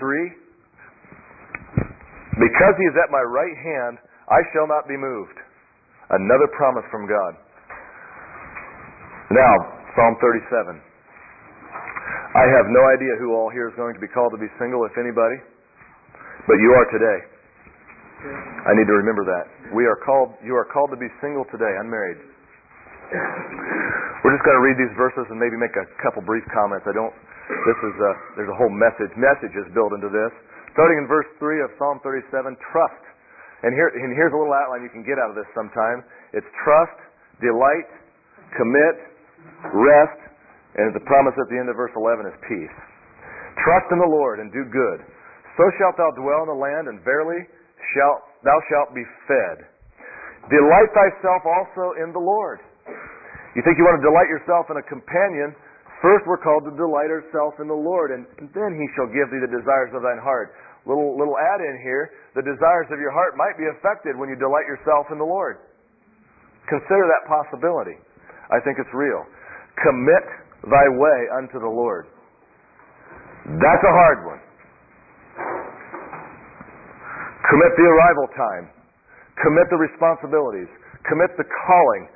Because 2.39 2.75
he 2.79 2.87
is 2.87 2.95
at 2.95 3.11
my 3.11 3.19
right 3.19 3.57
hand, 3.59 3.99
I 4.31 4.39
shall 4.55 4.67
not 4.71 4.87
be 4.87 4.95
moved. 4.95 5.35
Another 6.15 6.47
promise 6.55 6.87
from 6.91 7.11
God. 7.11 7.35
Now, 9.35 9.53
Psalm 9.99 10.15
37. 10.23 10.79
I 12.39 12.45
have 12.55 12.67
no 12.71 12.83
idea 12.87 13.19
who 13.19 13.35
all 13.35 13.51
here 13.51 13.67
is 13.67 13.75
going 13.75 13.95
to 13.95 13.99
be 13.99 14.07
called 14.07 14.31
to 14.31 14.39
be 14.39 14.47
single, 14.59 14.87
if 14.87 14.95
anybody, 14.95 15.35
but 16.47 16.57
you 16.61 16.69
are 16.73 16.87
today. 16.93 17.19
I 18.65 18.73
need 18.73 18.87
to 18.89 18.97
remember 18.97 19.25
that. 19.25 19.45
We 19.75 19.85
are 19.85 19.97
called, 20.01 20.33
you 20.41 20.55
are 20.57 20.65
called 20.65 20.89
to 20.93 20.99
be 20.99 21.09
single 21.21 21.45
today, 21.53 21.69
unmarried. 21.81 22.17
We're 24.25 24.33
just 24.33 24.45
going 24.45 24.57
to 24.57 24.65
read 24.65 24.77
these 24.81 24.95
verses 24.97 25.29
and 25.29 25.37
maybe 25.37 25.53
make 25.57 25.77
a 25.77 25.85
couple 26.01 26.25
brief 26.25 26.45
comments. 26.49 26.89
I 26.89 26.93
don't 26.97 27.13
this 27.45 27.77
is 27.77 27.95
a, 28.01 28.11
there's 28.37 28.49
a 28.49 28.57
whole 28.57 28.73
message, 28.73 29.13
messages 29.13 29.69
built 29.77 29.93
into 29.93 30.09
this. 30.09 30.33
Starting 30.73 30.97
in 30.97 31.05
verse 31.05 31.29
3 31.37 31.61
of 31.61 31.69
Psalm 31.77 32.01
37, 32.01 32.57
trust. 32.73 33.03
And, 33.61 33.71
here, 33.73 33.93
and 33.93 34.11
here's 34.17 34.33
a 34.33 34.37
little 34.37 34.53
outline 34.53 34.81
you 34.81 34.89
can 34.89 35.05
get 35.05 35.21
out 35.21 35.29
of 35.29 35.37
this 35.37 35.47
sometime. 35.53 36.01
It's 36.33 36.47
trust, 36.65 36.97
delight, 37.39 37.89
commit, 38.57 38.95
rest, 39.71 40.19
and 40.75 40.91
the 40.91 41.05
promise 41.05 41.37
at 41.37 41.47
the 41.47 41.57
end 41.57 41.69
of 41.69 41.77
verse 41.77 41.93
11 41.93 42.27
is 42.27 42.37
peace. 42.49 42.77
Trust 43.63 43.87
in 43.93 44.01
the 44.01 44.09
Lord 44.09 44.41
and 44.41 44.51
do 44.51 44.65
good. 44.67 45.05
So 45.55 45.63
shalt 45.79 45.95
thou 45.95 46.11
dwell 46.15 46.43
in 46.43 46.49
the 46.51 46.59
land, 46.59 46.91
and 46.91 46.99
verily 47.03 47.47
shalt, 47.95 48.21
thou 48.43 48.59
shalt 48.67 48.91
be 48.91 49.03
fed. 49.27 49.67
Delight 50.51 50.91
thyself 50.91 51.41
also 51.47 51.97
in 52.03 52.11
the 52.11 52.21
Lord. 52.21 52.59
You 53.55 53.63
think 53.63 53.79
you 53.79 53.87
want 53.87 54.03
to 54.03 54.05
delight 54.05 54.27
yourself 54.27 54.67
in 54.69 54.75
a 54.75 54.85
companion? 54.85 55.55
First, 56.03 56.27
we're 56.27 56.43
called 56.43 56.67
to 56.67 56.75
delight 56.75 57.07
ourselves 57.07 57.55
in 57.63 57.71
the 57.71 57.77
Lord, 57.77 58.11
and 58.11 58.27
then 58.51 58.75
He 58.75 58.85
shall 58.93 59.07
give 59.07 59.31
thee 59.31 59.39
the 59.39 59.49
desires 59.49 59.95
of 59.95 60.03
thine 60.03 60.19
heart. 60.19 60.51
Little 60.85 61.17
little 61.17 61.33
add 61.39 61.65
in 61.65 61.81
here: 61.81 62.13
the 62.37 62.45
desires 62.45 62.85
of 62.93 63.01
your 63.01 63.09
heart 63.09 63.33
might 63.33 63.57
be 63.57 63.65
affected 63.65 64.13
when 64.13 64.29
you 64.29 64.37
delight 64.37 64.69
yourself 64.69 65.09
in 65.09 65.17
the 65.17 65.25
Lord. 65.25 65.57
Consider 66.69 67.09
that 67.09 67.25
possibility. 67.25 67.97
I 68.53 68.61
think 68.61 68.77
it's 68.77 68.93
real. 68.93 69.25
Commit 69.81 70.25
thy 70.69 70.85
way 70.93 71.19
unto 71.33 71.57
the 71.57 71.69
Lord. 71.69 72.05
That's 73.57 73.81
a 73.81 73.93
hard 73.97 74.29
one. 74.29 74.41
Commit 77.49 77.71
the 77.77 77.85
arrival 77.85 78.27
time. 78.33 78.65
Commit 79.43 79.69
the 79.69 79.77
responsibilities. 79.77 80.71
Commit 81.05 81.29
the 81.37 81.45
calling. 81.67 82.09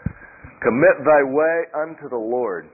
Commit 0.63 0.95
thy 1.05 1.21
way 1.23 1.55
unto 1.77 2.09
the 2.09 2.17
Lord. 2.17 2.69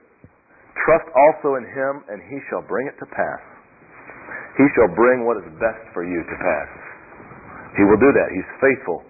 Trust 0.85 1.07
also 1.11 1.59
in 1.59 1.65
him, 1.65 2.03
and 2.07 2.21
he 2.29 2.39
shall 2.47 2.63
bring 2.63 2.87
it 2.87 2.95
to 3.01 3.07
pass. 3.11 3.41
He 4.55 4.67
shall 4.77 4.87
bring 4.95 5.27
what 5.27 5.35
is 5.41 5.47
best 5.59 5.83
for 5.91 6.07
you 6.07 6.23
to 6.23 6.35
pass. 6.39 6.71
He 7.75 7.83
will 7.83 7.99
do 7.99 8.11
that. 8.15 8.29
He's 8.31 8.47
faithful. 8.63 9.03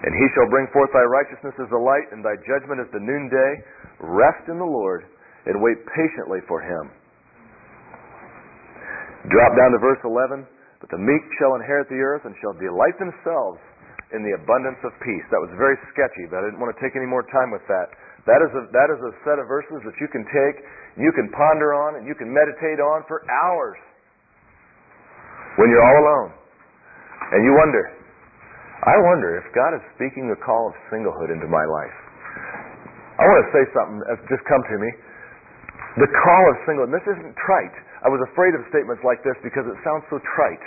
And 0.00 0.12
he 0.16 0.26
shall 0.32 0.48
bring 0.48 0.64
forth 0.72 0.88
thy 0.96 1.04
righteousness 1.04 1.52
as 1.60 1.68
the 1.68 1.82
light, 1.82 2.08
and 2.12 2.24
thy 2.24 2.36
judgment 2.48 2.80
as 2.80 2.88
the 2.96 3.02
noonday. 3.02 3.52
Rest 4.00 4.48
in 4.48 4.56
the 4.56 4.64
Lord, 4.64 5.04
and 5.44 5.60
wait 5.60 5.76
patiently 5.92 6.40
for 6.48 6.64
him. 6.64 6.88
Drop 9.28 9.52
down 9.52 9.76
to 9.76 9.80
verse 9.84 10.00
11. 10.00 10.48
But 10.80 10.88
the 10.90 11.00
meek 11.00 11.22
shall 11.36 11.60
inherit 11.60 11.92
the 11.92 12.00
earth, 12.00 12.24
and 12.24 12.34
shall 12.40 12.56
delight 12.56 12.96
themselves 12.96 13.60
in 14.16 14.24
the 14.26 14.34
abundance 14.34 14.80
of 14.82 14.90
peace. 15.04 15.26
That 15.30 15.38
was 15.38 15.52
very 15.54 15.76
sketchy, 15.92 16.26
but 16.32 16.42
I 16.42 16.50
didn't 16.50 16.58
want 16.58 16.72
to 16.74 16.80
take 16.82 16.96
any 16.96 17.06
more 17.06 17.22
time 17.30 17.52
with 17.52 17.62
that. 17.68 17.92
That 18.26 18.40
is 18.42 18.52
a, 18.52 18.62
that 18.74 18.88
is 18.92 19.00
a 19.00 19.12
set 19.24 19.40
of 19.40 19.48
verses 19.48 19.80
that 19.86 19.96
you 20.00 20.08
can 20.10 20.24
take 20.28 20.60
you 20.98 21.12
can 21.14 21.30
ponder 21.30 21.76
on 21.76 21.96
and 22.00 22.06
you 22.08 22.16
can 22.18 22.26
meditate 22.26 22.82
on 22.82 23.06
for 23.06 23.22
hours 23.30 23.78
when 25.56 25.70
you're 25.70 25.84
all 25.84 25.98
alone. 26.02 26.30
And 27.30 27.46
you 27.46 27.54
wonder, 27.54 27.84
I 28.82 28.96
wonder 29.06 29.38
if 29.38 29.46
God 29.54 29.76
is 29.76 29.82
speaking 29.94 30.26
the 30.26 30.40
call 30.42 30.66
of 30.66 30.74
singlehood 30.90 31.30
into 31.30 31.46
my 31.46 31.62
life. 31.62 31.96
I 33.20 33.28
want 33.28 33.38
to 33.44 33.50
say 33.54 33.64
something 33.76 33.98
that's 34.08 34.24
just 34.26 34.42
come 34.48 34.64
to 34.66 34.76
me. 34.80 34.90
The 36.00 36.10
call 36.10 36.42
of 36.50 36.54
singlehood, 36.66 36.90
this 36.90 37.06
isn't 37.06 37.34
trite. 37.38 37.76
I 38.00 38.08
was 38.08 38.20
afraid 38.32 38.56
of 38.56 38.64
statements 38.72 39.04
like 39.04 39.20
this 39.22 39.36
because 39.44 39.68
it 39.68 39.76
sounds 39.84 40.04
so 40.08 40.16
trite. 40.36 40.64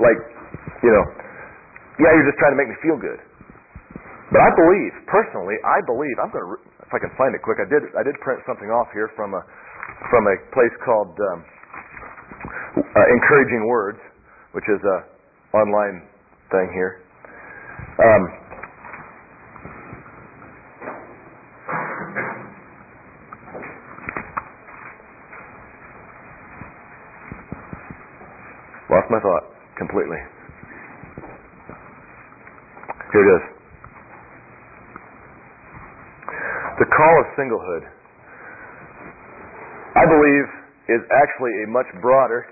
Like, 0.00 0.20
you 0.84 0.92
know, 0.92 1.04
yeah, 2.00 2.12
you're 2.12 2.28
just 2.28 2.40
trying 2.40 2.56
to 2.56 2.60
make 2.60 2.68
me 2.68 2.78
feel 2.84 2.96
good. 3.00 3.20
But 4.32 4.40
I 4.40 4.50
believe, 4.56 4.92
personally, 5.12 5.56
I 5.60 5.84
believe, 5.84 6.16
I'm 6.16 6.32
going 6.32 6.44
to, 6.44 6.56
if 6.84 6.92
I 6.92 6.98
can 7.00 7.12
find 7.20 7.36
it 7.36 7.44
quick, 7.44 7.60
I 7.60 7.68
did, 7.68 7.84
I 7.92 8.00
did 8.04 8.16
print 8.24 8.40
something 8.48 8.68
off 8.72 8.88
here 8.96 9.12
from 9.12 9.36
a, 9.36 9.42
from 10.08 10.24
a 10.24 10.36
place 10.56 10.72
called 10.84 11.12
um, 11.12 11.38
uh, 12.80 13.06
Encouraging 13.12 13.68
Words, 13.68 14.00
which 14.56 14.64
is 14.72 14.80
a 14.80 14.98
online 15.52 16.08
thing 16.48 16.68
here. 16.72 17.04
Um, 18.00 18.41
my 29.12 29.20
thought 29.20 29.44
completely. 29.76 30.16
Here 33.12 33.20
it 33.20 33.30
is. 33.36 33.44
The 36.80 36.88
call 36.88 37.14
of 37.20 37.26
singlehood, 37.36 37.84
I 40.00 40.04
believe, 40.08 40.46
is 40.88 41.02
actually 41.12 41.52
a 41.62 41.66
much 41.68 41.86
broader, 42.00 42.48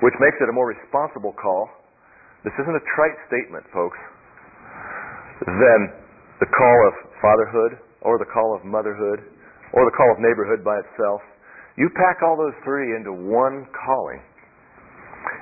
which 0.00 0.14
makes 0.22 0.38
it 0.38 0.48
a 0.48 0.54
more 0.54 0.70
responsible 0.70 1.34
call. 1.34 1.66
This 2.46 2.54
isn't 2.54 2.76
a 2.78 2.84
trite 2.94 3.18
statement, 3.26 3.66
folks, 3.74 3.98
than 5.42 5.90
the 6.38 6.46
call 6.46 6.78
of 6.86 6.94
fatherhood 7.18 7.82
or 8.06 8.22
the 8.22 8.30
call 8.30 8.54
of 8.54 8.62
motherhood 8.62 9.26
or 9.74 9.82
the 9.84 9.94
call 9.98 10.06
of 10.14 10.22
neighborhood 10.22 10.62
by 10.62 10.78
itself. 10.78 11.20
You 11.74 11.90
pack 11.98 12.22
all 12.22 12.38
those 12.38 12.54
three 12.62 12.94
into 12.94 13.10
one 13.10 13.66
calling, 13.74 14.22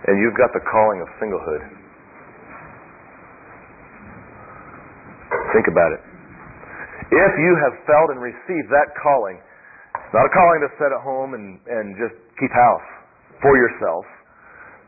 and 0.08 0.18
you've 0.18 0.34
got 0.34 0.50
the 0.50 0.62
calling 0.66 0.98
of 1.02 1.08
singlehood. 1.22 1.62
Think 5.54 5.66
about 5.68 5.92
it. 5.94 6.02
If 7.12 7.32
you 7.36 7.52
have 7.60 7.74
felt 7.84 8.08
and 8.10 8.18
received 8.18 8.72
that 8.72 8.88
calling, 8.96 9.36
it's 9.36 10.14
not 10.16 10.24
a 10.24 10.32
calling 10.32 10.60
to 10.64 10.70
sit 10.80 10.90
at 10.90 11.02
home 11.04 11.36
and, 11.36 11.60
and 11.68 11.92
just 12.00 12.16
keep 12.40 12.50
house 12.50 12.88
for 13.44 13.52
yourself, 13.56 14.04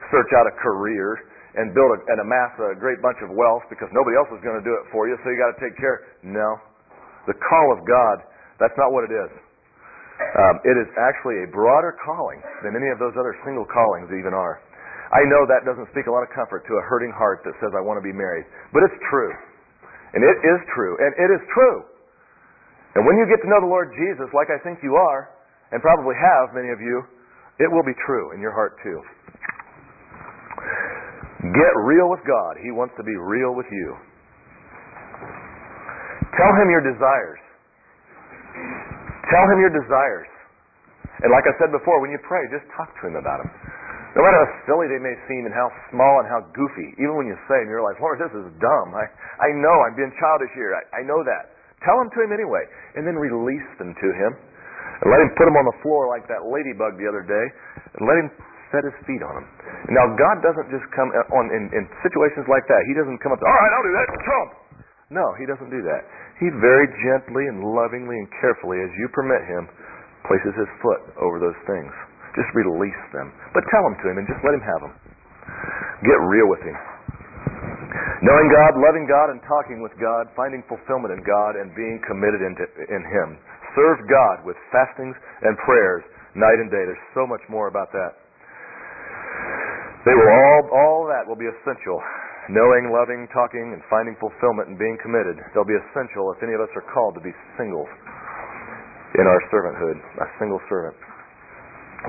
search 0.09 0.31
out 0.41 0.49
a 0.49 0.55
career, 0.57 1.21
and 1.55 1.71
build 1.71 1.95
a, 1.95 1.99
and 2.11 2.19
amass 2.19 2.51
a 2.59 2.75
great 2.75 2.99
bunch 2.99 3.21
of 3.23 3.31
wealth 3.31 3.63
because 3.71 3.87
nobody 3.95 4.19
else 4.19 4.27
is 4.35 4.43
going 4.43 4.59
to 4.59 4.65
do 4.65 4.75
it 4.75 4.85
for 4.91 5.07
you, 5.07 5.15
so 5.23 5.31
you 5.31 5.39
got 5.39 5.55
to 5.55 5.61
take 5.63 5.77
care. 5.79 6.09
No. 6.27 6.59
The 7.31 7.37
call 7.39 7.71
of 7.77 7.87
God, 7.87 8.25
that's 8.59 8.75
not 8.75 8.91
what 8.91 9.07
it 9.07 9.13
is. 9.15 9.31
Um, 10.19 10.63
it 10.63 10.77
is 10.79 10.89
actually 10.97 11.43
a 11.45 11.49
broader 11.51 11.95
calling 12.03 12.39
than 12.63 12.75
any 12.79 12.91
of 12.91 12.99
those 12.99 13.15
other 13.19 13.35
single 13.43 13.67
callings 13.67 14.11
even 14.15 14.35
are. 14.35 14.63
I 15.15 15.23
know 15.31 15.47
that 15.47 15.63
doesn't 15.63 15.87
speak 15.95 16.11
a 16.11 16.13
lot 16.13 16.27
of 16.27 16.31
comfort 16.35 16.67
to 16.67 16.75
a 16.75 16.83
hurting 16.91 17.15
heart 17.15 17.47
that 17.47 17.55
says, 17.63 17.71
I 17.79 17.81
want 17.81 18.03
to 18.03 18.05
be 18.05 18.11
married. 18.11 18.45
But 18.75 18.83
it's 18.83 18.99
true. 19.09 19.31
And 20.11 20.27
it 20.27 20.39
is 20.43 20.61
true. 20.75 20.99
And 20.99 21.11
it 21.15 21.31
is 21.31 21.43
true. 21.55 21.87
And 22.99 23.07
when 23.07 23.19
you 23.19 23.27
get 23.31 23.39
to 23.43 23.49
know 23.51 23.63
the 23.63 23.71
Lord 23.71 23.95
Jesus, 23.95 24.27
like 24.35 24.51
I 24.51 24.59
think 24.67 24.83
you 24.83 24.99
are, 24.99 25.31
and 25.71 25.83
probably 25.83 26.15
have, 26.19 26.55
many 26.55 26.71
of 26.71 26.83
you, 26.83 27.03
it 27.59 27.71
will 27.71 27.87
be 27.87 27.95
true 28.07 28.35
in 28.35 28.43
your 28.43 28.55
heart 28.55 28.75
too. 28.83 28.99
Get 31.43 31.73
real 31.87 32.11
with 32.11 32.23
God. 32.27 32.59
He 32.63 32.71
wants 32.71 32.95
to 32.99 33.05
be 33.07 33.15
real 33.15 33.55
with 33.55 33.67
you. 33.71 33.89
Tell 36.35 36.53
Him 36.59 36.71
your 36.71 36.83
desires. 36.83 37.43
Tell 39.31 39.47
Him 39.55 39.59
your 39.63 39.71
desires. 39.71 40.31
And 41.23 41.31
like 41.31 41.47
I 41.47 41.55
said 41.63 41.71
before, 41.71 42.03
when 42.03 42.11
you 42.11 42.19
pray, 42.27 42.43
just 42.51 42.67
talk 42.75 42.91
to 43.03 43.03
Him 43.07 43.15
about 43.19 43.43
them. 43.43 43.51
No 44.15 44.23
matter 44.23 44.39
how 44.47 44.51
silly 44.71 44.87
they 44.87 45.03
may 45.03 45.19
seem 45.27 45.43
and 45.43 45.55
how 45.55 45.67
small 45.91 46.23
and 46.23 46.31
how 46.31 46.47
goofy, 46.55 46.95
even 47.03 47.19
when 47.19 47.27
you 47.27 47.35
say 47.51 47.59
in 47.59 47.69
your 47.69 47.83
life, 47.83 47.99
Lord, 47.99 48.23
this 48.23 48.31
is 48.31 48.47
dumb. 48.63 48.95
I, 48.95 49.11
I 49.43 49.51
know 49.59 49.75
I'm 49.83 49.99
being 49.99 50.15
childish 50.23 50.55
here. 50.55 50.71
I, 50.71 50.83
I 50.99 51.03
know 51.03 51.19
that. 51.27 51.51
Tell 51.83 51.99
them 51.99 52.09
to 52.15 52.19
him 52.23 52.31
anyway. 52.31 52.63
And 52.95 53.03
then 53.03 53.19
release 53.19 53.67
them 53.83 53.91
to 53.91 54.09
him. 54.15 54.33
And 55.03 55.11
let 55.11 55.19
him 55.19 55.35
put 55.35 55.51
them 55.51 55.59
on 55.59 55.67
the 55.67 55.79
floor 55.83 56.07
like 56.07 56.31
that 56.31 56.47
ladybug 56.47 56.95
the 56.95 57.11
other 57.11 57.27
day. 57.27 57.47
And 57.99 58.07
let 58.07 58.17
him 58.23 58.31
set 58.71 58.87
his 58.87 58.95
feet 59.03 59.23
on 59.27 59.35
them. 59.43 59.47
Now, 59.91 60.07
God 60.15 60.47
doesn't 60.47 60.71
just 60.71 60.87
come 60.95 61.11
uh, 61.11 61.39
on 61.39 61.51
in, 61.51 61.75
in 61.75 61.85
situations 62.07 62.47
like 62.47 62.65
that. 62.71 62.87
He 62.87 62.95
doesn't 62.95 63.19
come 63.19 63.35
up, 63.35 63.43
to, 63.43 63.47
all 63.47 63.59
right, 63.59 63.73
I'll 63.75 63.87
do 63.87 63.95
that. 63.99 64.07
Trump. 64.23 64.51
No, 65.11 65.27
he 65.39 65.45
doesn't 65.45 65.71
do 65.75 65.83
that. 65.85 66.03
He 66.39 66.51
very 66.63 66.87
gently 67.03 67.51
and 67.51 67.63
lovingly 67.67 68.19
and 68.19 68.31
carefully, 68.43 68.79
as 68.79 68.91
you 68.95 69.07
permit 69.11 69.43
him, 69.47 69.67
places 70.27 70.55
his 70.55 70.71
foot 70.81 71.03
over 71.21 71.39
those 71.39 71.59
things. 71.67 71.93
Just 72.35 72.51
release 72.55 73.03
them. 73.15 73.31
But 73.55 73.63
tell 73.71 73.83
them 73.87 73.97
to 74.03 74.07
him 74.11 74.19
and 74.19 74.27
just 74.27 74.43
let 74.43 74.55
him 74.55 74.65
have 74.65 74.81
them. 74.83 74.95
Get 76.03 76.19
real 76.27 76.51
with 76.51 76.63
him. 76.67 76.75
Knowing 78.25 78.49
God, 78.49 78.73
loving 78.81 79.07
God, 79.07 79.29
and 79.31 79.41
talking 79.45 79.85
with 79.85 79.93
God, 80.01 80.27
finding 80.33 80.65
fulfillment 80.65 81.13
in 81.13 81.21
God, 81.23 81.61
and 81.61 81.71
being 81.77 82.01
committed 82.09 82.41
in 82.41 83.03
Him. 83.05 83.37
Serve 83.77 84.01
God 84.09 84.49
with 84.49 84.57
fastings 84.73 85.13
and 85.45 85.53
prayers 85.61 86.03
night 86.33 86.57
and 86.57 86.73
day. 86.73 86.89
There's 86.89 87.09
so 87.13 87.27
much 87.27 87.43
more 87.53 87.69
about 87.69 87.93
that. 87.93 88.17
They 90.09 90.17
will 90.17 90.31
all, 90.31 90.63
all 90.73 91.01
that 91.13 91.29
will 91.29 91.37
be 91.37 91.49
essential. 91.49 92.01
Knowing, 92.49 92.93
loving, 92.93 93.25
talking, 93.33 93.73
and 93.73 93.81
finding 93.89 94.17
fulfillment 94.21 94.69
and 94.69 94.77
being 94.77 94.97
committed. 95.01 95.41
They'll 95.53 95.69
be 95.69 95.81
essential 95.91 96.29
if 96.33 96.41
any 96.45 96.53
of 96.53 96.61
us 96.61 96.73
are 96.77 96.87
called 96.93 97.17
to 97.17 97.25
be 97.25 97.33
singles 97.57 97.89
in 99.17 99.25
our 99.25 99.41
servanthood, 99.49 99.97
a 100.21 100.29
single 100.41 100.61
servant. 100.69 100.97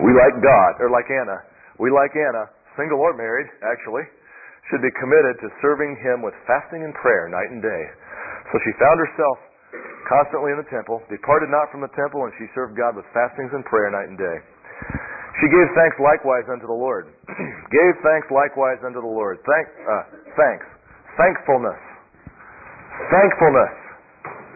We 0.03 0.11
like 0.11 0.35
God, 0.43 0.71
or 0.83 0.91
like 0.91 1.07
Anna, 1.07 1.39
we 1.79 1.87
like 1.87 2.11
Anna, 2.11 2.51
single 2.75 2.99
or 2.99 3.15
married, 3.15 3.47
actually, 3.63 4.03
should 4.67 4.83
be 4.83 4.91
committed 4.99 5.39
to 5.39 5.47
serving 5.63 5.95
Him 6.03 6.19
with 6.19 6.35
fasting 6.43 6.83
and 6.83 6.91
prayer 6.99 7.31
night 7.31 7.47
and 7.47 7.63
day. 7.63 7.83
So 8.51 8.59
she 8.67 8.71
found 8.75 8.97
herself 8.99 9.37
constantly 10.11 10.51
in 10.51 10.59
the 10.59 10.67
temple, 10.67 10.99
departed 11.07 11.47
not 11.47 11.71
from 11.71 11.79
the 11.79 11.91
temple, 11.95 12.27
and 12.27 12.33
she 12.35 12.51
served 12.51 12.75
God 12.75 12.99
with 12.99 13.07
fastings 13.15 13.55
and 13.55 13.63
prayer 13.63 13.87
night 13.87 14.11
and 14.11 14.19
day. 14.19 14.37
She 15.39 15.47
gave 15.51 15.67
thanks 15.75 15.95
likewise 15.99 16.47
unto 16.51 16.67
the 16.67 16.75
Lord. 16.75 17.11
gave 17.79 17.93
thanks 18.03 18.27
likewise 18.31 18.79
unto 18.83 18.99
the 18.99 19.11
Lord. 19.11 19.39
Thank, 19.47 19.65
uh, 19.83 20.03
thanks. 20.35 20.65
Thankfulness. 21.15 21.79
Thankfulness. 23.11 23.75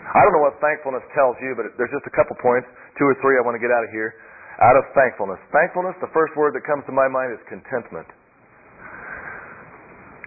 I 0.09 0.19
don't 0.23 0.33
know 0.35 0.43
what 0.43 0.57
thankfulness 0.63 1.03
tells 1.15 1.35
you, 1.43 1.55
but 1.55 1.69
there's 1.75 1.91
just 1.91 2.07
a 2.07 2.15
couple 2.15 2.35
points, 2.39 2.65
two 2.97 3.05
or 3.05 3.15
three 3.23 3.37
I 3.37 3.43
want 3.43 3.55
to 3.55 3.63
get 3.63 3.71
out 3.71 3.83
of 3.87 3.91
here 3.91 4.15
out 4.59 4.75
of 4.75 4.83
thankfulness. 4.91 5.39
Thankfulness, 5.55 5.95
the 6.03 6.11
first 6.11 6.35
word 6.35 6.51
that 6.55 6.67
comes 6.67 6.83
to 6.87 6.93
my 6.93 7.07
mind 7.07 7.31
is 7.31 7.39
contentment. 7.47 8.07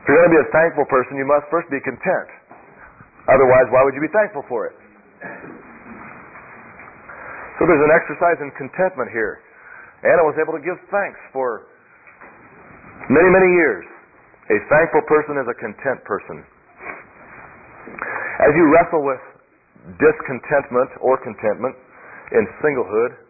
If 0.02 0.08
you're 0.08 0.18
going 0.18 0.32
to 0.32 0.36
be 0.40 0.42
a 0.42 0.50
thankful 0.50 0.88
person, 0.88 1.14
you 1.14 1.28
must 1.28 1.46
first 1.52 1.70
be 1.70 1.78
content. 1.84 2.28
Otherwise, 3.30 3.70
why 3.70 3.86
would 3.86 3.94
you 3.94 4.02
be 4.02 4.10
thankful 4.10 4.42
for 4.50 4.66
it? 4.66 4.74
So 7.60 7.70
there's 7.70 7.84
an 7.86 7.94
exercise 7.94 8.42
in 8.42 8.50
contentment 8.58 9.14
here. 9.14 9.38
Anna 10.02 10.26
was 10.26 10.34
able 10.42 10.58
to 10.58 10.64
give 10.64 10.74
thanks 10.90 11.20
for 11.30 11.70
many, 13.06 13.30
many 13.30 13.50
years. 13.54 13.86
A 14.50 14.58
thankful 14.66 15.06
person 15.06 15.38
is 15.38 15.46
a 15.46 15.54
content 15.62 16.02
person. 16.02 16.42
As 18.42 18.50
you 18.58 18.66
wrestle 18.74 19.06
with 19.06 19.22
discontentment 20.02 20.90
or 20.98 21.14
contentment 21.22 21.78
in 22.34 22.42
singlehood, 22.58 23.21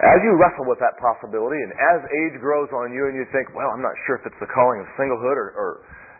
as 0.00 0.24
you 0.24 0.32
wrestle 0.40 0.64
with 0.64 0.80
that 0.80 0.96
possibility, 0.96 1.60
and 1.60 1.76
as 1.76 2.00
age 2.08 2.40
grows 2.40 2.72
on 2.72 2.96
you, 2.96 3.12
and 3.12 3.14
you 3.14 3.28
think, 3.28 3.52
well, 3.52 3.68
I'm 3.68 3.84
not 3.84 3.92
sure 4.08 4.16
if 4.16 4.24
it's 4.24 4.40
the 4.40 4.48
calling 4.48 4.80
of 4.80 4.88
singlehood 4.96 5.36
or, 5.36 5.52
or 5.52 5.70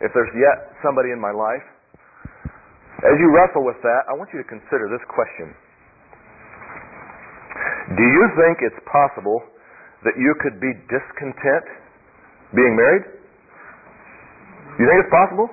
if 0.05 0.13
there's 0.13 0.31
yet 0.37 0.77
somebody 0.85 1.09
in 1.09 1.19
my 1.19 1.33
life, 1.33 1.65
as 3.03 3.17
you 3.19 3.33
wrestle 3.33 3.65
with 3.65 3.81
that, 3.83 4.07
I 4.07 4.15
want 4.15 4.31
you 4.31 4.39
to 4.39 4.47
consider 4.47 4.87
this 4.93 5.03
question. 5.09 5.57
Do 7.97 8.05
you 8.05 8.25
think 8.39 8.63
it's 8.63 8.79
possible 8.87 9.43
that 10.07 10.15
you 10.15 10.37
could 10.39 10.63
be 10.63 10.71
discontent 10.87 11.67
being 12.55 12.79
married? 12.79 13.03
You 14.79 14.87
think 14.87 15.03
it's 15.03 15.11
possible? 15.11 15.49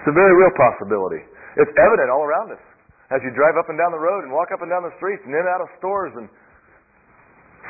it's 0.00 0.08
a 0.08 0.16
very 0.16 0.32
real 0.32 0.54
possibility. 0.56 1.20
It's 1.60 1.70
evident 1.76 2.08
all 2.08 2.24
around 2.24 2.56
us 2.56 2.62
as 3.14 3.22
you 3.22 3.30
drive 3.32 3.54
up 3.54 3.70
and 3.70 3.78
down 3.78 3.94
the 3.94 4.02
road 4.02 4.26
and 4.26 4.34
walk 4.34 4.50
up 4.50 4.60
and 4.60 4.68
down 4.68 4.82
the 4.82 4.94
streets 4.98 5.22
and 5.22 5.30
in 5.30 5.38
and 5.38 5.50
out 5.50 5.62
of 5.62 5.70
stores 5.78 6.10
and 6.18 6.26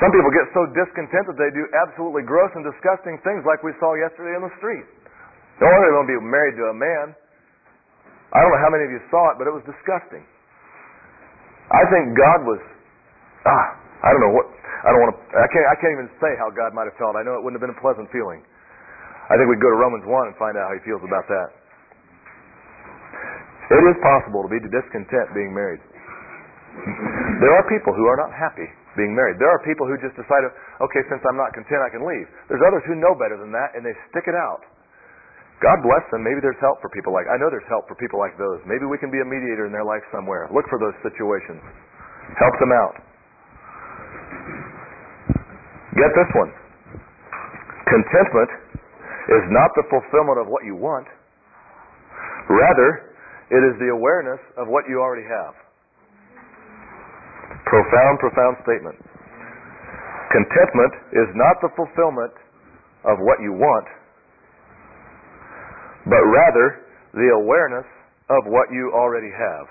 some 0.01 0.11
people 0.11 0.27
get 0.35 0.51
so 0.51 0.67
discontent 0.75 1.23
that 1.31 1.39
they 1.39 1.51
do 1.55 1.63
absolutely 1.85 2.27
gross 2.27 2.51
and 2.57 2.67
disgusting 2.67 3.15
things 3.23 3.47
like 3.47 3.63
we 3.63 3.71
saw 3.79 3.95
yesterday 3.95 4.35
in 4.35 4.43
the 4.43 4.51
street. 4.59 4.83
No 5.63 5.71
wonder 5.71 5.87
they 5.87 5.95
won't 5.95 6.11
be 6.11 6.19
married 6.19 6.59
to 6.59 6.67
a 6.67 6.75
man. 6.75 7.15
I 8.35 8.43
don't 8.43 8.51
know 8.51 8.59
how 8.59 8.73
many 8.73 8.83
of 8.83 8.91
you 8.91 8.99
saw 9.07 9.31
it, 9.31 9.39
but 9.39 9.47
it 9.47 9.55
was 9.55 9.63
disgusting. 9.63 10.27
I 11.71 11.87
think 11.87 12.11
God 12.19 12.43
was 12.43 12.59
ah, 13.47 13.67
I 14.03 14.11
don't 14.11 14.19
know 14.19 14.35
what 14.35 14.51
I 14.83 14.91
don't 14.91 15.01
want 15.01 15.15
to 15.15 15.19
I 15.31 15.47
can't 15.47 15.67
I 15.71 15.75
can't 15.79 15.93
even 15.95 16.09
say 16.19 16.35
how 16.35 16.51
God 16.51 16.75
might 16.75 16.91
have 16.91 16.97
felt. 16.99 17.15
I 17.15 17.23
know 17.23 17.39
it 17.39 17.41
wouldn't 17.45 17.55
have 17.55 17.65
been 17.65 17.73
a 17.73 17.81
pleasant 17.81 18.11
feeling. 18.11 18.43
I 19.31 19.39
think 19.39 19.47
we'd 19.49 19.63
go 19.63 19.71
to 19.71 19.79
Romans 19.79 20.05
1 20.05 20.11
and 20.29 20.35
find 20.37 20.53
out 20.53 20.69
how 20.69 20.73
he 20.77 20.83
feels 20.85 21.01
about 21.01 21.25
that. 21.25 21.49
It 23.71 23.83
is 23.89 23.97
possible 24.01 24.45
to 24.45 24.49
be 24.51 24.61
discontent 24.61 25.33
being 25.33 25.53
married. 25.53 25.81
There 27.41 27.53
are 27.55 27.65
people 27.71 27.95
who 27.95 28.05
are 28.05 28.19
not 28.19 28.35
happy 28.35 28.67
being 28.99 29.15
married. 29.15 29.39
There 29.39 29.49
are 29.49 29.61
people 29.63 29.87
who 29.87 29.95
just 29.99 30.15
decide, 30.15 30.43
okay, 30.83 31.01
since 31.07 31.23
I'm 31.25 31.39
not 31.39 31.51
content, 31.55 31.81
I 31.81 31.91
can 31.91 32.03
leave. 32.03 32.27
There's 32.47 32.63
others 32.63 32.83
who 32.85 32.95
know 32.99 33.15
better 33.15 33.39
than 33.39 33.51
that 33.55 33.75
and 33.75 33.83
they 33.83 33.95
stick 34.11 34.27
it 34.27 34.35
out. 34.35 34.63
God 35.63 35.79
bless 35.81 36.03
them. 36.11 36.19
Maybe 36.19 36.43
there's 36.43 36.59
help 36.59 36.83
for 36.83 36.91
people 36.91 37.15
like 37.15 37.31
I 37.31 37.39
know 37.39 37.47
there's 37.47 37.67
help 37.71 37.87
for 37.87 37.95
people 37.95 38.19
like 38.19 38.35
those. 38.35 38.59
Maybe 38.67 38.83
we 38.83 38.99
can 38.99 39.07
be 39.07 39.23
a 39.23 39.27
mediator 39.27 39.63
in 39.63 39.71
their 39.71 39.87
life 39.87 40.03
somewhere. 40.11 40.51
Look 40.51 40.67
for 40.67 40.75
those 40.83 40.95
situations. 40.99 41.63
Help 42.35 42.55
them 42.59 42.75
out. 42.75 42.95
Get 45.95 46.11
this 46.11 46.27
one. 46.35 46.51
Contentment 47.87 48.51
is 49.31 49.45
not 49.55 49.71
the 49.79 49.87
fulfillment 49.87 50.43
of 50.43 50.51
what 50.51 50.67
you 50.67 50.75
want. 50.75 51.07
Rather, 52.51 53.14
it 53.51 53.61
is 53.61 53.77
the 53.77 53.93
awareness 53.93 54.41
of 54.57 54.67
what 54.67 54.89
you 54.89 54.97
already 55.01 55.25
have. 55.25 55.53
Profound, 57.65 58.19
profound 58.19 58.57
statement. 58.65 58.97
Contentment 60.33 60.93
is 61.13 61.29
not 61.37 61.61
the 61.61 61.69
fulfillment 61.77 62.33
of 63.05 63.21
what 63.21 63.37
you 63.39 63.53
want, 63.53 63.87
but 66.09 66.21
rather 66.25 66.85
the 67.13 67.29
awareness 67.37 67.85
of 68.29 68.49
what 68.49 68.67
you 68.73 68.89
already 68.93 69.29
have. 69.29 69.65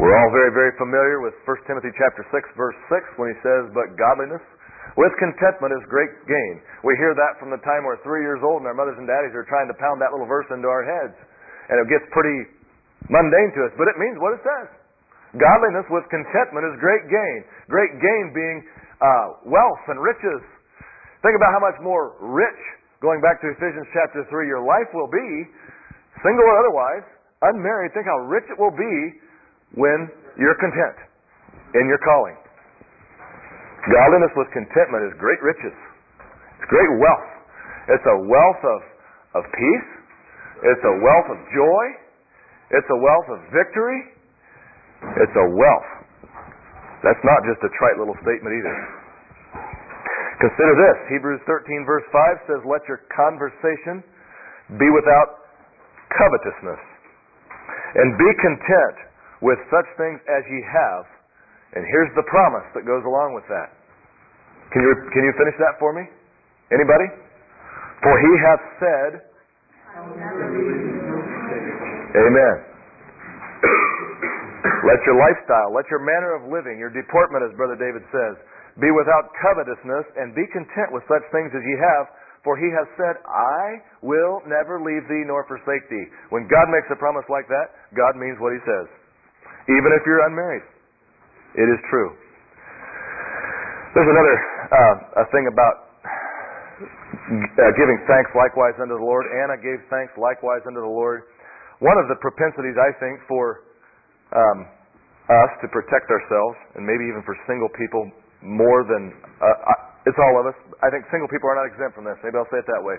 We're 0.00 0.12
all 0.12 0.32
very, 0.32 0.52
very 0.52 0.72
familiar 0.76 1.24
with 1.24 1.32
1 1.48 1.68
Timothy 1.68 1.88
chapter 1.96 2.24
6, 2.28 2.32
verse 2.56 2.76
6, 2.92 3.16
when 3.16 3.32
he 3.32 3.36
says, 3.40 3.72
But 3.72 3.96
godliness 3.96 4.44
with 4.96 5.12
contentment 5.20 5.76
is 5.76 5.84
great 5.92 6.12
gain. 6.24 6.54
We 6.80 6.96
hear 6.96 7.12
that 7.12 7.36
from 7.36 7.52
the 7.52 7.60
time 7.64 7.84
we're 7.84 8.00
three 8.00 8.24
years 8.24 8.40
old 8.40 8.64
and 8.64 8.68
our 8.68 8.76
mothers 8.76 8.96
and 8.96 9.08
daddies 9.08 9.36
are 9.36 9.44
trying 9.44 9.68
to 9.68 9.76
pound 9.76 10.00
that 10.00 10.12
little 10.12 10.28
verse 10.28 10.48
into 10.52 10.68
our 10.68 10.84
heads. 10.84 11.16
And 11.70 11.76
it 11.82 11.86
gets 11.90 12.06
pretty 12.14 12.46
mundane 13.10 13.50
to 13.58 13.60
us, 13.66 13.72
but 13.74 13.90
it 13.90 13.96
means 13.98 14.16
what 14.22 14.34
it 14.34 14.42
says. 14.42 14.68
Godliness 15.36 15.86
with 15.90 16.06
contentment 16.08 16.64
is 16.70 16.74
great 16.78 17.10
gain. 17.10 17.38
Great 17.68 17.92
gain 17.98 18.32
being 18.32 18.62
uh, 19.02 19.42
wealth 19.44 19.84
and 19.90 19.98
riches. 20.00 20.40
Think 21.20 21.34
about 21.34 21.50
how 21.52 21.60
much 21.60 21.76
more 21.82 22.14
rich 22.22 22.62
Going 23.04 23.20
back 23.20 23.44
to 23.44 23.52
Ephesians 23.52 23.84
chapter 23.92 24.24
3, 24.24 24.48
your 24.48 24.64
life 24.64 24.88
will 24.96 25.08
be, 25.08 25.28
single 26.24 26.48
or 26.48 26.56
otherwise, 26.64 27.04
unmarried. 27.44 27.92
Think 27.92 28.08
how 28.08 28.24
rich 28.24 28.48
it 28.48 28.56
will 28.56 28.72
be 28.72 28.96
when 29.76 30.08
you're 30.40 30.56
content 30.56 30.96
in 31.76 31.84
your 31.92 32.00
calling. 32.00 32.40
Godliness 33.84 34.32
with 34.32 34.48
contentment 34.56 35.12
is 35.12 35.14
great 35.20 35.38
riches. 35.44 35.76
It's 36.56 36.68
great 36.72 36.88
wealth. 36.96 37.30
It's 37.92 38.06
a 38.08 38.18
wealth 38.24 38.62
of, 38.64 38.80
of 39.38 39.42
peace. 39.52 39.88
It's 40.64 40.84
a 40.84 40.94
wealth 41.04 41.28
of 41.32 41.38
joy. 41.52 41.84
It's 42.72 42.88
a 42.88 42.98
wealth 42.98 43.28
of 43.28 43.40
victory. 43.52 44.00
It's 45.20 45.36
a 45.36 45.46
wealth. 45.52 45.90
That's 47.04 47.20
not 47.22 47.44
just 47.44 47.60
a 47.60 47.70
trite 47.76 48.00
little 48.00 48.16
statement 48.24 48.56
either. 48.56 48.76
Consider 50.40 50.74
this. 50.76 50.98
Hebrews 51.12 51.40
13 51.48 51.84
verse 51.84 52.04
5 52.12 52.48
says, 52.48 52.60
Let 52.68 52.84
your 52.88 53.04
conversation 53.12 54.04
be 54.80 54.88
without 54.92 55.48
covetousness. 56.12 56.82
And 57.96 58.16
be 58.16 58.30
content 58.40 58.96
with 59.40 59.60
such 59.72 59.88
things 59.96 60.20
as 60.28 60.42
ye 60.48 60.60
have. 60.64 61.04
And 61.76 61.84
here's 61.92 62.12
the 62.16 62.24
promise 62.28 62.64
that 62.72 62.88
goes 62.88 63.04
along 63.04 63.36
with 63.36 63.44
that. 63.48 63.72
Can 64.72 64.82
you, 64.82 64.92
can 65.12 65.22
you 65.24 65.32
finish 65.36 65.56
that 65.60 65.78
for 65.78 65.92
me? 65.92 66.04
Anybody? 66.72 67.06
For 68.02 68.14
he 68.18 68.32
hath 68.44 68.64
said, 68.80 69.10
Amen. 72.16 72.56
let 74.84 75.00
your 75.08 75.16
lifestyle, 75.16 75.72
let 75.72 75.88
your 75.88 76.04
manner 76.04 76.36
of 76.36 76.52
living, 76.52 76.76
your 76.76 76.92
deportment, 76.92 77.48
as 77.48 77.56
Brother 77.56 77.80
David 77.80 78.04
says, 78.12 78.36
be 78.76 78.92
without 78.92 79.32
covetousness, 79.40 80.04
and 80.20 80.36
be 80.36 80.44
content 80.52 80.92
with 80.92 81.00
such 81.08 81.24
things 81.32 81.48
as 81.56 81.64
ye 81.64 81.80
have, 81.80 82.12
for 82.44 82.60
he 82.60 82.68
has 82.76 82.84
said, 83.00 83.16
I 83.24 83.80
will 84.04 84.44
never 84.44 84.84
leave 84.84 85.08
thee 85.08 85.24
nor 85.24 85.48
forsake 85.48 85.88
thee. 85.88 86.06
When 86.28 86.44
God 86.44 86.68
makes 86.68 86.92
a 86.92 86.98
promise 87.00 87.24
like 87.32 87.48
that, 87.48 87.72
God 87.96 88.20
means 88.20 88.36
what 88.36 88.52
he 88.52 88.60
says. 88.68 88.86
Even 89.72 89.96
if 89.96 90.04
you're 90.04 90.28
unmarried. 90.28 90.62
It 91.56 91.72
is 91.72 91.80
true. 91.88 92.12
There's 93.96 94.12
another 94.12 94.36
uh, 94.76 95.24
a 95.24 95.26
thing 95.32 95.48
about 95.48 95.85
uh, 96.76 97.72
giving 97.76 97.98
thanks 98.04 98.30
likewise 98.36 98.76
unto 98.76 98.96
the 98.96 99.04
Lord. 99.04 99.24
Anna 99.32 99.56
gave 99.56 99.80
thanks 99.88 100.12
likewise 100.20 100.60
unto 100.68 100.80
the 100.80 100.92
Lord. 100.92 101.24
One 101.80 101.96
of 101.96 102.08
the 102.08 102.16
propensities, 102.20 102.76
I 102.76 102.92
think, 103.00 103.20
for 103.28 103.64
um, 104.32 104.58
us 105.28 105.52
to 105.64 105.66
protect 105.72 106.08
ourselves, 106.08 106.56
and 106.76 106.84
maybe 106.84 107.04
even 107.08 107.24
for 107.24 107.36
single 107.48 107.68
people 107.76 108.08
more 108.44 108.84
than 108.84 109.12
uh, 109.40 110.06
it's 110.06 110.20
all 110.22 110.38
of 110.38 110.46
us. 110.46 110.56
I 110.80 110.88
think 110.88 111.02
single 111.10 111.26
people 111.26 111.50
are 111.50 111.58
not 111.58 111.66
exempt 111.66 111.98
from 111.98 112.06
this. 112.06 112.14
Maybe 112.22 112.38
I'll 112.38 112.48
say 112.54 112.62
it 112.62 112.68
that 112.70 112.84
way. 112.84 112.96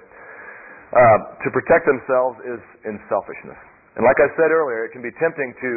Uh, 0.91 1.19
to 1.39 1.47
protect 1.55 1.87
themselves 1.87 2.35
is 2.43 2.61
in 2.83 2.99
selfishness. 3.07 3.59
And 3.95 4.03
like 4.03 4.19
I 4.19 4.27
said 4.35 4.51
earlier, 4.51 4.83
it 4.87 4.91
can 4.91 5.01
be 5.01 5.11
tempting 5.19 5.55
to 5.55 5.71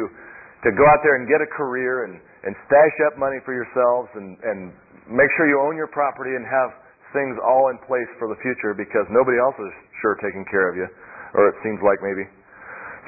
to 0.61 0.69
go 0.77 0.85
out 0.93 1.01
there 1.01 1.17
and 1.17 1.25
get 1.25 1.41
a 1.41 1.49
career 1.57 2.05
and, 2.05 2.21
and 2.45 2.53
stash 2.69 2.97
up 3.09 3.17
money 3.17 3.41
for 3.41 3.49
yourselves 3.49 4.13
and, 4.13 4.37
and 4.45 4.69
make 5.09 5.25
sure 5.33 5.49
you 5.49 5.57
own 5.57 5.73
your 5.73 5.89
property 5.89 6.37
and 6.37 6.45
have 6.45 6.69
things 7.11 7.35
all 7.43 7.71
in 7.71 7.77
place 7.87 8.07
for 8.19 8.27
the 8.31 8.39
future 8.39 8.75
because 8.75 9.07
nobody 9.11 9.37
else 9.39 9.55
is 9.59 9.71
sure 9.99 10.15
taking 10.19 10.43
care 10.47 10.67
of 10.71 10.75
you, 10.75 10.87
or 11.35 11.51
it 11.51 11.57
seems 11.63 11.79
like 11.83 11.99
maybe. 12.03 12.27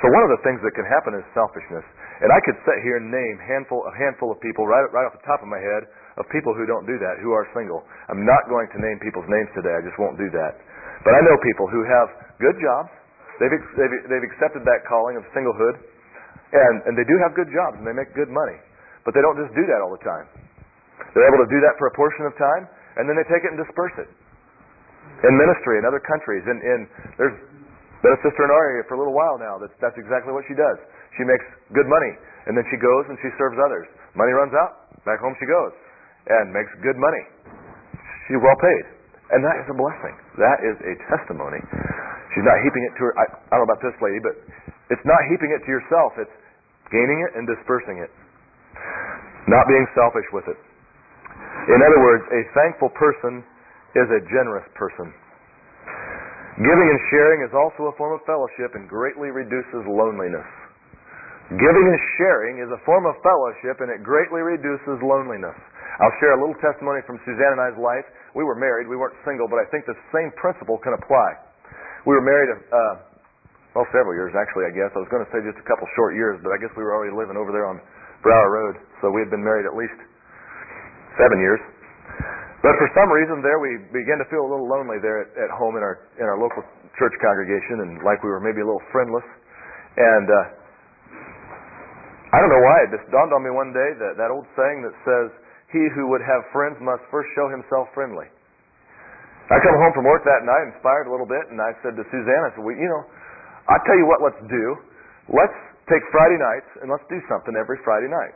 So 0.04 0.12
one 0.12 0.24
of 0.28 0.32
the 0.36 0.42
things 0.44 0.60
that 0.64 0.76
can 0.76 0.88
happen 0.88 1.16
is 1.16 1.24
selfishness. 1.32 1.86
And 2.24 2.30
I 2.32 2.40
could 2.44 2.60
sit 2.64 2.78
here 2.84 3.00
and 3.00 3.08
name 3.12 3.36
handful, 3.40 3.84
a 3.88 3.94
handful 3.96 4.32
of 4.32 4.40
people 4.44 4.68
right, 4.68 4.84
right 4.92 5.08
off 5.08 5.16
the 5.16 5.28
top 5.28 5.44
of 5.44 5.50
my 5.50 5.60
head 5.60 5.88
of 6.20 6.28
people 6.30 6.54
who 6.56 6.68
don't 6.68 6.86
do 6.86 7.00
that, 7.00 7.20
who 7.24 7.32
are 7.32 7.48
single. 7.56 7.84
I'm 8.08 8.24
not 8.24 8.48
going 8.48 8.70
to 8.76 8.78
name 8.80 9.00
people's 9.02 9.28
names 9.28 9.50
today. 9.56 9.74
I 9.74 9.82
just 9.82 9.98
won't 9.98 10.20
do 10.20 10.30
that. 10.32 10.60
But 11.04 11.16
I 11.16 11.22
know 11.24 11.36
people 11.42 11.68
who 11.68 11.82
have 11.84 12.08
good 12.40 12.58
jobs. 12.60 12.92
They've, 13.42 13.52
they've, 13.52 13.96
they've 14.08 14.28
accepted 14.30 14.62
that 14.64 14.86
calling 14.86 15.18
of 15.18 15.26
singlehood, 15.34 15.76
and, 16.54 16.76
and 16.86 16.94
they 16.94 17.04
do 17.04 17.18
have 17.26 17.34
good 17.34 17.50
jobs, 17.50 17.82
and 17.82 17.86
they 17.88 17.96
make 17.98 18.14
good 18.14 18.30
money. 18.30 18.60
But 19.04 19.18
they 19.18 19.24
don't 19.26 19.36
just 19.36 19.52
do 19.58 19.66
that 19.68 19.80
all 19.84 19.92
the 19.92 20.04
time. 20.06 20.30
They're 21.12 21.28
able 21.28 21.44
to 21.44 21.50
do 21.50 21.60
that 21.66 21.76
for 21.82 21.90
a 21.90 21.94
portion 21.98 22.30
of 22.30 22.34
time, 22.38 22.70
and 23.00 23.10
then 23.10 23.16
they 23.18 23.28
take 23.30 23.44
it 23.46 23.52
and 23.54 23.60
disperse 23.60 23.96
it. 24.02 24.10
In 25.24 25.34
ministry 25.36 25.80
in 25.80 25.86
other 25.88 26.04
countries, 26.04 26.44
and 26.48 26.58
in, 26.64 26.80
there's 27.20 27.38
been 28.04 28.14
a 28.16 28.22
sister 28.24 28.44
in 28.44 28.52
our 28.52 28.66
area 28.76 28.84
for 28.88 28.96
a 28.96 29.00
little 29.00 29.16
while 29.16 29.40
now. 29.40 29.56
That's, 29.60 29.76
that's 29.80 29.98
exactly 30.00 30.32
what 30.36 30.44
she 30.48 30.56
does. 30.56 30.78
She 31.16 31.24
makes 31.24 31.46
good 31.72 31.88
money, 31.88 32.14
and 32.48 32.56
then 32.58 32.66
she 32.68 32.78
goes 32.80 33.08
and 33.08 33.16
she 33.24 33.32
serves 33.40 33.56
others. 33.60 33.88
Money 34.16 34.36
runs 34.36 34.52
out, 34.56 34.92
back 35.08 35.24
home 35.24 35.36
she 35.40 35.48
goes 35.48 35.72
and 36.28 36.56
makes 36.56 36.72
good 36.80 36.96
money. 36.96 37.24
She's 38.28 38.40
well 38.40 38.56
paid. 38.60 38.86
And 39.32 39.42
that 39.44 39.56
is 39.60 39.68
a 39.72 39.76
blessing. 39.76 40.16
That 40.38 40.60
is 40.62 40.76
a 40.84 40.94
testimony. 41.10 41.60
She's 42.36 42.46
not 42.46 42.60
heaping 42.62 42.84
it 42.86 42.94
to 43.00 43.02
her. 43.10 43.14
I, 43.18 43.26
I 43.50 43.58
don't 43.58 43.66
know 43.66 43.72
about 43.72 43.84
this 43.84 43.98
lady, 44.00 44.20
but 44.22 44.36
it's 44.94 45.04
not 45.08 45.20
heaping 45.32 45.52
it 45.52 45.64
to 45.66 45.70
yourself. 45.72 46.16
It's 46.22 46.38
gaining 46.92 47.20
it 47.24 47.32
and 47.40 47.44
dispersing 47.50 48.04
it. 48.04 48.12
Not 49.50 49.66
being 49.68 49.84
selfish 49.98 50.28
with 50.32 50.48
it. 50.48 50.60
In 51.64 51.80
other 51.80 52.02
words, 52.04 52.24
a 52.28 52.42
thankful 52.52 52.92
person 52.92 53.40
is 53.96 54.08
a 54.12 54.22
generous 54.28 54.68
person. 54.76 55.16
Giving 56.60 56.88
and 56.92 57.02
sharing 57.10 57.40
is 57.48 57.54
also 57.56 57.90
a 57.90 57.96
form 57.98 58.14
of 58.14 58.22
fellowship 58.28 58.76
and 58.76 58.86
greatly 58.86 59.32
reduces 59.32 59.82
loneliness. 59.88 60.46
Giving 61.56 61.86
and 61.88 62.00
sharing 62.20 62.56
is 62.60 62.70
a 62.70 62.80
form 62.86 63.08
of 63.08 63.16
fellowship 63.24 63.80
and 63.80 63.90
it 63.90 64.04
greatly 64.04 64.44
reduces 64.44 65.02
loneliness. 65.02 65.56
I'll 66.04 66.18
share 66.20 66.36
a 66.36 66.40
little 66.42 66.58
testimony 66.60 67.02
from 67.06 67.22
Suzanne 67.24 67.58
and 67.58 67.62
I's 67.62 67.78
life. 67.80 68.06
We 68.36 68.44
were 68.44 68.58
married. 68.58 68.90
We 68.90 68.98
weren't 68.98 69.18
single, 69.24 69.48
but 69.48 69.62
I 69.62 69.66
think 69.70 69.86
the 69.86 69.98
same 70.12 70.34
principle 70.36 70.82
can 70.82 70.98
apply. 70.98 71.30
We 72.04 72.18
were 72.18 72.26
married, 72.26 72.50
uh, 72.54 72.94
well, 73.78 73.88
several 73.96 74.14
years 74.18 74.36
actually, 74.36 74.68
I 74.68 74.74
guess. 74.76 74.92
I 74.94 75.00
was 75.00 75.10
going 75.10 75.24
to 75.24 75.32
say 75.32 75.40
just 75.46 75.58
a 75.58 75.68
couple 75.70 75.88
short 75.96 76.14
years, 76.14 76.42
but 76.44 76.52
I 76.52 76.60
guess 76.60 76.74
we 76.76 76.84
were 76.84 76.92
already 76.92 77.16
living 77.16 77.38
over 77.40 77.56
there 77.56 77.66
on 77.66 77.80
Brower 78.22 78.50
Road, 78.52 78.76
so 79.02 79.10
we 79.10 79.24
had 79.24 79.32
been 79.32 79.44
married 79.44 79.66
at 79.66 79.76
least 79.78 79.96
seven 81.20 81.38
years. 81.40 81.62
But 82.64 82.80
for 82.80 82.88
some 82.96 83.12
reason 83.12 83.44
there 83.44 83.60
we 83.60 83.76
began 83.92 84.18
to 84.24 84.28
feel 84.32 84.48
a 84.48 84.50
little 84.50 84.70
lonely 84.70 84.98
there 85.04 85.24
at, 85.24 85.30
at 85.36 85.52
home 85.52 85.76
in 85.76 85.84
our 85.84 86.08
in 86.16 86.26
our 86.26 86.40
local 86.40 86.64
church 86.96 87.16
congregation 87.20 87.84
and 87.84 88.00
like 88.08 88.24
we 88.24 88.32
were 88.32 88.40
maybe 88.40 88.64
a 88.64 88.68
little 88.68 88.84
friendless. 88.92 89.26
And 90.00 90.28
uh 90.32 90.64
I 92.34 92.42
don't 92.42 92.50
know 92.50 92.66
why, 92.66 92.78
it 92.88 92.90
just 92.90 93.06
dawned 93.14 93.30
on 93.30 93.46
me 93.46 93.54
one 93.54 93.70
day 93.78 93.94
that 94.02 94.18
that 94.18 94.34
old 94.34 94.50
saying 94.58 94.82
that 94.82 94.96
says 95.06 95.30
he 95.70 95.86
who 95.94 96.10
would 96.10 96.26
have 96.26 96.42
friends 96.50 96.82
must 96.82 97.06
first 97.14 97.30
show 97.38 97.46
himself 97.46 97.94
friendly. 97.94 98.26
I 99.54 99.62
come 99.62 99.78
home 99.78 99.94
from 99.94 100.10
work 100.10 100.26
that 100.26 100.42
night, 100.42 100.72
inspired 100.74 101.06
a 101.06 101.12
little 101.14 101.30
bit, 101.30 101.46
and 101.52 101.60
I 101.62 101.76
said 101.84 101.94
to 101.94 102.04
Suzanne, 102.10 102.42
I 102.48 102.50
said, 102.56 102.64
well, 102.64 102.74
you 102.74 102.90
know, 102.90 103.04
I'll 103.70 103.84
tell 103.86 103.98
you 104.00 104.08
what 104.08 104.24
let's 104.24 104.40
do. 104.50 104.66
Let's 105.30 105.54
take 105.92 106.02
Friday 106.10 106.40
nights 106.40 106.70
and 106.82 106.88
let's 106.90 107.04
do 107.12 107.20
something 107.28 107.54
every 107.54 107.78
Friday 107.84 108.08
night. 108.08 108.34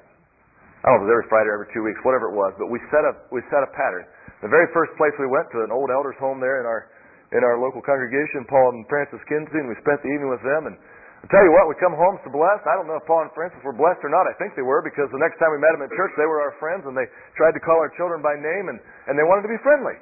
I 0.86 0.94
don't 0.94 1.02
know 1.02 1.10
if 1.10 1.10
it 1.10 1.10
was 1.10 1.16
every 1.18 1.30
Friday 1.30 1.50
or 1.50 1.56
every 1.62 1.70
two 1.74 1.84
weeks, 1.84 1.98
whatever 2.06 2.30
it 2.30 2.36
was, 2.38 2.54
but 2.62 2.70
we 2.70 2.78
set 2.94 3.02
up 3.04 3.28
we 3.34 3.42
set 3.50 3.66
a 3.66 3.70
pattern. 3.74 4.06
The 4.46 4.52
very 4.52 4.70
first 4.76 4.94
place 4.96 5.14
we 5.18 5.26
went 5.26 5.50
to 5.58 5.66
an 5.66 5.74
old 5.74 5.90
elders 5.90 6.18
home 6.22 6.38
there 6.38 6.62
in 6.62 6.66
our 6.70 6.94
in 7.36 7.42
our 7.44 7.60
local 7.60 7.84
congregation, 7.84 8.48
Paul 8.48 8.78
and 8.78 8.88
Francis 8.88 9.20
Kinsey, 9.28 9.58
and 9.58 9.68
we 9.68 9.76
spent 9.84 10.00
the 10.00 10.12
evening 10.14 10.32
with 10.32 10.40
them. 10.46 10.72
And 10.72 10.76
I 10.78 11.26
tell 11.28 11.44
you 11.44 11.52
what, 11.52 11.68
we 11.68 11.76
come 11.76 11.92
home 11.92 12.16
so 12.24 12.32
blessed. 12.32 12.64
I 12.64 12.80
don't 12.80 12.88
know 12.88 12.96
if 12.96 13.04
Paul 13.04 13.28
and 13.28 13.34
Francis 13.36 13.60
were 13.66 13.76
blessed 13.76 14.00
or 14.06 14.12
not. 14.14 14.30
I 14.30 14.36
think 14.40 14.56
they 14.56 14.64
were 14.64 14.80
because 14.80 15.12
the 15.12 15.20
next 15.20 15.36
time 15.42 15.52
we 15.52 15.60
met 15.60 15.76
them 15.76 15.84
at 15.84 15.92
church, 15.92 16.14
they 16.16 16.30
were 16.30 16.40
our 16.40 16.56
friends, 16.56 16.88
and 16.88 16.96
they 16.96 17.10
tried 17.36 17.52
to 17.58 17.60
call 17.60 17.84
our 17.84 17.92
children 18.00 18.24
by 18.24 18.38
name, 18.40 18.72
and, 18.72 18.80
and 19.12 19.20
they 19.20 19.28
wanted 19.28 19.44
to 19.44 19.52
be 19.52 19.60
friendly. 19.60 20.00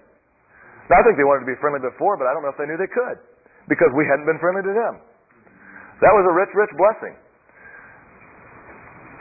Now, 0.85 1.01
I 1.01 1.03
think 1.07 1.17
they 1.17 1.25
wanted 1.25 1.49
to 1.49 1.49
be 1.49 1.57
friendly 1.57 1.81
before, 1.81 2.13
but 2.13 2.29
I 2.29 2.31
don't 2.37 2.45
know 2.45 2.53
if 2.53 2.59
they 2.61 2.69
knew 2.69 2.77
they 2.77 2.91
could 2.91 3.17
because 3.65 3.89
we 3.97 4.05
hadn't 4.05 4.29
been 4.29 4.37
friendly 4.37 4.61
to 4.61 4.73
them. 4.75 5.01
That 6.05 6.13
was 6.13 6.29
a 6.29 6.33
rich, 6.35 6.53
rich 6.53 6.73
blessing. 6.77 7.17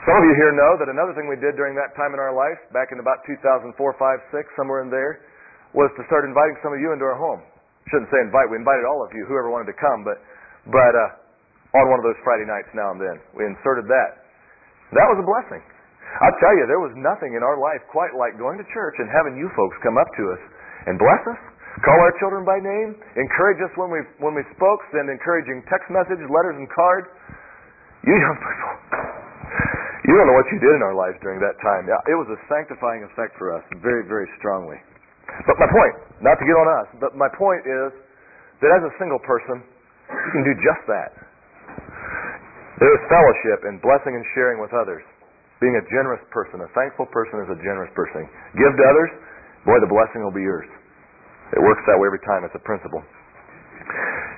Some 0.05 0.21
of 0.21 0.25
you 0.29 0.37
here 0.37 0.53
know 0.53 0.77
that 0.77 0.85
another 0.85 1.17
thing 1.17 1.25
we 1.25 1.41
did 1.41 1.57
during 1.57 1.73
that 1.73 1.97
time 1.97 2.13
in 2.13 2.21
our 2.21 2.29
life, 2.29 2.61
back 2.69 2.93
in 2.93 3.01
about 3.01 3.25
2004, 3.25 3.73
5, 3.73 3.73
6, 3.73 4.45
somewhere 4.53 4.85
in 4.85 4.93
there, 4.93 5.25
was 5.73 5.89
to 5.97 6.05
start 6.05 6.29
inviting 6.29 6.53
some 6.61 6.77
of 6.77 6.79
you 6.79 6.93
into 6.93 7.01
our 7.01 7.17
home. 7.17 7.41
Shouldn't 7.89 8.13
say 8.13 8.21
invite. 8.21 8.53
We 8.53 8.61
invited 8.61 8.85
all 8.85 9.01
of 9.01 9.09
you, 9.17 9.25
whoever 9.25 9.49
wanted 9.49 9.65
to 9.73 9.77
come, 9.81 10.05
but 10.05 10.21
but 10.69 10.93
uh, 10.93 11.77
on 11.81 11.89
one 11.89 11.97
of 11.97 12.05
those 12.05 12.17
Friday 12.21 12.45
nights 12.45 12.69
now 12.77 12.93
and 12.93 13.01
then, 13.01 13.17
we 13.33 13.49
inserted 13.49 13.89
that. 13.89 14.29
That 14.93 15.09
was 15.09 15.17
a 15.21 15.25
blessing. 15.25 15.61
I'll 16.21 16.37
tell 16.37 16.53
you, 16.53 16.69
there 16.69 16.81
was 16.81 16.93
nothing 16.97 17.33
in 17.33 17.41
our 17.41 17.57
life 17.57 17.81
quite 17.89 18.13
like 18.13 18.37
going 18.37 18.61
to 18.61 18.65
church 18.73 18.95
and 19.01 19.09
having 19.09 19.37
you 19.37 19.49
folks 19.57 19.73
come 19.81 19.97
up 19.97 20.09
to 20.21 20.23
us 20.37 20.41
and 20.85 21.01
bless 21.01 21.21
us, 21.33 21.41
call 21.81 21.97
our 21.97 22.13
children 22.21 22.45
by 22.45 22.61
name, 22.61 22.93
encourage 23.17 23.57
us 23.65 23.73
when 23.73 23.89
we 23.89 24.05
when 24.21 24.37
we 24.37 24.45
spoke, 24.53 24.85
send 24.93 25.09
encouraging 25.09 25.65
text 25.65 25.89
messages, 25.89 26.29
letters, 26.29 26.57
and 26.61 26.69
cards. 26.69 27.09
You 28.05 28.13
young 28.13 28.37
people, 28.37 29.04
you 30.05 30.13
don't 30.13 30.27
know 30.29 30.37
what 30.37 30.49
you 30.53 30.59
did 30.61 30.73
in 30.77 30.83
our 30.85 30.93
lives 30.93 31.17
during 31.25 31.41
that 31.41 31.57
time. 31.65 31.89
It 31.89 32.17
was 32.17 32.29
a 32.29 32.39
sanctifying 32.45 33.01
effect 33.09 33.37
for 33.41 33.49
us, 33.53 33.65
very, 33.81 34.05
very 34.05 34.29
strongly. 34.37 34.77
But 35.49 35.57
my 35.57 35.69
point, 35.69 35.93
not 36.21 36.37
to 36.37 36.45
get 36.45 36.53
on 36.53 36.67
us, 36.81 36.87
but 37.01 37.17
my 37.17 37.29
point 37.33 37.65
is 37.65 37.89
that 38.61 38.69
as 38.77 38.83
a 38.85 38.93
single 39.01 39.19
person, 39.25 39.65
you 40.13 40.31
can 40.31 40.45
do 40.45 40.53
just 40.61 40.83
that. 40.85 41.11
There 42.77 42.91
is 42.91 43.01
fellowship 43.09 43.65
and 43.65 43.81
blessing 43.81 44.13
and 44.13 44.23
sharing 44.37 44.61
with 44.61 44.69
others. 44.75 45.01
Being 45.63 45.79
a 45.79 45.85
generous 45.87 46.21
person, 46.29 46.61
a 46.61 46.69
thankful 46.75 47.07
person 47.09 47.41
is 47.41 47.49
a 47.49 47.59
generous 47.63 47.89
person. 47.95 48.27
Give 48.59 48.69
to 48.69 48.83
others, 48.85 49.11
boy, 49.63 49.79
the 49.79 49.89
blessing 49.89 50.21
will 50.21 50.35
be 50.35 50.43
yours. 50.43 50.67
It 51.55 51.61
works 51.63 51.81
that 51.87 51.97
way 51.97 52.11
every 52.11 52.21
time. 52.27 52.43
It's 52.43 52.53
a 52.53 52.65
principle. 52.67 53.01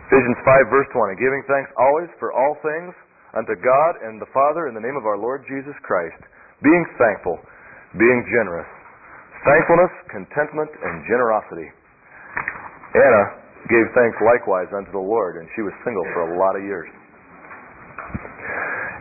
Ephesians 0.07 0.39
5, 0.45 0.71
verse 0.71 0.87
20. 0.93 1.17
Giving 1.19 1.41
thanks 1.49 1.67
always 1.75 2.07
for 2.21 2.31
all 2.31 2.55
things 2.63 2.93
unto 3.37 3.53
God 3.61 4.01
and 4.01 4.17
the 4.17 4.27
Father 4.33 4.65
in 4.65 4.73
the 4.73 4.81
name 4.81 4.97
of 4.97 5.05
our 5.05 5.21
Lord 5.21 5.45
Jesus 5.45 5.77
Christ, 5.85 6.17
being 6.65 6.85
thankful, 6.97 7.37
being 7.95 8.25
generous. 8.33 8.65
Thankfulness, 9.45 9.93
contentment, 10.09 10.73
and 10.73 11.05
generosity. 11.05 11.69
Anna 12.97 13.23
gave 13.69 13.85
thanks 13.93 14.17
likewise 14.25 14.67
unto 14.73 14.89
the 14.89 14.99
Lord, 14.99 15.37
and 15.37 15.45
she 15.53 15.61
was 15.61 15.71
single 15.85 16.03
for 16.17 16.33
a 16.33 16.39
lot 16.41 16.57
of 16.57 16.65
years. 16.65 16.89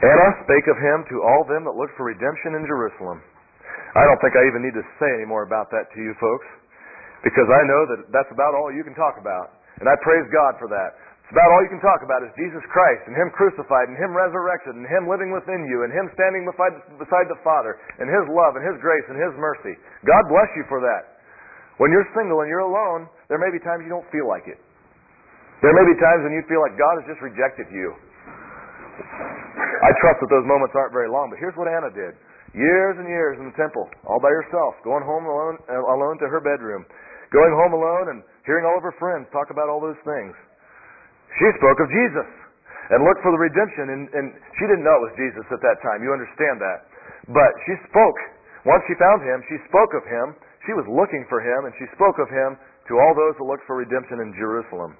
Anna 0.05 0.29
spake 0.45 0.69
of 0.69 0.77
him 0.77 1.09
to 1.09 1.25
all 1.25 1.49
them 1.49 1.65
that 1.65 1.73
look 1.73 1.89
for 1.97 2.05
redemption 2.05 2.53
in 2.61 2.69
Jerusalem. 2.69 3.25
I 3.97 4.05
don't 4.05 4.21
think 4.21 4.37
I 4.37 4.45
even 4.45 4.61
need 4.61 4.77
to 4.77 4.85
say 5.01 5.09
any 5.17 5.25
more 5.25 5.49
about 5.49 5.73
that 5.73 5.89
to 5.97 5.99
you 6.05 6.13
folks, 6.21 6.45
because 7.25 7.49
I 7.49 7.65
know 7.65 7.83
that 7.97 8.13
that's 8.13 8.29
about 8.29 8.53
all 8.53 8.69
you 8.69 8.85
can 8.85 8.93
talk 8.93 9.17
about. 9.17 9.57
And 9.81 9.89
I 9.89 9.97
praise 10.05 10.29
God 10.29 10.61
for 10.61 10.69
that. 10.69 11.01
It's 11.27 11.35
about 11.35 11.51
all 11.51 11.59
you 11.67 11.75
can 11.75 11.83
talk 11.83 12.07
about 12.07 12.23
is 12.23 12.31
Jesus 12.39 12.63
Christ 12.71 13.11
and 13.11 13.19
Him 13.19 13.35
crucified 13.35 13.91
and 13.91 13.99
Him 13.99 14.15
resurrected 14.15 14.79
and 14.79 14.87
Him 14.87 15.11
living 15.11 15.35
within 15.35 15.67
you 15.67 15.83
and 15.83 15.91
Him 15.91 16.07
standing 16.15 16.47
beside, 16.47 16.79
beside 17.03 17.27
the 17.27 17.35
Father 17.43 17.83
and 17.99 18.07
His 18.07 18.31
love 18.31 18.55
and 18.55 18.63
His 18.63 18.79
grace 18.79 19.03
and 19.11 19.19
His 19.19 19.35
mercy. 19.35 19.75
God 20.07 20.23
bless 20.31 20.47
you 20.55 20.63
for 20.71 20.79
that. 20.79 21.19
When 21.83 21.91
you're 21.91 22.07
single 22.15 22.47
and 22.47 22.49
you're 22.49 22.63
alone, 22.63 23.11
there 23.27 23.43
may 23.43 23.51
be 23.51 23.59
times 23.59 23.83
you 23.83 23.91
don't 23.91 24.07
feel 24.15 24.31
like 24.31 24.47
it. 24.47 24.63
There 25.67 25.75
may 25.75 25.83
be 25.91 25.99
times 25.99 26.23
when 26.23 26.31
you 26.31 26.47
feel 26.47 26.63
like 26.63 26.79
God 26.79 26.95
has 27.03 27.11
just 27.11 27.19
rejected 27.19 27.75
you. 27.75 27.91
I 29.83 29.91
trust 29.99 30.23
that 30.23 30.31
those 30.31 30.47
moments 30.47 30.79
aren't 30.79 30.95
very 30.95 31.11
long, 31.11 31.27
but 31.27 31.43
here's 31.43 31.59
what 31.59 31.67
Anna 31.67 31.91
did. 31.91 32.15
Years 32.55 33.03
and 33.03 33.11
years 33.11 33.35
in 33.43 33.51
the 33.51 33.57
temple, 33.59 33.83
all 34.07 34.23
by 34.23 34.31
herself, 34.31 34.79
going 34.87 35.03
home 35.03 35.27
alone, 35.27 35.59
alone 35.91 36.23
to 36.23 36.31
her 36.31 36.39
bedroom, 36.39 36.87
going 37.35 37.51
home 37.51 37.75
alone 37.75 38.15
and 38.15 38.23
hearing 38.47 38.63
all 38.63 38.79
of 38.79 38.87
her 38.87 38.95
friends 39.03 39.27
talk 39.35 39.51
about 39.51 39.67
all 39.67 39.83
those 39.83 39.99
things. 40.07 40.33
She 41.37 41.49
spoke 41.61 41.79
of 41.81 41.89
Jesus 41.93 42.29
and 42.93 43.03
looked 43.03 43.21
for 43.21 43.35
the 43.35 43.41
redemption, 43.41 43.93
and, 43.93 44.03
and 44.15 44.27
she 44.57 44.65
didn't 44.71 44.87
know 44.87 44.95
it 45.03 45.05
was 45.11 45.15
Jesus 45.19 45.45
at 45.51 45.61
that 45.61 45.79
time. 45.83 46.01
You 46.01 46.15
understand 46.15 46.63
that. 46.63 46.87
But 47.29 47.53
she 47.67 47.75
spoke. 47.91 48.19
Once 48.63 48.83
she 48.87 48.95
found 48.99 49.23
him, 49.23 49.43
she 49.51 49.59
spoke 49.67 49.93
of 49.95 50.07
him. 50.07 50.39
She 50.65 50.75
was 50.75 50.87
looking 50.87 51.27
for 51.31 51.43
him, 51.43 51.67
and 51.67 51.73
she 51.79 51.87
spoke 51.95 52.19
of 52.19 52.31
him 52.31 52.59
to 52.91 52.93
all 52.99 53.15
those 53.15 53.35
that 53.39 53.47
looked 53.47 53.67
for 53.67 53.79
redemption 53.79 54.23
in 54.23 54.31
Jerusalem. 54.39 54.95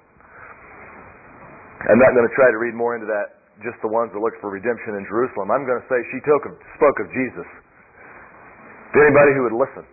I'm 1.87 2.01
not 2.01 2.11
going 2.11 2.27
to 2.27 2.35
try 2.35 2.51
to 2.51 2.59
read 2.59 2.75
more 2.75 2.95
into 2.99 3.07
that, 3.07 3.39
just 3.63 3.79
the 3.79 3.91
ones 3.91 4.11
that 4.11 4.19
looked 4.19 4.39
for 4.43 4.51
redemption 4.51 4.99
in 4.99 5.03
Jerusalem. 5.07 5.51
I'm 5.51 5.63
going 5.63 5.79
to 5.79 5.87
say 5.87 5.99
she 6.11 6.19
took, 6.27 6.43
spoke 6.75 6.97
of 6.99 7.07
Jesus 7.15 7.47
to 8.91 8.97
anybody 9.03 9.31
who 9.37 9.47
would 9.47 9.57
listen. 9.57 9.85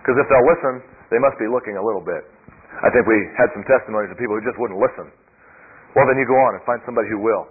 Because 0.00 0.16
if 0.16 0.26
they'll 0.32 0.48
listen, 0.48 0.80
they 1.12 1.20
must 1.20 1.36
be 1.36 1.50
looking 1.50 1.76
a 1.76 1.84
little 1.84 2.00
bit. 2.00 2.24
I 2.80 2.88
think 2.88 3.04
we 3.04 3.18
had 3.36 3.52
some 3.52 3.66
testimonies 3.68 4.08
of 4.08 4.16
people 4.16 4.38
who 4.38 4.44
just 4.46 4.56
wouldn't 4.56 4.80
listen. 4.80 5.12
Well, 5.98 6.06
then 6.06 6.18
you 6.18 6.26
go 6.26 6.38
on 6.38 6.54
and 6.54 6.62
find 6.62 6.78
somebody 6.86 7.10
who 7.10 7.18
will. 7.18 7.50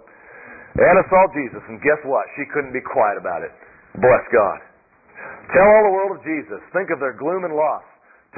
Anna 0.80 1.02
saw 1.10 1.22
Jesus, 1.34 1.60
and 1.68 1.82
guess 1.82 2.00
what? 2.06 2.24
She 2.38 2.46
couldn't 2.54 2.72
be 2.72 2.80
quiet 2.80 3.18
about 3.20 3.42
it. 3.42 3.52
Bless 4.00 4.24
God. 4.32 4.58
Tell 5.52 5.66
all 5.66 5.84
the 5.90 5.94
world 5.94 6.12
of 6.16 6.20
Jesus. 6.22 6.62
Think 6.72 6.88
of 6.94 7.02
their 7.02 7.12
gloom 7.18 7.42
and 7.44 7.52
loss. 7.52 7.84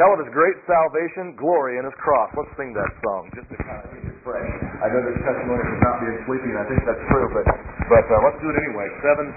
Tell 0.01 0.09
of 0.17 0.25
His 0.25 0.33
great 0.33 0.57
salvation, 0.65 1.37
glory, 1.37 1.77
and 1.77 1.85
His 1.85 1.93
cross. 2.01 2.33
Let's 2.33 2.49
sing 2.57 2.73
that 2.73 2.89
song 3.05 3.29
just 3.37 3.47
to 3.53 3.57
kind 3.61 3.85
of 3.85 3.93
keep 3.93 4.09
it 4.09 4.17
fresh. 4.25 4.49
I 4.81 4.89
know 4.89 5.05
there's 5.05 5.21
testimony 5.21 5.61
of 5.61 5.77
not 5.85 6.01
being 6.01 6.17
sleepy, 6.25 6.49
and 6.49 6.59
I 6.59 6.65
think 6.65 6.81
that's 6.89 7.05
true, 7.13 7.29
but 7.37 7.45
but 7.93 8.05
uh, 8.09 8.17
let's 8.25 8.41
do 8.41 8.49
it 8.49 8.57
anyway. 8.57 8.89
Seven 9.05 9.29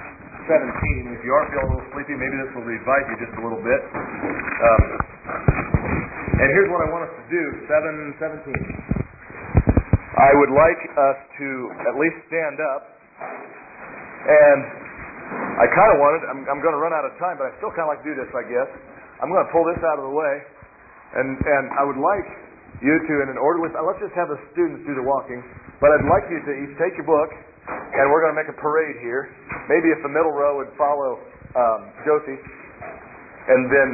seventeen. 0.48 1.20
If 1.20 1.28
you 1.28 1.36
are 1.36 1.44
feeling 1.52 1.68
a 1.68 1.72
little 1.76 1.90
sleepy, 1.92 2.16
maybe 2.16 2.40
this 2.40 2.52
will 2.56 2.64
revive 2.64 3.04
you 3.12 3.16
just 3.20 3.36
a 3.36 3.44
little 3.44 3.60
bit. 3.60 3.82
Um, 3.84 4.84
and 6.40 6.48
here's 6.56 6.72
what 6.72 6.80
I 6.80 6.88
want 6.88 7.04
us 7.12 7.14
to 7.20 7.26
do. 7.28 7.44
Seven 7.68 8.16
seventeen. 8.24 8.64
I 10.16 10.32
would 10.32 10.54
like 10.56 10.82
us 10.96 11.20
to 11.44 11.48
at 11.92 11.94
least 12.00 12.16
stand 12.32 12.64
up. 12.64 12.84
And 14.26 14.60
I 15.60 15.66
kind 15.76 15.92
of 15.92 15.98
wanted, 16.00 16.22
I'm, 16.32 16.42
I'm 16.48 16.62
going 16.64 16.72
to 16.72 16.80
run 16.80 16.96
out 16.96 17.04
of 17.04 17.12
time, 17.20 17.36
but 17.36 17.52
I 17.52 17.56
still 17.60 17.72
kind 17.76 17.84
of 17.84 17.92
like 17.92 18.02
to 18.04 18.08
do 18.08 18.16
this, 18.16 18.32
I 18.32 18.48
guess. 18.48 18.70
I'm 19.20 19.28
going 19.28 19.44
to 19.44 19.52
pull 19.52 19.68
this 19.68 19.80
out 19.84 20.00
of 20.00 20.08
the 20.08 20.16
way. 20.16 20.36
And, 21.20 21.36
and 21.36 21.64
I 21.76 21.84
would 21.84 22.00
like 22.00 22.28
you 22.80 22.96
to, 22.96 23.14
in 23.24 23.28
an 23.32 23.40
orderly, 23.40 23.72
let's 23.76 24.00
just 24.00 24.16
have 24.16 24.32
the 24.32 24.40
students 24.56 24.88
do 24.88 24.96
the 24.96 25.04
walking. 25.04 25.44
But 25.84 25.92
I'd 25.96 26.08
like 26.08 26.28
you 26.32 26.40
to 26.40 26.54
each 26.64 26.74
take 26.80 26.96
your 26.96 27.08
book, 27.08 27.32
and 27.68 28.04
we're 28.08 28.24
going 28.24 28.36
to 28.36 28.40
make 28.40 28.52
a 28.52 28.60
parade 28.60 29.00
here. 29.04 29.32
Maybe 29.68 29.92
if 29.92 30.00
the 30.00 30.12
middle 30.12 30.32
row 30.32 30.64
would 30.64 30.72
follow 30.80 31.20
um, 31.60 31.92
Josie, 32.08 32.40
and 32.40 33.68
then 33.68 33.90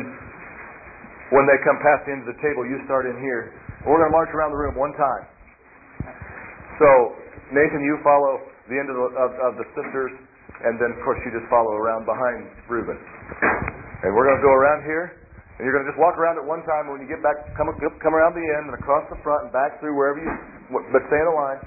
when 1.34 1.49
they 1.49 1.57
come 1.65 1.82
past 1.82 2.05
the 2.05 2.13
end 2.13 2.26
of 2.26 2.30
the 2.30 2.39
table, 2.45 2.61
you 2.65 2.78
start 2.86 3.09
in 3.09 3.17
here. 3.22 3.57
We're 3.86 3.97
going 3.97 4.09
to 4.09 4.13
march 4.13 4.30
around 4.38 4.53
the 4.53 4.61
room 4.61 4.78
one 4.78 4.93
time. 4.93 5.30
So, 6.82 6.89
Nathan, 7.53 7.86
you 7.86 8.01
follow 8.01 8.41
the 8.65 8.73
end 8.73 8.89
of 8.89 8.97
the, 8.97 9.07
of, 9.13 9.29
of 9.38 9.53
the 9.61 9.67
sisters, 9.77 10.09
and 10.65 10.82
then, 10.82 10.89
of 10.97 10.99
course, 11.05 11.21
you 11.21 11.29
just 11.29 11.45
follow 11.45 11.77
around 11.77 12.09
behind 12.09 12.49
Reuben. 12.65 12.97
And 12.97 14.09
we're 14.17 14.25
going 14.25 14.41
to 14.41 14.45
go 14.45 14.49
around 14.49 14.82
here, 14.89 15.13
and 15.13 15.61
you're 15.61 15.77
going 15.77 15.86
to 15.86 15.93
just 15.93 16.01
walk 16.01 16.17
around 16.17 16.41
at 16.41 16.45
one 16.45 16.65
time. 16.65 16.89
And 16.89 16.97
when 16.97 17.01
you 17.05 17.09
get 17.09 17.21
back, 17.21 17.38
come, 17.53 17.69
come 17.69 18.13
around 18.17 18.34
the 18.34 18.41
end 18.41 18.73
and 18.73 18.75
across 18.82 19.05
the 19.13 19.19
front 19.21 19.45
and 19.45 19.49
back 19.53 19.77
through 19.77 19.93
wherever 19.93 20.17
you, 20.17 20.34
but 20.73 21.05
stay 21.05 21.21
in 21.21 21.29
a 21.29 21.36
line 21.38 21.61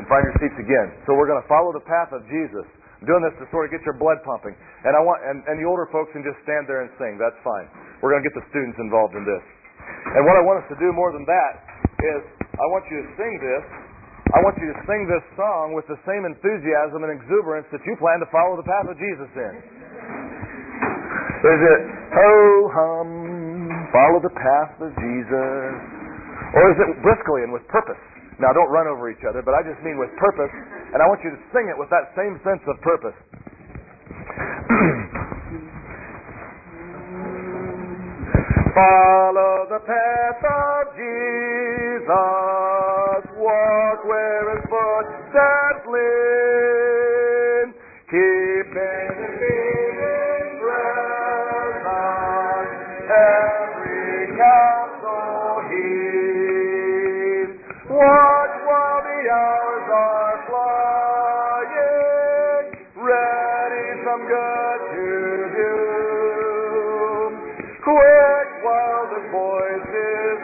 and 0.00 0.08
find 0.08 0.24
your 0.24 0.36
seats 0.40 0.56
again. 0.56 0.96
So 1.04 1.12
we're 1.12 1.28
going 1.28 1.44
to 1.44 1.50
follow 1.50 1.68
the 1.76 1.84
path 1.84 2.16
of 2.16 2.24
Jesus. 2.32 2.64
I'm 2.64 3.04
doing 3.04 3.20
this 3.20 3.36
to 3.44 3.46
sort 3.52 3.68
of 3.68 3.70
get 3.70 3.84
your 3.84 4.00
blood 4.00 4.16
pumping. 4.24 4.56
And 4.56 4.96
I 4.96 5.00
want, 5.04 5.20
and, 5.28 5.44
and 5.44 5.60
the 5.60 5.68
older 5.68 5.92
folks 5.92 6.08
can 6.16 6.24
just 6.24 6.40
stand 6.40 6.64
there 6.72 6.80
and 6.80 6.88
sing. 6.96 7.20
That's 7.20 7.36
fine. 7.44 7.68
We're 8.00 8.16
going 8.16 8.24
to 8.24 8.28
get 8.32 8.36
the 8.40 8.48
students 8.48 8.80
involved 8.80 9.12
in 9.12 9.28
this. 9.28 9.44
And 10.16 10.24
what 10.24 10.40
I 10.40 10.42
want 10.48 10.64
us 10.64 10.68
to 10.72 10.78
do 10.80 10.88
more 10.96 11.12
than 11.12 11.28
that 11.28 11.52
is 12.00 12.20
I 12.40 12.66
want 12.72 12.88
you 12.88 13.04
to 13.04 13.06
sing 13.20 13.34
this 13.44 13.83
I 14.34 14.42
want 14.42 14.58
you 14.58 14.66
to 14.66 14.78
sing 14.90 15.06
this 15.06 15.22
song 15.38 15.78
with 15.78 15.86
the 15.86 15.94
same 16.02 16.26
enthusiasm 16.26 17.06
and 17.06 17.14
exuberance 17.14 17.70
that 17.70 17.78
you 17.86 17.94
plan 18.02 18.18
to 18.18 18.26
follow 18.34 18.58
the 18.58 18.66
path 18.66 18.90
of 18.90 18.98
Jesus 18.98 19.30
in. 19.30 19.54
Is 21.44 21.60
it, 21.62 21.80
ho 22.10 22.32
hum, 22.74 23.08
follow 23.94 24.18
the 24.18 24.34
path 24.34 24.74
of 24.82 24.90
Jesus? 24.98 25.70
Or 26.50 26.64
is 26.66 26.78
it 26.82 26.98
briskly 27.06 27.46
and 27.46 27.54
with 27.54 27.62
purpose? 27.70 28.00
Now, 28.42 28.50
don't 28.50 28.74
run 28.74 28.90
over 28.90 29.06
each 29.06 29.22
other, 29.22 29.38
but 29.38 29.54
I 29.54 29.62
just 29.62 29.78
mean 29.86 30.02
with 30.02 30.10
purpose, 30.18 30.50
and 30.50 30.98
I 30.98 31.06
want 31.06 31.22
you 31.22 31.30
to 31.30 31.38
sing 31.54 31.70
it 31.70 31.78
with 31.78 31.86
that 31.94 32.10
same 32.18 32.34
sense 32.42 32.62
of 32.66 32.74
purpose. 32.82 33.14
Follow 38.74 39.70
the 39.70 39.78
path 39.86 40.42
of 40.42 40.98
Jesus. 40.98 42.10
Walk 43.38 44.02
where 44.04 44.50
his 44.50 44.66
footsteps 44.66 45.86
lead. 45.86 47.70
Keeping 48.10 49.14
his 49.14 49.30
feet 49.38 49.94
in 49.94 50.58
presence. 50.58 51.86
Every 53.14 54.34
counsel 54.42 55.70
heed. 55.70 57.62
while 57.94 59.00
the 59.06 59.22
hours 59.30 59.86
are 59.94 60.36
flying, 60.50 61.70
ready 62.98 63.86
some 64.02 64.26
good 64.26 64.80
to 64.98 65.06
do. 65.54 65.74
Quick 67.84 68.23
voice 69.30 69.90
is 69.94 70.40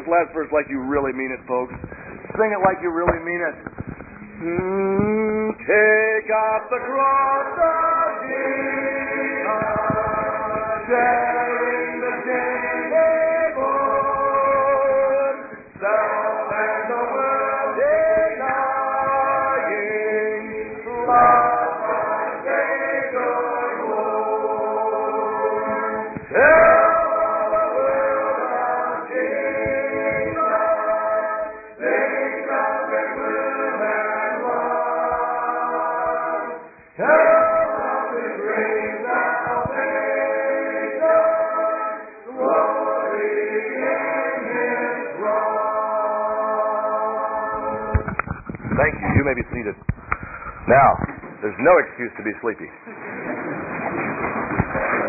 this 0.00 0.08
last 0.08 0.32
verse 0.32 0.48
like 0.52 0.64
you 0.70 0.80
really 0.80 1.12
mean 1.12 1.28
it, 1.28 1.44
folks. 1.44 1.76
Sing 2.40 2.48
it 2.48 2.60
like 2.64 2.80
you 2.80 2.88
really 2.88 3.20
mean 3.20 3.40
it. 3.44 3.56
Mm, 4.40 5.52
take 5.60 6.30
up 6.32 6.72
the 6.72 6.80
cross 6.80 7.52
of 7.60 8.24
Jesus, 8.24 9.60
Now, 50.70 50.90
there's 51.42 51.58
no 51.58 51.74
excuse 51.82 52.14
to 52.14 52.22
be 52.22 52.30
sleepy. 52.38 52.70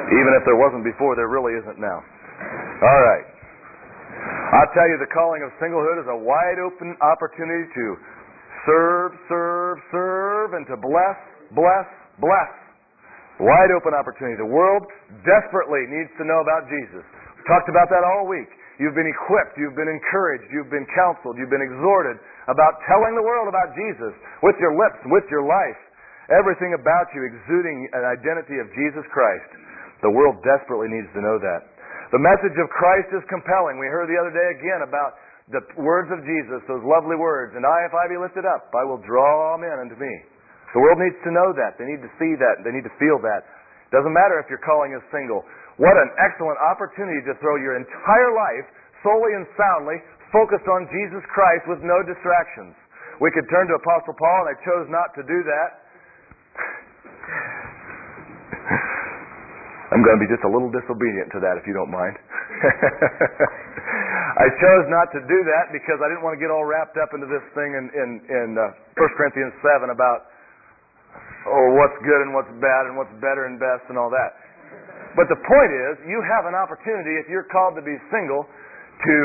Even 0.10 0.32
if 0.36 0.44
there 0.50 0.58
wasn't 0.58 0.82
before, 0.82 1.14
there 1.14 1.30
really 1.30 1.54
isn't 1.62 1.78
now. 1.78 2.02
All 2.02 3.02
right. 3.06 3.26
I'll 4.58 4.74
tell 4.74 4.90
you, 4.90 4.98
the 4.98 5.08
calling 5.14 5.46
of 5.46 5.54
singlehood 5.62 6.02
is 6.02 6.10
a 6.10 6.18
wide 6.18 6.60
open 6.60 6.98
opportunity 7.00 7.70
to 7.78 7.86
serve, 8.66 9.14
serve, 9.30 9.78
serve, 9.94 10.58
and 10.58 10.66
to 10.68 10.76
bless, 10.76 11.18
bless, 11.54 11.88
bless. 12.20 12.52
Wide 13.40 13.72
open 13.72 13.94
opportunity. 13.94 14.36
The 14.42 14.50
world 14.50 14.84
desperately 15.24 15.86
needs 15.88 16.10
to 16.18 16.26
know 16.26 16.42
about 16.42 16.68
Jesus. 16.68 17.06
We've 17.38 17.48
talked 17.48 17.70
about 17.70 17.88
that 17.94 18.04
all 18.04 18.28
week. 18.28 18.50
You've 18.82 18.98
been 18.98 19.06
equipped, 19.06 19.62
you've 19.62 19.78
been 19.78 19.94
encouraged, 19.94 20.50
you've 20.50 20.74
been 20.74 20.90
counseled, 20.98 21.38
you've 21.38 21.54
been 21.54 21.62
exhorted 21.62 22.18
about 22.50 22.82
telling 22.90 23.14
the 23.14 23.22
world 23.22 23.46
about 23.46 23.78
Jesus 23.78 24.10
with 24.42 24.58
your 24.58 24.74
lips, 24.74 24.98
with 25.06 25.30
your 25.30 25.46
life. 25.46 25.78
Everything 26.34 26.74
about 26.74 27.06
you 27.14 27.22
exuding 27.30 27.86
an 27.94 28.10
identity 28.10 28.58
of 28.58 28.66
Jesus 28.74 29.06
Christ. 29.14 29.54
The 30.02 30.10
world 30.10 30.42
desperately 30.42 30.90
needs 30.90 31.14
to 31.14 31.22
know 31.22 31.38
that. 31.38 31.62
The 32.10 32.18
message 32.26 32.58
of 32.58 32.74
Christ 32.74 33.14
is 33.14 33.22
compelling. 33.30 33.78
We 33.78 33.86
heard 33.86 34.10
the 34.10 34.18
other 34.18 34.34
day 34.34 34.50
again 34.58 34.82
about 34.82 35.14
the 35.54 35.62
words 35.78 36.10
of 36.10 36.26
Jesus, 36.26 36.66
those 36.66 36.82
lovely 36.82 37.22
words. 37.22 37.54
And 37.54 37.62
I, 37.62 37.86
if 37.86 37.94
I 37.94 38.10
be 38.10 38.18
lifted 38.18 38.50
up, 38.50 38.74
I 38.74 38.82
will 38.82 39.00
draw 39.06 39.54
all 39.54 39.62
men 39.62 39.78
unto 39.78 39.94
me. 39.94 40.14
The 40.74 40.82
world 40.82 40.98
needs 40.98 41.22
to 41.22 41.32
know 41.32 41.54
that. 41.54 41.78
They 41.78 41.86
need 41.86 42.02
to 42.02 42.12
see 42.18 42.34
that. 42.34 42.66
They 42.66 42.74
need 42.74 42.88
to 42.90 42.96
feel 42.98 43.22
that. 43.22 43.46
Doesn't 43.92 44.16
matter 44.16 44.40
if 44.40 44.48
your 44.48 44.64
calling 44.64 44.96
is 44.96 45.04
single. 45.12 45.44
What 45.80 45.96
an 45.96 46.12
excellent 46.20 46.60
opportunity 46.60 47.24
to 47.30 47.34
throw 47.40 47.56
your 47.62 47.80
entire 47.80 48.32
life 48.36 48.68
solely 49.04 49.38
and 49.38 49.46
soundly 49.56 50.02
focused 50.32 50.68
on 50.68 50.88
Jesus 50.92 51.24
Christ 51.32 51.68
with 51.68 51.80
no 51.84 52.04
distractions. 52.04 52.76
We 53.20 53.32
could 53.32 53.48
turn 53.54 53.68
to 53.70 53.76
Apostle 53.78 54.16
Paul, 54.18 54.48
and 54.48 54.50
I 54.52 54.56
chose 54.66 54.88
not 54.90 55.14
to 55.16 55.24
do 55.24 55.40
that. 55.46 55.70
I'm 59.92 60.02
going 60.02 60.18
to 60.18 60.24
be 60.24 60.32
just 60.32 60.48
a 60.48 60.52
little 60.52 60.72
disobedient 60.72 61.30
to 61.36 61.40
that, 61.44 61.60
if 61.60 61.68
you 61.68 61.76
don't 61.76 61.92
mind. 61.92 62.16
I 64.42 64.48
chose 64.64 64.88
not 64.88 65.12
to 65.12 65.20
do 65.28 65.40
that 65.52 65.76
because 65.76 66.00
I 66.00 66.08
didn't 66.08 66.24
want 66.24 66.40
to 66.40 66.42
get 66.42 66.48
all 66.48 66.64
wrapped 66.64 66.96
up 66.96 67.12
into 67.12 67.28
this 67.28 67.44
thing 67.52 67.76
in 67.76 67.92
in, 67.92 68.10
in 68.32 68.48
uh, 68.56 68.72
1 68.96 69.20
Corinthians 69.20 69.52
7 69.60 69.92
about 69.92 70.32
oh 71.52 71.76
what's 71.76 72.00
good 72.08 72.24
and 72.24 72.32
what's 72.32 72.48
bad 72.64 72.88
and 72.88 72.96
what's 72.96 73.12
better 73.20 73.52
and 73.52 73.60
best 73.60 73.84
and 73.92 74.00
all 74.00 74.08
that. 74.08 74.32
But 75.16 75.28
the 75.28 75.40
point 75.44 75.72
is, 75.76 75.94
you 76.08 76.24
have 76.24 76.48
an 76.48 76.56
opportunity 76.56 77.20
if 77.20 77.28
you're 77.28 77.48
called 77.52 77.76
to 77.76 77.84
be 77.84 78.00
single 78.08 78.48
to 78.48 79.16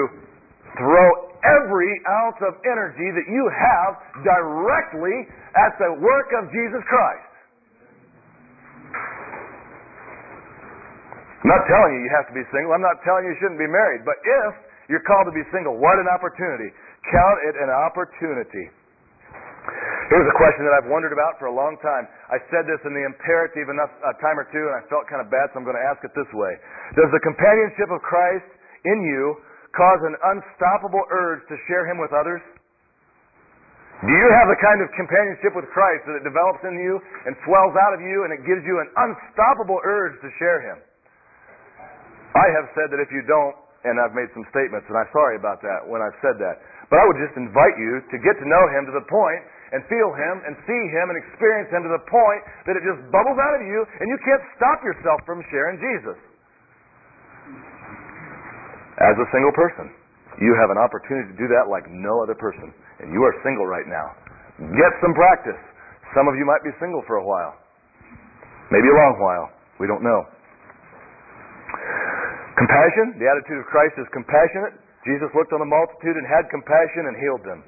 throw 0.79 1.07
every 1.47 1.93
ounce 2.27 2.41
of 2.43 2.59
energy 2.67 3.09
that 3.15 3.27
you 3.31 3.45
have 3.55 3.91
directly 4.27 5.31
at 5.55 5.79
the 5.79 5.91
work 6.03 6.29
of 6.43 6.51
Jesus 6.51 6.83
Christ. 6.91 7.31
I'm 11.47 11.55
not 11.55 11.63
telling 11.71 11.95
you 11.95 12.01
you 12.03 12.13
have 12.19 12.27
to 12.27 12.35
be 12.35 12.43
single. 12.51 12.75
I'm 12.75 12.83
not 12.83 12.99
telling 13.07 13.23
you 13.23 13.31
you 13.31 13.39
shouldn't 13.39 13.63
be 13.63 13.71
married. 13.71 14.03
But 14.03 14.19
if 14.19 14.53
you're 14.91 15.07
called 15.07 15.31
to 15.31 15.37
be 15.37 15.47
single, 15.55 15.79
what 15.79 15.95
an 16.03 16.11
opportunity. 16.11 16.75
Count 17.07 17.39
it 17.47 17.55
an 17.63 17.71
opportunity. 17.71 18.67
Here's 20.07 20.29
a 20.31 20.39
question 20.39 20.63
that 20.71 20.75
I've 20.79 20.87
wondered 20.87 21.11
about 21.11 21.35
for 21.43 21.51
a 21.51 21.55
long 21.55 21.75
time. 21.83 22.07
I 22.31 22.39
said 22.55 22.63
this 22.71 22.79
in 22.87 22.95
the 22.95 23.03
imperative 23.03 23.67
enough 23.67 23.91
a 24.07 24.15
time 24.23 24.39
or 24.39 24.47
two, 24.55 24.63
and 24.71 24.75
I 24.79 24.83
felt 24.87 25.11
kind 25.11 25.19
of 25.19 25.27
bad, 25.35 25.51
so 25.51 25.59
I'm 25.59 25.67
going 25.67 25.79
to 25.79 25.83
ask 25.83 25.99
it 26.07 26.15
this 26.15 26.31
way. 26.31 26.55
Does 26.95 27.11
the 27.11 27.23
companionship 27.27 27.91
of 27.91 27.99
Christ 28.07 28.47
in 28.87 29.03
you 29.03 29.35
cause 29.75 30.01
an 30.07 30.15
unstoppable 30.15 31.03
urge 31.11 31.43
to 31.51 31.59
share 31.67 31.91
him 31.91 31.99
with 31.99 32.15
others? 32.15 32.39
Do 34.07 34.13
you 34.13 34.29
have 34.31 34.47
the 34.47 34.61
kind 34.63 34.79
of 34.85 34.93
companionship 34.95 35.59
with 35.59 35.67
Christ 35.75 36.07
that 36.07 36.21
it 36.21 36.25
develops 36.29 36.63
in 36.63 36.77
you 36.79 37.01
and 37.27 37.35
swells 37.49 37.75
out 37.75 37.97
of 37.97 38.05
you 38.05 38.29
and 38.29 38.31
it 38.31 38.47
gives 38.47 38.63
you 38.63 38.79
an 38.79 38.89
unstoppable 38.93 39.81
urge 39.83 40.15
to 40.23 40.29
share 40.39 40.63
him? 40.63 40.79
I 42.37 42.47
have 42.61 42.69
said 42.79 42.93
that 42.93 43.01
if 43.01 43.09
you 43.11 43.25
don't, 43.25 43.57
and 43.89 43.97
I've 43.97 44.13
made 44.13 44.29
some 44.37 44.45
statements, 44.53 44.85
and 44.91 44.99
I'm 44.99 45.09
sorry 45.17 45.41
about 45.41 45.65
that 45.65 45.87
when 45.89 46.05
I've 46.05 46.19
said 46.21 46.37
that, 46.43 46.61
but 46.91 47.03
I 47.03 47.05
would 47.07 47.19
just 47.19 47.35
invite 47.35 47.77
you 47.79 48.03
to 48.11 48.17
get 48.23 48.39
to 48.39 48.47
know 48.47 48.65
him 48.71 48.87
to 48.87 48.95
the 48.95 49.07
point 49.11 49.43
and 49.75 49.83
feel 49.91 50.15
him 50.15 50.35
and 50.47 50.55
see 50.63 50.83
him 50.95 51.11
and 51.11 51.17
experience 51.19 51.69
him 51.75 51.83
to 51.83 51.91
the 51.91 52.05
point 52.07 52.43
that 52.71 52.79
it 52.79 52.87
just 52.87 53.03
bubbles 53.11 53.39
out 53.39 53.55
of 53.59 53.63
you 53.67 53.83
and 53.99 54.07
you 54.07 54.19
can't 54.23 54.45
stop 54.55 54.79
yourself 54.87 55.19
from 55.27 55.43
sharing 55.51 55.83
Jesus. 55.83 56.19
As 59.03 59.19
a 59.19 59.27
single 59.35 59.53
person, 59.53 59.93
you 60.41 60.57
have 60.57 60.71
an 60.71 60.81
opportunity 60.81 61.29
to 61.33 61.37
do 61.37 61.49
that 61.53 61.69
like 61.69 61.85
no 61.91 62.23
other 62.23 62.37
person. 62.39 62.73
And 63.01 63.13
you 63.13 63.21
are 63.25 63.35
single 63.45 63.69
right 63.69 63.85
now. 63.85 64.15
Get 64.73 64.93
some 65.05 65.13
practice. 65.13 65.61
Some 66.17 66.29
of 66.29 66.37
you 66.39 66.49
might 66.49 66.65
be 66.65 66.73
single 66.81 67.05
for 67.05 67.21
a 67.21 67.27
while. 67.27 67.57
Maybe 68.73 68.89
a 68.89 68.97
long 68.97 69.21
while. 69.21 69.53
We 69.77 69.85
don't 69.85 70.01
know. 70.01 70.25
Compassion. 72.57 73.21
The 73.21 73.29
attitude 73.29 73.61
of 73.61 73.67
Christ 73.69 74.01
is 74.01 74.09
compassionate. 74.17 74.81
Jesus 75.07 75.31
looked 75.39 75.55
on 75.55 75.63
the 75.63 75.71
multitude 75.71 76.19
and 76.19 76.27
had 76.27 76.51
compassion 76.51 77.07
and 77.07 77.15
healed 77.17 77.45
them. 77.47 77.63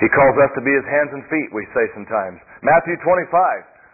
He 0.00 0.08
calls 0.10 0.34
us 0.42 0.50
to 0.58 0.62
be 0.64 0.72
his 0.72 0.88
hands 0.88 1.12
and 1.14 1.22
feet, 1.30 1.52
we 1.54 1.62
say 1.76 1.84
sometimes. 1.94 2.40
Matthew 2.64 2.98
25. 3.04 3.30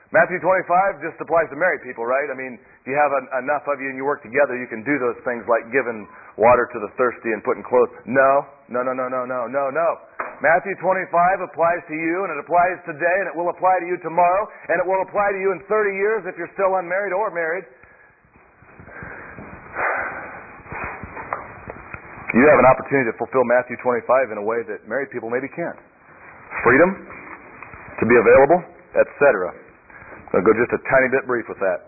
Matthew 0.08 0.40
25 0.40 1.04
just 1.04 1.20
applies 1.20 1.52
to 1.52 1.56
married 1.60 1.84
people, 1.84 2.08
right? 2.08 2.32
I 2.32 2.36
mean, 2.38 2.56
if 2.56 2.86
you 2.88 2.96
have 2.96 3.12
an, 3.12 3.44
enough 3.44 3.68
of 3.68 3.76
you 3.76 3.92
and 3.92 3.96
you 4.00 4.08
work 4.08 4.24
together, 4.24 4.56
you 4.56 4.64
can 4.64 4.80
do 4.80 4.96
those 4.96 5.20
things 5.20 5.44
like 5.44 5.68
giving 5.68 6.08
water 6.40 6.64
to 6.64 6.78
the 6.80 6.88
thirsty 6.96 7.36
and 7.36 7.44
putting 7.44 7.60
clothes. 7.60 7.92
No, 8.08 8.48
no, 8.72 8.80
no, 8.80 8.96
no, 8.96 9.04
no, 9.12 9.28
no, 9.28 9.44
no, 9.44 9.68
no. 9.68 9.88
Matthew 10.40 10.72
25 10.80 11.44
applies 11.44 11.84
to 11.92 11.96
you, 11.98 12.24
and 12.24 12.32
it 12.32 12.40
applies 12.40 12.80
today, 12.88 13.16
and 13.20 13.28
it 13.28 13.36
will 13.36 13.52
apply 13.52 13.84
to 13.84 13.86
you 13.90 14.00
tomorrow, 14.00 14.48
and 14.72 14.80
it 14.80 14.86
will 14.88 15.04
apply 15.04 15.28
to 15.28 15.40
you 15.44 15.52
in 15.52 15.60
30 15.68 15.92
years 15.92 16.24
if 16.24 16.40
you're 16.40 16.52
still 16.56 16.80
unmarried 16.80 17.12
or 17.12 17.28
married. 17.28 17.68
You 22.38 22.46
have 22.46 22.62
an 22.62 22.70
opportunity 22.70 23.10
to 23.10 23.16
fulfill 23.18 23.42
Matthew 23.42 23.74
25 23.82 24.30
in 24.30 24.38
a 24.38 24.46
way 24.46 24.62
that 24.70 24.86
married 24.86 25.10
people 25.10 25.26
maybe 25.26 25.50
can't. 25.50 25.74
Freedom 26.62 26.94
to 27.98 28.04
be 28.06 28.14
available, 28.14 28.62
etc. 28.94 29.50
I'll 30.30 30.46
go 30.46 30.54
just 30.54 30.70
a 30.70 30.78
tiny 30.86 31.10
bit 31.10 31.26
brief 31.26 31.50
with 31.50 31.58
that. 31.58 31.82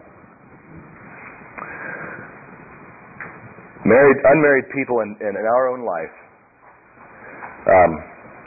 Married, 3.86 4.18
unmarried 4.26 4.66
people 4.74 5.06
in, 5.06 5.14
in, 5.22 5.38
in 5.38 5.46
our 5.46 5.70
own 5.70 5.86
life 5.86 6.14
um, 7.70 7.92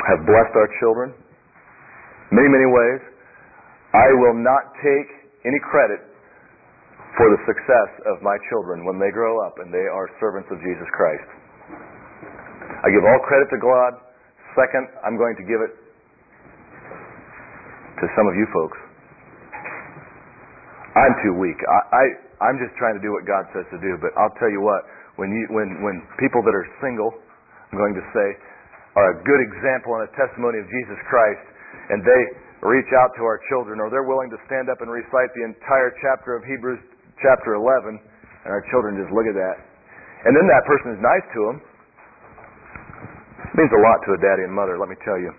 have 0.03 0.27
blessed 0.27 0.51
our 0.59 0.67
children 0.83 1.15
many, 2.35 2.51
many 2.51 2.67
ways. 2.67 2.99
I 3.95 4.11
will 4.19 4.35
not 4.35 4.75
take 4.83 5.07
any 5.47 5.61
credit 5.71 6.03
for 7.15 7.31
the 7.31 7.39
success 7.47 7.91
of 8.11 8.19
my 8.19 8.35
children 8.51 8.83
when 8.83 8.99
they 8.99 9.15
grow 9.15 9.39
up 9.39 9.55
and 9.63 9.71
they 9.71 9.87
are 9.87 10.11
servants 10.19 10.51
of 10.51 10.59
Jesus 10.59 10.89
Christ. 10.91 11.42
I 12.84 12.91
give 12.91 13.03
all 13.03 13.21
credit 13.23 13.47
to 13.55 13.59
God. 13.63 13.91
Second, 14.59 14.91
I'm 15.07 15.15
going 15.15 15.39
to 15.39 15.45
give 15.47 15.63
it 15.63 15.71
to 18.03 18.05
some 18.13 18.27
of 18.27 18.36
you 18.36 18.45
folks. 18.51 18.77
I'm 20.93 21.15
too 21.25 21.34
weak. 21.39 21.57
I, 21.63 21.79
I 21.95 22.03
I'm 22.51 22.59
just 22.59 22.75
trying 22.75 22.99
to 22.99 23.03
do 23.03 23.15
what 23.15 23.23
God 23.25 23.47
says 23.55 23.65
to 23.71 23.79
do. 23.79 23.97
But 23.97 24.13
I'll 24.19 24.36
tell 24.38 24.51
you 24.51 24.61
what, 24.61 24.84
when 25.15 25.31
you 25.31 25.47
when 25.49 25.79
when 25.81 26.03
people 26.19 26.43
that 26.43 26.53
are 26.53 26.67
single, 26.84 27.09
I'm 27.71 27.79
going 27.79 27.95
to 27.97 28.05
say, 28.13 28.27
are 28.99 29.15
a 29.15 29.17
good 29.25 29.41
example 29.41 29.97
and 29.97 30.05
a 30.05 30.11
testimony 30.13 30.59
of 30.61 30.67
Jesus 30.69 30.99
Christ, 31.09 31.41
and 31.89 32.03
they 32.05 32.21
reach 32.67 32.91
out 32.99 33.15
to 33.17 33.23
our 33.25 33.41
children, 33.49 33.81
or 33.81 33.89
they're 33.89 34.05
willing 34.05 34.29
to 34.29 34.39
stand 34.45 34.69
up 34.69 34.84
and 34.84 34.91
recite 34.91 35.31
the 35.34 35.43
entire 35.47 35.91
chapter 36.03 36.38
of 36.38 36.45
Hebrews 36.45 36.79
chapter 37.19 37.57
11, 37.57 37.97
and 37.97 38.49
our 38.53 38.63
children 38.69 38.99
just 38.99 39.11
look 39.11 39.25
at 39.25 39.36
that, 39.36 39.57
and 40.27 40.31
then 40.38 40.45
that 40.45 40.63
person 40.69 40.93
is 40.93 41.01
nice 41.01 41.25
to 41.34 41.39
them. 41.47 41.57
It 43.53 43.61
means 43.61 43.69
a 43.69 43.81
lot 43.85 44.01
to 44.09 44.17
a 44.17 44.19
daddy 44.19 44.49
and 44.49 44.53
mother, 44.53 44.81
let 44.81 44.89
me 44.89 44.97
tell 45.05 45.21
you. 45.21 45.29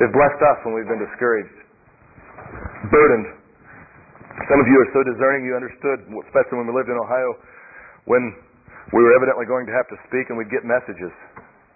They've 0.00 0.12
blessed 0.12 0.40
us 0.40 0.58
when 0.64 0.72
we've 0.72 0.88
been 0.88 1.04
discouraged, 1.04 1.52
burdened. 2.88 3.28
Some 4.48 4.56
of 4.56 4.64
you 4.64 4.76
are 4.80 4.90
so 4.96 5.04
discerning 5.04 5.44
you 5.44 5.52
understood, 5.52 6.08
especially 6.32 6.64
when 6.64 6.66
we 6.66 6.72
lived 6.72 6.88
in 6.88 6.96
Ohio, 6.96 7.36
when 8.08 8.24
we 8.96 9.04
were 9.04 9.12
evidently 9.12 9.44
going 9.44 9.68
to 9.68 9.74
have 9.76 9.84
to 9.92 10.00
speak 10.08 10.32
and 10.32 10.40
we'd 10.40 10.48
get 10.48 10.64
messages. 10.64 11.12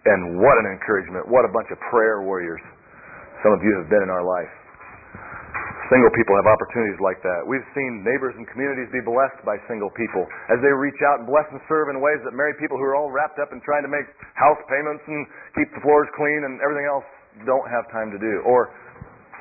And 0.08 0.40
what 0.40 0.56
an 0.56 0.66
encouragement. 0.72 1.28
What 1.28 1.44
a 1.44 1.52
bunch 1.52 1.68
of 1.68 1.76
prayer 1.92 2.24
warriors 2.24 2.64
some 3.44 3.52
of 3.52 3.60
you 3.60 3.76
have 3.76 3.92
been 3.92 4.00
in 4.00 4.08
our 4.08 4.24
life. 4.24 4.48
Single 5.86 6.10
people 6.18 6.34
have 6.34 6.50
opportunities 6.50 6.98
like 6.98 7.22
that. 7.22 7.46
We've 7.46 7.62
seen 7.70 8.02
neighbors 8.02 8.34
and 8.34 8.42
communities 8.50 8.90
be 8.90 8.98
blessed 9.06 9.38
by 9.46 9.54
single 9.70 9.90
people 9.94 10.26
as 10.50 10.58
they 10.58 10.74
reach 10.74 10.98
out 11.06 11.22
and 11.22 11.30
bless 11.30 11.46
and 11.54 11.62
serve 11.70 11.94
in 11.94 12.02
ways 12.02 12.18
that 12.26 12.34
married 12.34 12.58
people 12.58 12.74
who 12.74 12.86
are 12.90 12.98
all 12.98 13.14
wrapped 13.14 13.38
up 13.38 13.54
in 13.54 13.62
trying 13.62 13.86
to 13.86 13.92
make 13.92 14.02
house 14.34 14.58
payments 14.66 15.06
and 15.06 15.22
keep 15.54 15.70
the 15.78 15.82
floors 15.86 16.10
clean 16.18 16.42
and 16.42 16.58
everything 16.58 16.90
else 16.90 17.06
don't 17.46 17.70
have 17.70 17.86
time 17.94 18.10
to 18.10 18.18
do 18.18 18.42
or 18.42 18.74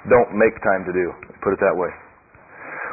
don't 0.05 0.37
make 0.37 0.53
time 0.61 0.85
to 0.85 0.93
do. 0.93 1.09
Put 1.41 1.57
it 1.57 1.61
that 1.65 1.73
way. 1.73 1.89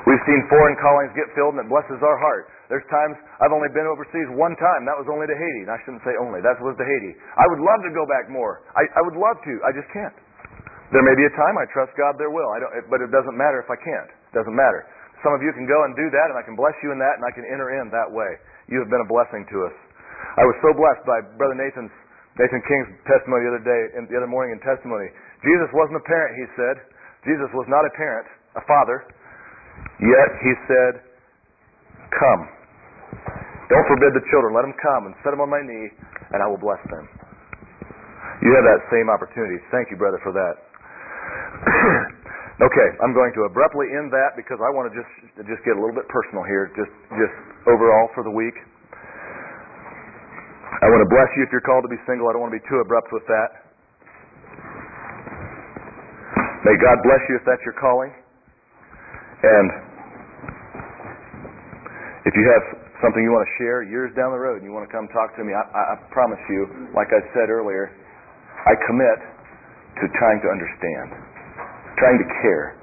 We've 0.08 0.24
seen 0.24 0.40
foreign 0.48 0.74
callings 0.80 1.12
get 1.12 1.28
filled 1.36 1.52
and 1.52 1.62
it 1.62 1.68
blesses 1.68 2.00
our 2.00 2.16
heart. 2.16 2.48
There's 2.72 2.88
times 2.88 3.20
I've 3.44 3.52
only 3.52 3.68
been 3.76 3.84
overseas 3.84 4.32
one 4.32 4.56
time. 4.56 4.88
That 4.88 4.96
was 4.96 5.04
only 5.12 5.28
to 5.28 5.36
Haiti. 5.36 5.68
And 5.68 5.70
I 5.70 5.76
shouldn't 5.84 6.00
say 6.08 6.16
only. 6.16 6.40
That 6.40 6.56
was 6.56 6.72
to 6.80 6.86
Haiti. 6.88 7.12
I 7.36 7.44
would 7.52 7.60
love 7.60 7.84
to 7.84 7.92
go 7.92 8.08
back 8.08 8.32
more. 8.32 8.64
I, 8.72 8.88
I 8.96 9.04
would 9.04 9.18
love 9.20 9.36
to. 9.44 9.52
I 9.60 9.76
just 9.76 9.92
can't. 9.92 10.16
There 10.92 11.00
may 11.00 11.16
be 11.16 11.24
a 11.24 11.34
time 11.34 11.56
I 11.56 11.64
trust 11.72 11.96
God 11.96 12.20
there 12.20 12.28
will. 12.28 12.52
I 12.52 12.60
don't, 12.60 12.72
but 12.92 13.00
it 13.00 13.08
doesn't 13.08 13.32
matter 13.32 13.64
if 13.64 13.68
I 13.72 13.80
can't. 13.80 14.12
It 14.12 14.34
doesn't 14.36 14.52
matter. 14.52 14.84
Some 15.24 15.32
of 15.32 15.40
you 15.40 15.48
can 15.56 15.64
go 15.64 15.88
and 15.88 15.96
do 15.96 16.12
that, 16.12 16.28
and 16.28 16.36
I 16.36 16.44
can 16.44 16.52
bless 16.52 16.76
you 16.84 16.92
in 16.92 17.00
that, 17.00 17.16
and 17.16 17.24
I 17.24 17.32
can 17.32 17.48
enter 17.48 17.72
in 17.80 17.88
that 17.94 18.10
way. 18.10 18.36
You 18.68 18.82
have 18.84 18.92
been 18.92 19.00
a 19.00 19.08
blessing 19.08 19.48
to 19.48 19.56
us. 19.70 19.76
I 20.36 20.44
was 20.44 20.56
so 20.60 20.76
blessed 20.76 21.02
by 21.08 21.24
Brother 21.40 21.56
Nathan's 21.56 21.92
Nathan 22.36 22.64
King's 22.64 22.88
testimony 23.04 23.44
the 23.44 23.50
other 23.56 23.64
day, 23.64 23.82
in, 23.96 24.08
the 24.08 24.16
other 24.16 24.28
morning 24.28 24.56
in 24.56 24.60
testimony. 24.64 25.08
Jesus 25.44 25.68
wasn't 25.76 26.00
a 26.00 26.04
parent, 26.08 26.32
he 26.36 26.46
said. 26.56 26.76
Jesus 27.28 27.48
was 27.52 27.68
not 27.68 27.84
a 27.84 27.92
parent, 27.96 28.24
a 28.56 28.62
father. 28.64 29.04
Yet 30.00 30.28
he 30.40 30.52
said, 30.68 30.92
"Come." 32.12 32.48
Don't 33.68 33.86
forbid 33.88 34.12
the 34.12 34.24
children. 34.28 34.52
Let 34.52 34.62
them 34.68 34.76
come 34.80 35.06
and 35.08 35.14
set 35.24 35.32
them 35.32 35.40
on 35.40 35.48
my 35.48 35.60
knee, 35.60 35.88
and 36.32 36.42
I 36.42 36.46
will 36.48 36.60
bless 36.60 36.80
them. 36.88 37.08
You 38.42 38.50
have 38.56 38.64
that 38.64 38.82
same 38.90 39.08
opportunity. 39.08 39.62
Thank 39.70 39.90
you, 39.90 39.96
brother, 39.96 40.18
for 40.24 40.32
that. 40.32 40.71
okay, 42.68 42.88
I'm 43.00 43.14
going 43.16 43.32
to 43.36 43.48
abruptly 43.48 43.88
end 43.94 44.12
that 44.12 44.36
because 44.36 44.58
I 44.60 44.70
want 44.70 44.90
to 44.90 44.94
just 44.94 45.12
just 45.48 45.62
get 45.64 45.74
a 45.76 45.80
little 45.80 45.94
bit 45.94 46.08
personal 46.08 46.44
here, 46.44 46.70
just 46.76 46.92
just 47.16 47.36
overall 47.66 48.10
for 48.14 48.22
the 48.22 48.32
week. 48.32 48.54
I 50.82 50.90
want 50.90 51.04
to 51.04 51.10
bless 51.10 51.30
you 51.38 51.46
if 51.46 51.50
you're 51.54 51.62
called 51.62 51.86
to 51.86 51.92
be 51.92 52.00
single. 52.10 52.26
I 52.26 52.34
don't 52.34 52.42
want 52.42 52.50
to 52.50 52.58
be 52.58 52.66
too 52.66 52.82
abrupt 52.82 53.14
with 53.14 53.22
that. 53.30 53.62
May 56.66 56.74
God 56.78 56.98
bless 57.06 57.22
you 57.30 57.38
if 57.38 57.44
that's 57.46 57.62
your 57.66 57.74
calling. 57.78 58.10
And 59.42 59.66
if 62.22 62.34
you 62.38 62.46
have 62.46 62.64
something 63.02 63.18
you 63.18 63.34
want 63.34 63.46
to 63.46 63.54
share 63.58 63.82
years 63.82 64.14
down 64.14 64.30
the 64.30 64.38
road 64.38 64.62
and 64.62 64.64
you 64.66 64.70
want 64.70 64.86
to 64.86 64.92
come 64.94 65.10
talk 65.10 65.34
to 65.34 65.42
me, 65.42 65.50
I, 65.50 65.62
I, 65.62 65.82
I 65.94 65.94
promise 66.14 66.38
you, 66.46 66.90
like 66.94 67.10
I 67.10 67.18
said 67.34 67.50
earlier, 67.50 67.90
I 68.62 68.78
commit 68.86 69.18
to 70.00 70.04
trying 70.16 70.40
to 70.40 70.48
understand, 70.48 71.08
trying 71.98 72.18
to 72.18 72.28
care, 72.40 72.76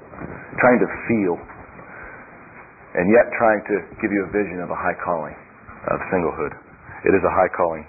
trying 0.60 0.78
to 0.78 0.88
feel, 1.08 1.34
and 2.94 3.06
yet 3.10 3.26
trying 3.38 3.62
to 3.70 3.74
give 4.02 4.10
you 4.10 4.26
a 4.26 4.30
vision 4.30 4.60
of 4.62 4.70
a 4.70 4.78
high 4.78 4.96
calling 5.02 5.36
of 5.90 5.98
singlehood. 6.12 6.52
It 7.06 7.14
is 7.16 7.22
a 7.24 7.32
high 7.32 7.50
calling. 7.56 7.86